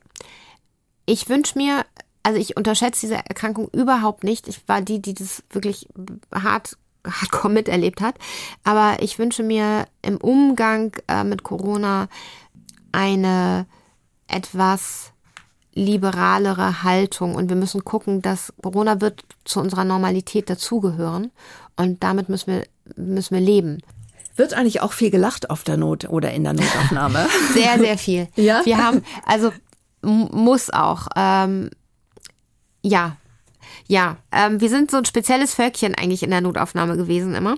ich 1.06 1.30
wünsche 1.30 1.58
mir, 1.58 1.86
also 2.24 2.40
ich 2.40 2.58
unterschätze 2.58 3.02
diese 3.02 3.16
Erkrankung 3.16 3.70
überhaupt 3.70 4.24
nicht. 4.24 4.48
Ich 4.48 4.68
war 4.68 4.82
die, 4.82 5.02
die 5.02 5.14
das 5.14 5.44
wirklich 5.50 5.88
hart 6.34 6.78
hardcore 7.06 7.54
miterlebt 7.54 8.02
hat. 8.02 8.16
Aber 8.64 8.98
ich 9.02 9.20
wünsche 9.20 9.44
mir 9.44 9.88
im 10.02 10.18
Umgang 10.18 10.96
äh, 11.08 11.24
mit 11.24 11.44
Corona 11.44 12.08
eine 12.92 13.68
etwas 14.28 15.12
liberalere 15.76 16.84
Haltung 16.84 17.36
und 17.36 17.50
wir 17.50 17.56
müssen 17.56 17.84
gucken, 17.84 18.22
dass 18.22 18.54
Corona 18.62 19.02
wird 19.02 19.24
zu 19.44 19.60
unserer 19.60 19.84
Normalität 19.84 20.50
dazugehören 20.50 21.32
und 21.76 22.02
damit 22.02 22.30
müssen 22.30 22.48
wir 22.48 22.64
müssen 22.96 23.34
wir 23.34 23.42
leben. 23.42 23.82
Wird 24.36 24.54
eigentlich 24.54 24.82
auch 24.82 24.92
viel 24.92 25.12
gelacht 25.12 25.50
auf 25.50 25.64
der 25.64 25.78
Not 25.78 26.10
oder 26.10 26.32
in 26.32 26.44
der 26.44 26.54
Notaufnahme? 26.54 27.28
Sehr, 27.54 27.80
sehr 27.80 27.98
viel. 27.98 28.28
Ja? 28.36 28.62
Wir 28.66 28.78
haben, 28.78 29.02
also 29.26 29.52
muss 30.02 30.70
auch, 30.72 31.08
ähm, 31.16 31.70
ja, 32.82 33.18
ja, 33.88 34.18
ähm, 34.32 34.62
wir 34.62 34.70
sind 34.70 34.92
so 34.92 34.98
ein 34.98 35.06
spezielles 35.06 35.54
Völkchen 35.54 35.96
eigentlich 35.96 36.22
in 36.22 36.30
der 36.32 36.42
Notaufnahme 36.42 36.98
gewesen 36.98 37.34
immer. 37.34 37.56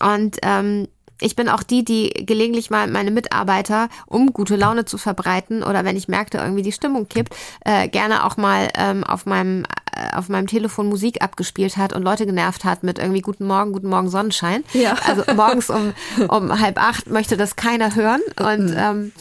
Und 0.00 0.38
ähm, 0.42 0.88
ich 1.20 1.36
bin 1.36 1.48
auch 1.48 1.62
die, 1.62 1.84
die 1.84 2.10
gelegentlich 2.26 2.70
mal 2.70 2.86
meine 2.88 3.10
Mitarbeiter, 3.10 3.88
um 4.06 4.32
gute 4.32 4.56
Laune 4.56 4.84
zu 4.84 4.98
verbreiten 4.98 5.62
oder 5.62 5.84
wenn 5.84 5.96
ich 5.96 6.08
merkte, 6.08 6.38
irgendwie 6.38 6.62
die 6.62 6.72
Stimmung 6.72 7.08
kippt, 7.08 7.34
äh, 7.64 7.88
gerne 7.88 8.24
auch 8.24 8.36
mal 8.36 8.68
ähm, 8.74 9.04
auf 9.04 9.26
meinem 9.26 9.64
äh, 9.92 10.16
auf 10.16 10.28
meinem 10.28 10.46
Telefon 10.46 10.88
Musik 10.88 11.22
abgespielt 11.22 11.76
hat 11.76 11.92
und 11.92 12.02
Leute 12.02 12.26
genervt 12.26 12.64
hat 12.64 12.82
mit 12.82 12.98
irgendwie 12.98 13.20
Guten 13.20 13.46
Morgen, 13.46 13.72
Guten 13.72 13.88
Morgen 13.88 14.10
Sonnenschein. 14.10 14.64
Ja. 14.72 14.96
Also 15.06 15.22
morgens 15.34 15.70
um, 15.70 15.92
um 16.28 16.60
halb 16.60 16.80
acht 16.80 17.08
möchte 17.08 17.36
das 17.36 17.56
keiner 17.56 17.94
hören 17.94 18.20
und 18.38 18.74
ähm, 18.76 19.12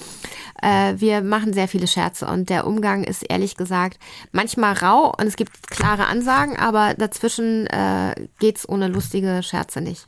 äh, 0.62 0.95
wir 0.97 1.21
machen 1.21 1.53
sehr 1.53 1.67
viele 1.67 1.88
Scherze 1.88 2.25
und 2.25 2.49
der 2.49 2.67
Umgang 2.67 3.03
ist 3.03 3.23
ehrlich 3.29 3.57
gesagt 3.57 3.99
manchmal 4.31 4.73
rau 4.73 5.13
und 5.17 5.27
es 5.27 5.36
gibt 5.36 5.69
klare 5.69 6.05
Ansagen, 6.07 6.57
aber 6.57 6.93
dazwischen 6.93 7.67
äh, 7.67 8.15
geht's 8.39 8.67
ohne 8.67 8.88
lustige 8.88 9.41
Scherze 9.43 9.81
nicht. 9.81 10.07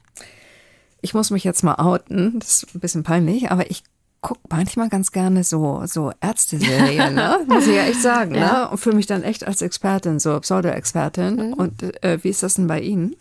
Ich 1.02 1.14
muss 1.14 1.32
mich 1.32 1.44
jetzt 1.44 1.64
mal 1.64 1.76
outen. 1.76 2.40
Das 2.40 2.64
ist 2.64 2.76
ein 2.76 2.80
bisschen 2.80 3.04
peinlich, 3.04 3.52
aber 3.52 3.70
ich 3.70 3.84
gucke 4.22 4.42
manchmal 4.50 4.90
ganz 4.90 5.12
gerne 5.12 5.44
so, 5.44 5.84
so 5.86 6.12
Ärzteserien, 6.22 7.16
ne? 7.16 7.40
muss 7.48 7.68
ich 7.68 7.76
ja 7.76 7.84
echt 7.84 8.02
sagen. 8.02 8.36
Ja. 8.36 8.66
Ne? 8.66 8.70
Und 8.70 8.78
fühle 8.78 8.96
mich 8.96 9.08
dann 9.08 9.24
echt 9.24 9.48
als 9.48 9.62
Expertin, 9.62 10.20
so 10.20 10.40
Pseudo-Expertin. 10.40 11.54
Und 11.54 12.04
äh, 12.04 12.22
wie 12.24 12.30
ist 12.30 12.44
das 12.44 12.56
denn 12.56 12.68
bei 12.68 12.82
Ihnen? 12.82 13.16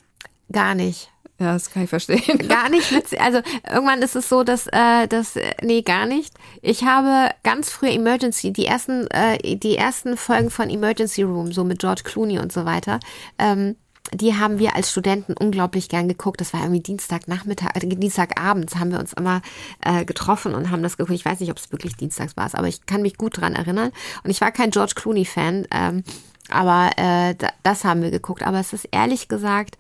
Gar 0.51 0.75
nicht. 0.75 1.11
Ja, 1.41 1.53
das 1.53 1.71
kann 1.71 1.85
ich 1.85 1.91
verstehen. 1.91 2.49
Gar 2.49 2.69
nicht 2.69 2.91
witzig. 2.91 3.21
Also 3.21 3.41
irgendwann 3.71 4.03
ist 4.03 4.17
es 4.17 4.29
so, 4.29 4.43
dass 4.43 4.67
äh, 4.67 5.07
das 5.07 5.37
äh, 5.37 5.53
nee 5.63 5.83
gar 5.83 6.05
nicht. 6.05 6.35
Ich 6.63 6.83
habe 6.83 7.33
ganz 7.45 7.71
früh 7.71 7.89
Emergency, 7.91 8.53
die 8.53 8.67
ersten 8.67 9.07
äh, 9.09 9.57
die 9.57 9.77
ersten 9.77 10.17
Folgen 10.17 10.51
von 10.51 10.69
Emergency 10.69 11.23
Room, 11.23 11.53
so 11.53 11.63
mit 11.63 11.79
George 11.79 12.03
Clooney 12.05 12.41
und 12.41 12.53
so 12.53 12.65
weiter. 12.65 12.99
Ähm, 13.39 13.77
die 14.13 14.35
haben 14.35 14.59
wir 14.59 14.75
als 14.75 14.91
Studenten 14.91 15.35
unglaublich 15.35 15.89
gern 15.89 16.09
geguckt. 16.09 16.41
Das 16.41 16.53
war 16.53 16.61
irgendwie 16.61 16.81
Dienstagnachmittag, 16.81 17.75
äh, 17.75 17.87
Dienstagabends 17.87 18.77
haben 18.77 18.93
wir 18.93 19.01
uns 19.01 19.13
immer 19.13 19.43
äh, 19.85 20.05
getroffen 20.05 20.55
und 20.55 20.71
haben 20.71 20.83
das 20.83 20.97
geguckt. 20.97 21.15
Ich 21.15 21.25
weiß 21.25 21.41
nicht, 21.41 21.51
ob 21.51 21.59
es 21.59 21.73
wirklich 21.73 21.97
dienstags 21.97 22.37
war, 22.37 22.49
aber 22.53 22.69
ich 22.69 22.87
kann 22.87 23.03
mich 23.03 23.17
gut 23.17 23.39
dran 23.39 23.55
erinnern. 23.55 23.93
Und 24.25 24.31
ich 24.31 24.41
war 24.41 24.53
kein 24.53 24.71
George 24.71 24.93
Clooney-Fan, 24.95 25.67
ähm, 25.71 26.05
aber 26.51 26.91
äh, 26.97 27.35
da, 27.35 27.49
das 27.63 27.85
haben 27.85 28.03
wir 28.03 28.11
geguckt. 28.11 28.43
Aber 28.43 28.59
es 28.61 28.73
ist 28.73 28.89
ehrlich 28.91 29.29
gesagt 29.29 29.77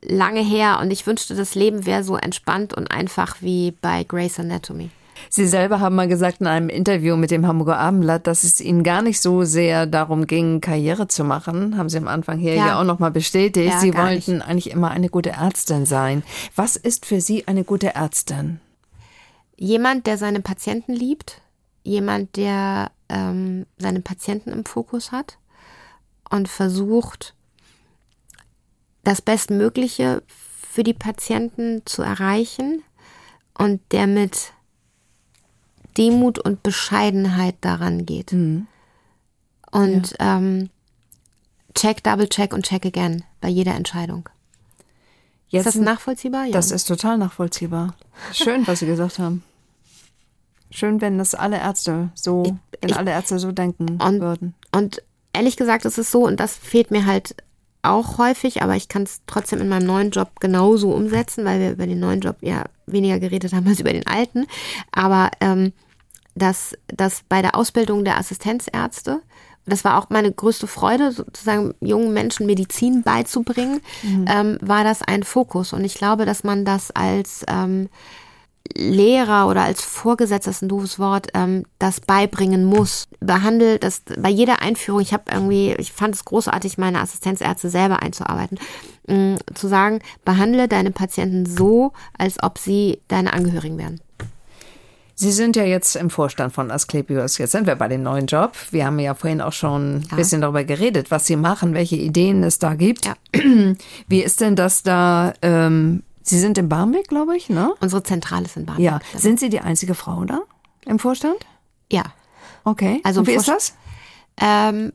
lange 0.00 0.40
her 0.40 0.78
und 0.80 0.90
ich 0.90 1.06
wünschte, 1.06 1.34
das 1.34 1.54
Leben 1.54 1.84
wäre 1.84 2.04
so 2.04 2.16
entspannt 2.16 2.72
und 2.72 2.90
einfach 2.90 3.36
wie 3.40 3.72
bei 3.72 4.04
Grey's 4.04 4.38
Anatomy. 4.38 4.90
Sie 5.30 5.46
selber 5.46 5.80
haben 5.80 5.96
mal 5.96 6.08
gesagt 6.08 6.40
in 6.40 6.46
einem 6.46 6.68
Interview 6.68 7.16
mit 7.16 7.30
dem 7.30 7.46
Hamburger 7.46 7.78
Abendblatt, 7.78 8.26
dass 8.26 8.44
es 8.44 8.60
Ihnen 8.60 8.82
gar 8.82 9.02
nicht 9.02 9.20
so 9.20 9.44
sehr 9.44 9.86
darum 9.86 10.26
ging, 10.26 10.60
Karriere 10.60 11.08
zu 11.08 11.24
machen. 11.24 11.76
Haben 11.76 11.88
Sie 11.88 11.98
am 11.98 12.08
Anfang 12.08 12.38
hier 12.38 12.54
ja, 12.54 12.66
Ja. 12.68 12.80
auch 12.80 12.84
nochmal 12.84 13.10
bestätigt. 13.10 13.72
Ja, 13.72 13.78
Sie 13.80 13.94
wollten 13.94 14.42
eigentlich 14.42 14.70
immer 14.70 14.90
eine 14.90 15.08
gute 15.08 15.30
Ärztin 15.30 15.86
sein. 15.86 16.22
Was 16.56 16.76
ist 16.76 17.06
für 17.06 17.20
Sie 17.20 17.46
eine 17.46 17.64
gute 17.64 17.94
Ärztin? 17.94 18.60
Jemand, 19.56 20.06
der 20.06 20.18
seine 20.18 20.40
Patienten 20.40 20.92
liebt, 20.92 21.40
jemand, 21.82 22.36
der 22.36 22.90
ähm, 23.08 23.66
seine 23.78 24.00
Patienten 24.00 24.50
im 24.50 24.64
Fokus 24.64 25.10
hat 25.12 25.38
und 26.30 26.48
versucht, 26.48 27.34
das 29.04 29.22
Bestmögliche 29.22 30.22
für 30.70 30.82
die 30.84 30.94
Patienten 30.94 31.82
zu 31.86 32.02
erreichen 32.02 32.82
und 33.56 33.80
der 33.90 34.06
mit 34.06 34.52
Demut 35.98 36.38
und 36.38 36.62
Bescheidenheit 36.62 37.56
daran 37.60 38.06
geht. 38.06 38.32
Und 38.32 40.14
ähm, 40.20 40.70
check, 41.74 42.02
double 42.04 42.28
check 42.28 42.54
und 42.54 42.64
check 42.64 42.86
again 42.86 43.24
bei 43.40 43.48
jeder 43.48 43.74
Entscheidung. 43.74 44.28
Jetzt, 45.48 45.66
ist 45.66 45.76
das 45.76 45.82
nachvollziehbar? 45.82 46.44
Ja. 46.46 46.52
das 46.52 46.70
ist 46.70 46.84
total 46.84 47.18
nachvollziehbar. 47.18 47.94
Schön, 48.32 48.66
was 48.66 48.80
Sie 48.80 48.86
gesagt 48.86 49.18
haben. 49.18 49.42
Schön, 50.70 51.00
wenn 51.00 51.16
das 51.16 51.34
alle 51.34 51.56
Ärzte 51.58 52.10
so, 52.14 52.42
wenn 52.80 52.90
ich- 52.90 52.96
alle 52.96 53.10
Ärzte 53.10 53.38
so 53.38 53.52
denken 53.52 53.98
Und, 54.02 54.20
würden. 54.20 54.54
und 54.72 55.02
ehrlich 55.32 55.56
gesagt, 55.56 55.86
es 55.86 55.96
ist 55.96 56.10
so, 56.10 56.26
und 56.26 56.38
das 56.38 56.54
fehlt 56.54 56.90
mir 56.90 57.06
halt 57.06 57.34
auch 57.80 58.18
häufig, 58.18 58.60
aber 58.62 58.76
ich 58.76 58.88
kann 58.88 59.04
es 59.04 59.22
trotzdem 59.26 59.60
in 59.62 59.68
meinem 59.70 59.86
neuen 59.86 60.10
Job 60.10 60.40
genauso 60.40 60.90
umsetzen, 60.92 61.46
weil 61.46 61.60
wir 61.60 61.70
über 61.72 61.86
den 61.86 62.00
neuen 62.00 62.20
Job 62.20 62.36
ja 62.42 62.64
weniger 62.86 63.18
geredet 63.18 63.54
haben 63.54 63.66
als 63.66 63.80
über 63.80 63.92
den 63.94 64.06
alten. 64.06 64.46
Aber 64.92 65.30
ähm, 65.40 65.72
dass, 66.38 66.74
dass 66.88 67.22
bei 67.28 67.42
der 67.42 67.54
Ausbildung 67.54 68.04
der 68.04 68.18
Assistenzärzte, 68.18 69.20
das 69.66 69.84
war 69.84 69.98
auch 69.98 70.08
meine 70.08 70.32
größte 70.32 70.66
Freude, 70.66 71.12
sozusagen 71.12 71.74
jungen 71.80 72.12
Menschen 72.12 72.46
Medizin 72.46 73.02
beizubringen, 73.02 73.80
ähm, 74.26 74.58
war 74.60 74.84
das 74.84 75.02
ein 75.02 75.22
Fokus. 75.22 75.72
Und 75.72 75.84
ich 75.84 75.94
glaube, 75.94 76.24
dass 76.24 76.42
man 76.42 76.64
das 76.64 76.90
als 76.90 77.44
ähm, 77.48 77.88
Lehrer 78.74 79.48
oder 79.48 79.62
als 79.62 79.82
Vorgesetzter, 79.82 80.50
das 80.50 80.56
ist 80.56 80.62
ein 80.62 80.68
doofes 80.68 80.98
Wort, 80.98 81.28
ähm, 81.34 81.64
das 81.78 82.00
beibringen 82.00 82.64
muss. 82.64 83.08
Behandelt 83.20 83.82
das 83.82 84.02
bei 84.18 84.28
jeder 84.28 84.62
Einführung, 84.62 85.00
ich 85.00 85.12
habe 85.12 85.24
irgendwie, 85.32 85.74
ich 85.78 85.92
fand 85.92 86.14
es 86.14 86.24
großartig, 86.24 86.78
meine 86.78 87.00
Assistenzärzte 87.00 87.70
selber 87.70 88.02
einzuarbeiten, 88.02 88.58
mm, 89.06 89.36
zu 89.54 89.68
sagen, 89.68 90.00
behandle 90.24 90.68
deine 90.68 90.90
Patienten 90.90 91.46
so, 91.46 91.92
als 92.16 92.42
ob 92.42 92.58
sie 92.58 93.00
deine 93.08 93.32
Angehörigen 93.32 93.78
wären. 93.78 94.00
Sie 95.20 95.32
sind 95.32 95.56
ja 95.56 95.64
jetzt 95.64 95.96
im 95.96 96.10
Vorstand 96.10 96.52
von 96.52 96.70
Asklepios. 96.70 97.38
Jetzt 97.38 97.50
sind 97.50 97.66
wir 97.66 97.74
bei 97.74 97.88
dem 97.88 98.04
neuen 98.04 98.26
Job. 98.26 98.52
Wir 98.70 98.86
haben 98.86 99.00
ja 99.00 99.16
vorhin 99.16 99.40
auch 99.40 99.52
schon 99.52 99.96
ein 99.96 100.06
ja. 100.12 100.16
bisschen 100.16 100.42
darüber 100.42 100.62
geredet, 100.62 101.10
was 101.10 101.26
Sie 101.26 101.34
machen, 101.34 101.74
welche 101.74 101.96
Ideen 101.96 102.44
es 102.44 102.60
da 102.60 102.74
gibt. 102.74 103.06
Ja. 103.06 103.16
Wie 104.06 104.22
ist 104.22 104.40
denn 104.40 104.54
das 104.54 104.84
da? 104.84 105.34
Ähm, 105.42 106.04
Sie 106.22 106.38
sind 106.38 106.56
in 106.56 106.68
Barmbek, 106.68 107.08
glaube 107.08 107.36
ich, 107.36 107.48
ne? 107.48 107.74
Unsere 107.80 108.04
Zentrale 108.04 108.44
ist 108.44 108.56
in 108.56 108.64
Barmbek. 108.64 108.84
Ja. 108.84 109.00
Sind 109.16 109.40
Sie 109.40 109.48
die 109.48 109.58
einzige 109.58 109.96
Frau 109.96 110.24
da 110.24 110.42
im 110.86 111.00
Vorstand? 111.00 111.38
Ja. 111.90 112.04
Okay. 112.62 113.00
Also 113.02 113.22
Und 113.22 113.26
wie 113.26 113.32
ist 113.32 113.48
das? 113.48 113.74
Ähm, 114.40 114.92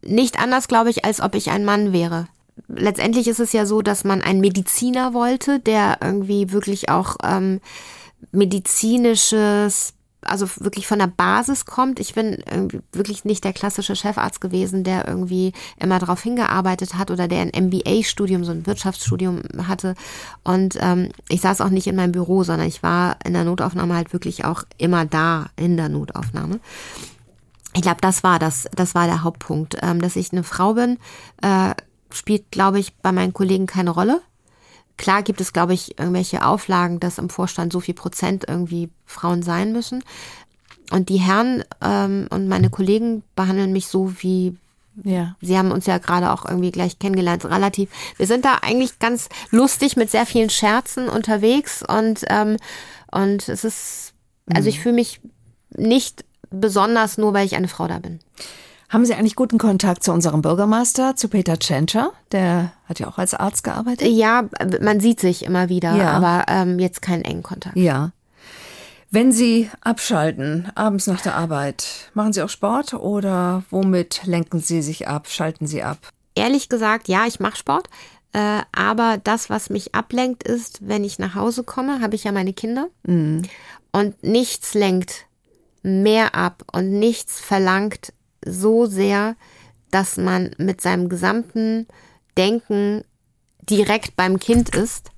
nicht 0.00 0.38
anders, 0.38 0.68
glaube 0.68 0.90
ich, 0.90 1.04
als 1.04 1.20
ob 1.20 1.34
ich 1.34 1.50
ein 1.50 1.64
Mann 1.64 1.92
wäre. 1.92 2.28
Letztendlich 2.68 3.26
ist 3.26 3.40
es 3.40 3.52
ja 3.52 3.66
so, 3.66 3.82
dass 3.82 4.04
man 4.04 4.22
einen 4.22 4.40
Mediziner 4.40 5.12
wollte, 5.12 5.58
der 5.58 5.98
irgendwie 6.02 6.52
wirklich 6.52 6.88
auch 6.88 7.16
ähm, 7.24 7.60
medizinisches, 8.32 9.94
also 10.22 10.46
wirklich 10.56 10.86
von 10.86 10.98
der 10.98 11.06
Basis 11.06 11.64
kommt. 11.64 12.00
Ich 12.00 12.14
bin 12.14 12.42
wirklich 12.92 13.24
nicht 13.24 13.44
der 13.44 13.52
klassische 13.52 13.96
Chefarzt 13.96 14.40
gewesen, 14.40 14.84
der 14.84 15.06
irgendwie 15.06 15.52
immer 15.78 15.98
darauf 15.98 16.22
hingearbeitet 16.22 16.94
hat 16.94 17.10
oder 17.10 17.28
der 17.28 17.40
ein 17.40 17.52
MBA-Studium, 17.66 18.44
so 18.44 18.52
ein 18.52 18.66
Wirtschaftsstudium 18.66 19.42
hatte. 19.66 19.94
Und 20.44 20.76
ähm, 20.80 21.10
ich 21.28 21.40
saß 21.40 21.60
auch 21.60 21.70
nicht 21.70 21.86
in 21.86 21.96
meinem 21.96 22.12
Büro, 22.12 22.42
sondern 22.42 22.66
ich 22.66 22.82
war 22.82 23.16
in 23.24 23.32
der 23.32 23.44
Notaufnahme 23.44 23.94
halt 23.94 24.12
wirklich 24.12 24.44
auch 24.44 24.64
immer 24.76 25.04
da 25.04 25.46
in 25.56 25.76
der 25.76 25.88
Notaufnahme. 25.88 26.60
Ich 27.74 27.82
glaube, 27.82 28.00
das 28.00 28.24
war 28.24 28.38
das, 28.38 28.68
das 28.74 28.94
war 28.94 29.06
der 29.06 29.22
Hauptpunkt. 29.22 29.76
Ähm, 29.82 30.00
dass 30.00 30.16
ich 30.16 30.32
eine 30.32 30.42
Frau 30.42 30.74
bin, 30.74 30.98
äh, 31.42 31.74
spielt, 32.10 32.50
glaube 32.50 32.80
ich, 32.80 32.96
bei 32.96 33.12
meinen 33.12 33.32
Kollegen 33.32 33.66
keine 33.66 33.90
Rolle. 33.90 34.20
Klar 34.98 35.22
gibt 35.22 35.40
es, 35.40 35.52
glaube 35.54 35.72
ich, 35.72 35.98
irgendwelche 35.98 36.44
Auflagen, 36.44 37.00
dass 37.00 37.18
im 37.18 37.30
Vorstand 37.30 37.72
so 37.72 37.80
viel 37.80 37.94
Prozent 37.94 38.44
irgendwie 38.46 38.90
Frauen 39.06 39.42
sein 39.42 39.72
müssen. 39.72 40.04
Und 40.90 41.08
die 41.08 41.18
Herren 41.18 41.64
ähm, 41.80 42.26
und 42.30 42.48
meine 42.48 42.68
Kollegen 42.68 43.22
behandeln 43.34 43.72
mich 43.72 43.86
so 43.86 44.12
wie 44.20 44.56
ja. 45.04 45.36
Sie 45.40 45.56
haben 45.56 45.70
uns 45.70 45.86
ja 45.86 45.98
gerade 45.98 46.32
auch 46.32 46.44
irgendwie 46.44 46.72
gleich 46.72 46.98
kennengelernt, 46.98 47.44
relativ. 47.44 47.88
Wir 48.16 48.26
sind 48.26 48.44
da 48.44 48.58
eigentlich 48.62 48.98
ganz 48.98 49.28
lustig 49.50 49.96
mit 49.96 50.10
sehr 50.10 50.26
vielen 50.26 50.50
Scherzen 50.50 51.08
unterwegs 51.08 51.84
und 51.86 52.24
ähm, 52.28 52.56
und 53.10 53.48
es 53.48 53.64
ist, 53.64 54.12
also 54.52 54.68
ich 54.68 54.78
mhm. 54.78 54.82
fühle 54.82 54.94
mich 54.96 55.20
nicht 55.70 56.24
besonders 56.50 57.18
nur, 57.18 57.32
weil 57.32 57.46
ich 57.46 57.56
eine 57.56 57.68
Frau 57.68 57.86
da 57.86 57.98
bin. 57.98 58.20
Haben 58.88 59.04
Sie 59.04 59.14
eigentlich 59.14 59.36
guten 59.36 59.58
Kontakt 59.58 60.02
zu 60.02 60.12
unserem 60.12 60.40
Bürgermeister, 60.40 61.14
zu 61.14 61.28
Peter 61.28 61.58
Tschentscher? 61.58 62.12
Der 62.32 62.72
hat 62.86 62.98
ja 62.98 63.08
auch 63.08 63.18
als 63.18 63.34
Arzt 63.34 63.62
gearbeitet. 63.62 64.08
Ja, 64.08 64.48
man 64.80 65.00
sieht 65.00 65.20
sich 65.20 65.44
immer 65.44 65.68
wieder, 65.68 65.94
ja. 65.94 66.12
aber 66.12 66.44
ähm, 66.48 66.78
jetzt 66.78 67.02
keinen 67.02 67.22
engen 67.22 67.42
Kontakt. 67.42 67.76
Ja. 67.76 68.12
Wenn 69.10 69.30
Sie 69.30 69.70
abschalten, 69.82 70.70
abends 70.74 71.06
nach 71.06 71.20
der 71.20 71.34
Arbeit, 71.34 72.10
machen 72.14 72.32
Sie 72.32 72.42
auch 72.42 72.48
Sport 72.48 72.94
oder 72.94 73.62
womit 73.70 74.22
lenken 74.24 74.60
Sie 74.60 74.80
sich 74.80 75.06
ab, 75.06 75.28
schalten 75.28 75.66
Sie 75.66 75.82
ab? 75.82 75.98
Ehrlich 76.34 76.70
gesagt, 76.70 77.08
ja, 77.08 77.26
ich 77.26 77.40
mache 77.40 77.56
Sport. 77.56 77.90
Äh, 78.32 78.60
aber 78.72 79.18
das, 79.22 79.50
was 79.50 79.68
mich 79.68 79.94
ablenkt, 79.94 80.44
ist, 80.44 80.86
wenn 80.86 81.04
ich 81.04 81.18
nach 81.18 81.34
Hause 81.34 81.62
komme, 81.62 82.00
habe 82.00 82.14
ich 82.14 82.24
ja 82.24 82.32
meine 82.32 82.54
Kinder. 82.54 82.88
Mhm. 83.02 83.42
Und 83.92 84.22
nichts 84.22 84.72
lenkt 84.72 85.26
mehr 85.82 86.34
ab 86.34 86.64
und 86.72 86.90
nichts 86.90 87.40
verlangt 87.40 88.12
so 88.44 88.86
sehr, 88.86 89.36
dass 89.90 90.16
man 90.16 90.50
mit 90.58 90.80
seinem 90.80 91.08
gesamten 91.08 91.86
Denken 92.36 93.02
direkt 93.68 94.16
beim 94.16 94.38
Kind 94.38 94.74
ist, 94.74 95.10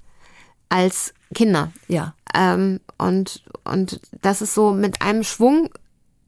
als 0.69 1.13
Kinder. 1.35 1.73
Ja. 1.89 2.15
Ähm, 2.35 2.81
und, 2.99 3.43
und 3.65 4.01
das 4.23 4.43
ist 4.43 4.55
so 4.55 4.73
mit 4.73 5.03
einem 5.03 5.25
Schwung 5.25 5.71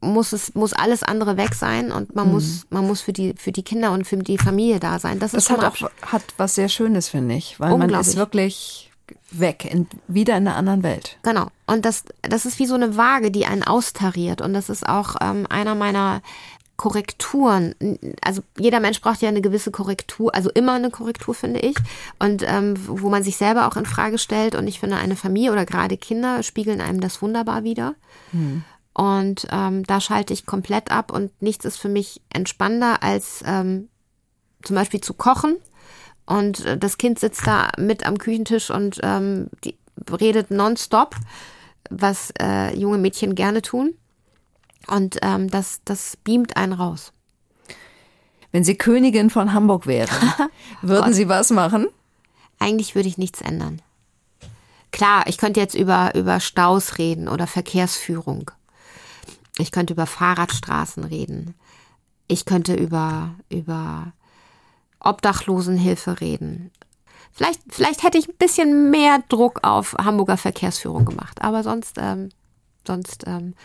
muss 0.01 0.33
es 0.33 0.53
muss 0.53 0.73
alles 0.73 1.01
andere 1.01 1.37
weg 1.37 1.55
sein 1.55 1.89
und 1.89 2.13
man 2.13 2.27
mhm. 2.27 2.33
muss 2.33 2.65
man 2.69 2.85
muss 2.85 2.99
für 2.99 3.13
die 3.13 3.35
für 3.37 3.53
die 3.53 3.63
Kinder 3.63 3.93
und 3.93 4.05
für 4.05 4.17
die 4.17 4.37
Familie 4.37 4.81
da 4.81 4.99
sein. 4.99 5.17
Das, 5.17 5.31
das 5.31 5.45
ist 5.45 5.49
hat 5.49 5.63
auch 5.63 5.89
hat 6.01 6.23
was 6.35 6.55
sehr 6.55 6.67
Schönes 6.67 7.07
finde 7.07 7.35
ich, 7.35 7.57
weil 7.57 7.77
man 7.77 7.89
ist 7.89 8.17
wirklich 8.17 8.91
weg, 9.31 9.65
in, 9.69 9.87
wieder 10.07 10.37
in 10.37 10.47
einer 10.47 10.55
anderen 10.55 10.83
Welt. 10.83 11.17
Genau. 11.23 11.47
Und 11.65 11.85
das, 11.85 12.03
das 12.21 12.45
ist 12.45 12.59
wie 12.59 12.65
so 12.65 12.75
eine 12.75 12.97
Waage, 12.97 13.31
die 13.31 13.45
einen 13.45 13.63
austariert. 13.63 14.41
Und 14.41 14.53
das 14.53 14.69
ist 14.69 14.87
auch 14.87 15.15
ähm, 15.21 15.45
einer 15.49 15.75
meiner 15.75 16.21
Korrekturen, 16.83 17.75
also 18.21 18.41
jeder 18.59 18.81
Mensch 18.81 18.99
braucht 18.99 19.21
ja 19.21 19.29
eine 19.29 19.39
gewisse 19.39 19.71
Korrektur, 19.71 20.35
also 20.35 20.49
immer 20.49 20.73
eine 20.73 20.89
Korrektur, 20.89 21.33
finde 21.33 21.61
ich. 21.61 21.77
Und 22.19 22.43
ähm, 22.45 22.73
wo 22.77 23.07
man 23.07 23.23
sich 23.23 23.37
selber 23.37 23.69
auch 23.69 23.77
in 23.77 23.85
Frage 23.85 24.17
stellt. 24.17 24.53
Und 24.53 24.67
ich 24.67 24.81
finde, 24.81 24.97
eine 24.97 25.15
Familie 25.15 25.53
oder 25.53 25.65
gerade 25.65 25.95
Kinder 25.95 26.43
spiegeln 26.43 26.81
einem 26.81 26.99
das 26.99 27.21
wunderbar 27.21 27.63
wieder. 27.63 27.95
Hm. 28.31 28.65
Und 28.93 29.47
ähm, 29.49 29.85
da 29.85 30.01
schalte 30.01 30.33
ich 30.33 30.45
komplett 30.45 30.91
ab 30.91 31.13
und 31.13 31.31
nichts 31.41 31.63
ist 31.63 31.77
für 31.77 31.87
mich 31.87 32.19
entspannender 32.27 33.01
als 33.01 33.41
ähm, 33.45 33.87
zum 34.61 34.75
Beispiel 34.75 34.99
zu 34.99 35.13
kochen. 35.13 35.55
Und 36.25 36.65
äh, 36.65 36.77
das 36.77 36.97
Kind 36.97 37.17
sitzt 37.17 37.47
da 37.47 37.69
mit 37.77 38.05
am 38.05 38.17
Küchentisch 38.17 38.69
und 38.69 38.99
ähm, 39.03 39.47
die 39.63 39.77
redet 40.19 40.51
nonstop, 40.51 41.15
was 41.89 42.33
äh, 42.41 42.77
junge 42.77 42.97
Mädchen 42.97 43.35
gerne 43.35 43.61
tun. 43.61 43.93
Und 44.87 45.17
ähm, 45.21 45.49
das, 45.49 45.81
das 45.85 46.17
beamt 46.17 46.57
einen 46.57 46.73
raus. 46.73 47.13
Wenn 48.51 48.63
Sie 48.63 48.77
Königin 48.77 49.29
von 49.29 49.53
Hamburg 49.53 49.87
wären, 49.87 50.15
würden 50.81 51.13
Sie 51.13 51.27
was 51.27 51.49
machen? 51.49 51.87
Eigentlich 52.59 52.95
würde 52.95 53.09
ich 53.09 53.17
nichts 53.17 53.41
ändern. 53.41 53.81
Klar, 54.91 55.23
ich 55.25 55.37
könnte 55.37 55.59
jetzt 55.59 55.73
über, 55.73 56.13
über 56.13 56.39
Staus 56.39 56.99
reden 56.99 57.27
oder 57.27 57.47
Verkehrsführung. 57.47 58.51
Ich 59.57 59.71
könnte 59.71 59.93
über 59.93 60.05
Fahrradstraßen 60.05 61.03
reden. 61.03 61.55
Ich 62.27 62.45
könnte 62.45 62.75
über, 62.75 63.33
über 63.49 64.13
Obdachlosenhilfe 64.99 66.21
reden. 66.21 66.71
Vielleicht, 67.31 67.61
vielleicht 67.69 68.03
hätte 68.03 68.19
ich 68.19 68.29
ein 68.29 68.37
bisschen 68.37 68.91
mehr 68.91 69.23
Druck 69.29 69.59
auf 69.63 69.95
Hamburger 69.99 70.37
Verkehrsführung 70.37 71.05
gemacht, 71.05 71.41
aber 71.41 71.63
sonst, 71.63 71.97
ähm, 71.97 72.29
sonst 72.85 73.23
ähm, 73.25 73.55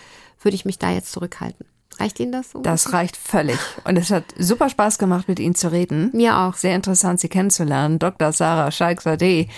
würde 0.41 0.55
ich 0.55 0.65
mich 0.65 0.79
da 0.79 0.91
jetzt 0.91 1.13
zurückhalten. 1.13 1.67
Reicht 1.99 2.21
Ihnen 2.21 2.31
das 2.33 2.53
so? 2.53 2.61
Das 2.61 2.93
reicht 2.93 3.17
völlig. 3.17 3.59
Und 3.85 3.97
es 3.97 4.11
hat 4.11 4.25
super 4.39 4.69
Spaß 4.69 4.99
gemacht, 4.99 5.27
mit 5.27 5.41
Ihnen 5.41 5.57
zu 5.57 5.73
reden. 5.73 6.11
Mir 6.13 6.39
auch. 6.39 6.55
Sehr 6.55 6.77
interessant, 6.77 7.19
Sie 7.19 7.29
kennenzulernen. 7.29 7.99
Dr. 7.99 8.33
Sarah 8.33 8.71
Scheik-Sadeh, 8.71 9.49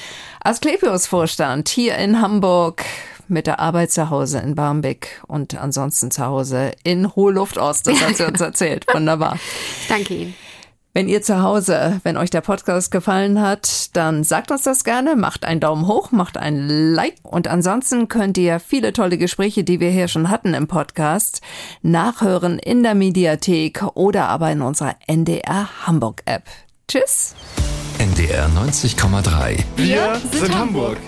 Asklepios-Vorstand 0.42 1.68
hier 1.68 1.96
in 1.96 2.22
Hamburg 2.22 2.84
mit 3.28 3.46
der 3.46 3.60
Arbeit 3.60 3.92
zu 3.92 4.10
Hause 4.10 4.38
in 4.38 4.54
Barmbek 4.54 5.22
und 5.28 5.54
ansonsten 5.54 6.10
zu 6.10 6.24
Hause 6.24 6.72
in 6.82 7.14
Hohe 7.14 7.32
Luft 7.32 7.58
Ost. 7.58 7.86
Das 7.86 8.00
hat 8.00 8.16
sie 8.16 8.24
uns 8.26 8.40
erzählt. 8.40 8.86
Wunderbar. 8.92 9.38
Danke 9.88 10.14
Ihnen. 10.14 10.34
Wenn 10.92 11.08
ihr 11.08 11.22
zu 11.22 11.40
Hause, 11.40 12.00
wenn 12.02 12.16
euch 12.16 12.30
der 12.30 12.40
Podcast 12.40 12.90
gefallen 12.90 13.40
hat, 13.40 13.96
dann 13.96 14.24
sagt 14.24 14.50
uns 14.50 14.64
das 14.64 14.82
gerne, 14.82 15.14
macht 15.14 15.44
einen 15.44 15.60
Daumen 15.60 15.86
hoch, 15.86 16.10
macht 16.10 16.36
ein 16.36 16.68
Like 16.68 17.14
und 17.22 17.46
ansonsten 17.46 18.08
könnt 18.08 18.36
ihr 18.38 18.58
viele 18.58 18.92
tolle 18.92 19.16
Gespräche, 19.16 19.62
die 19.62 19.78
wir 19.78 19.90
hier 19.90 20.08
schon 20.08 20.30
hatten 20.30 20.52
im 20.52 20.66
Podcast, 20.66 21.42
nachhören 21.82 22.58
in 22.58 22.82
der 22.82 22.96
Mediathek 22.96 23.84
oder 23.94 24.28
aber 24.28 24.50
in 24.50 24.62
unserer 24.62 24.96
NDR 25.06 25.68
Hamburg 25.86 26.22
App. 26.24 26.42
Tschüss. 26.88 27.36
NDR 27.98 28.48
90,3. 28.48 29.62
Wir 29.76 30.20
sind 30.32 30.58
Hamburg. 30.58 30.98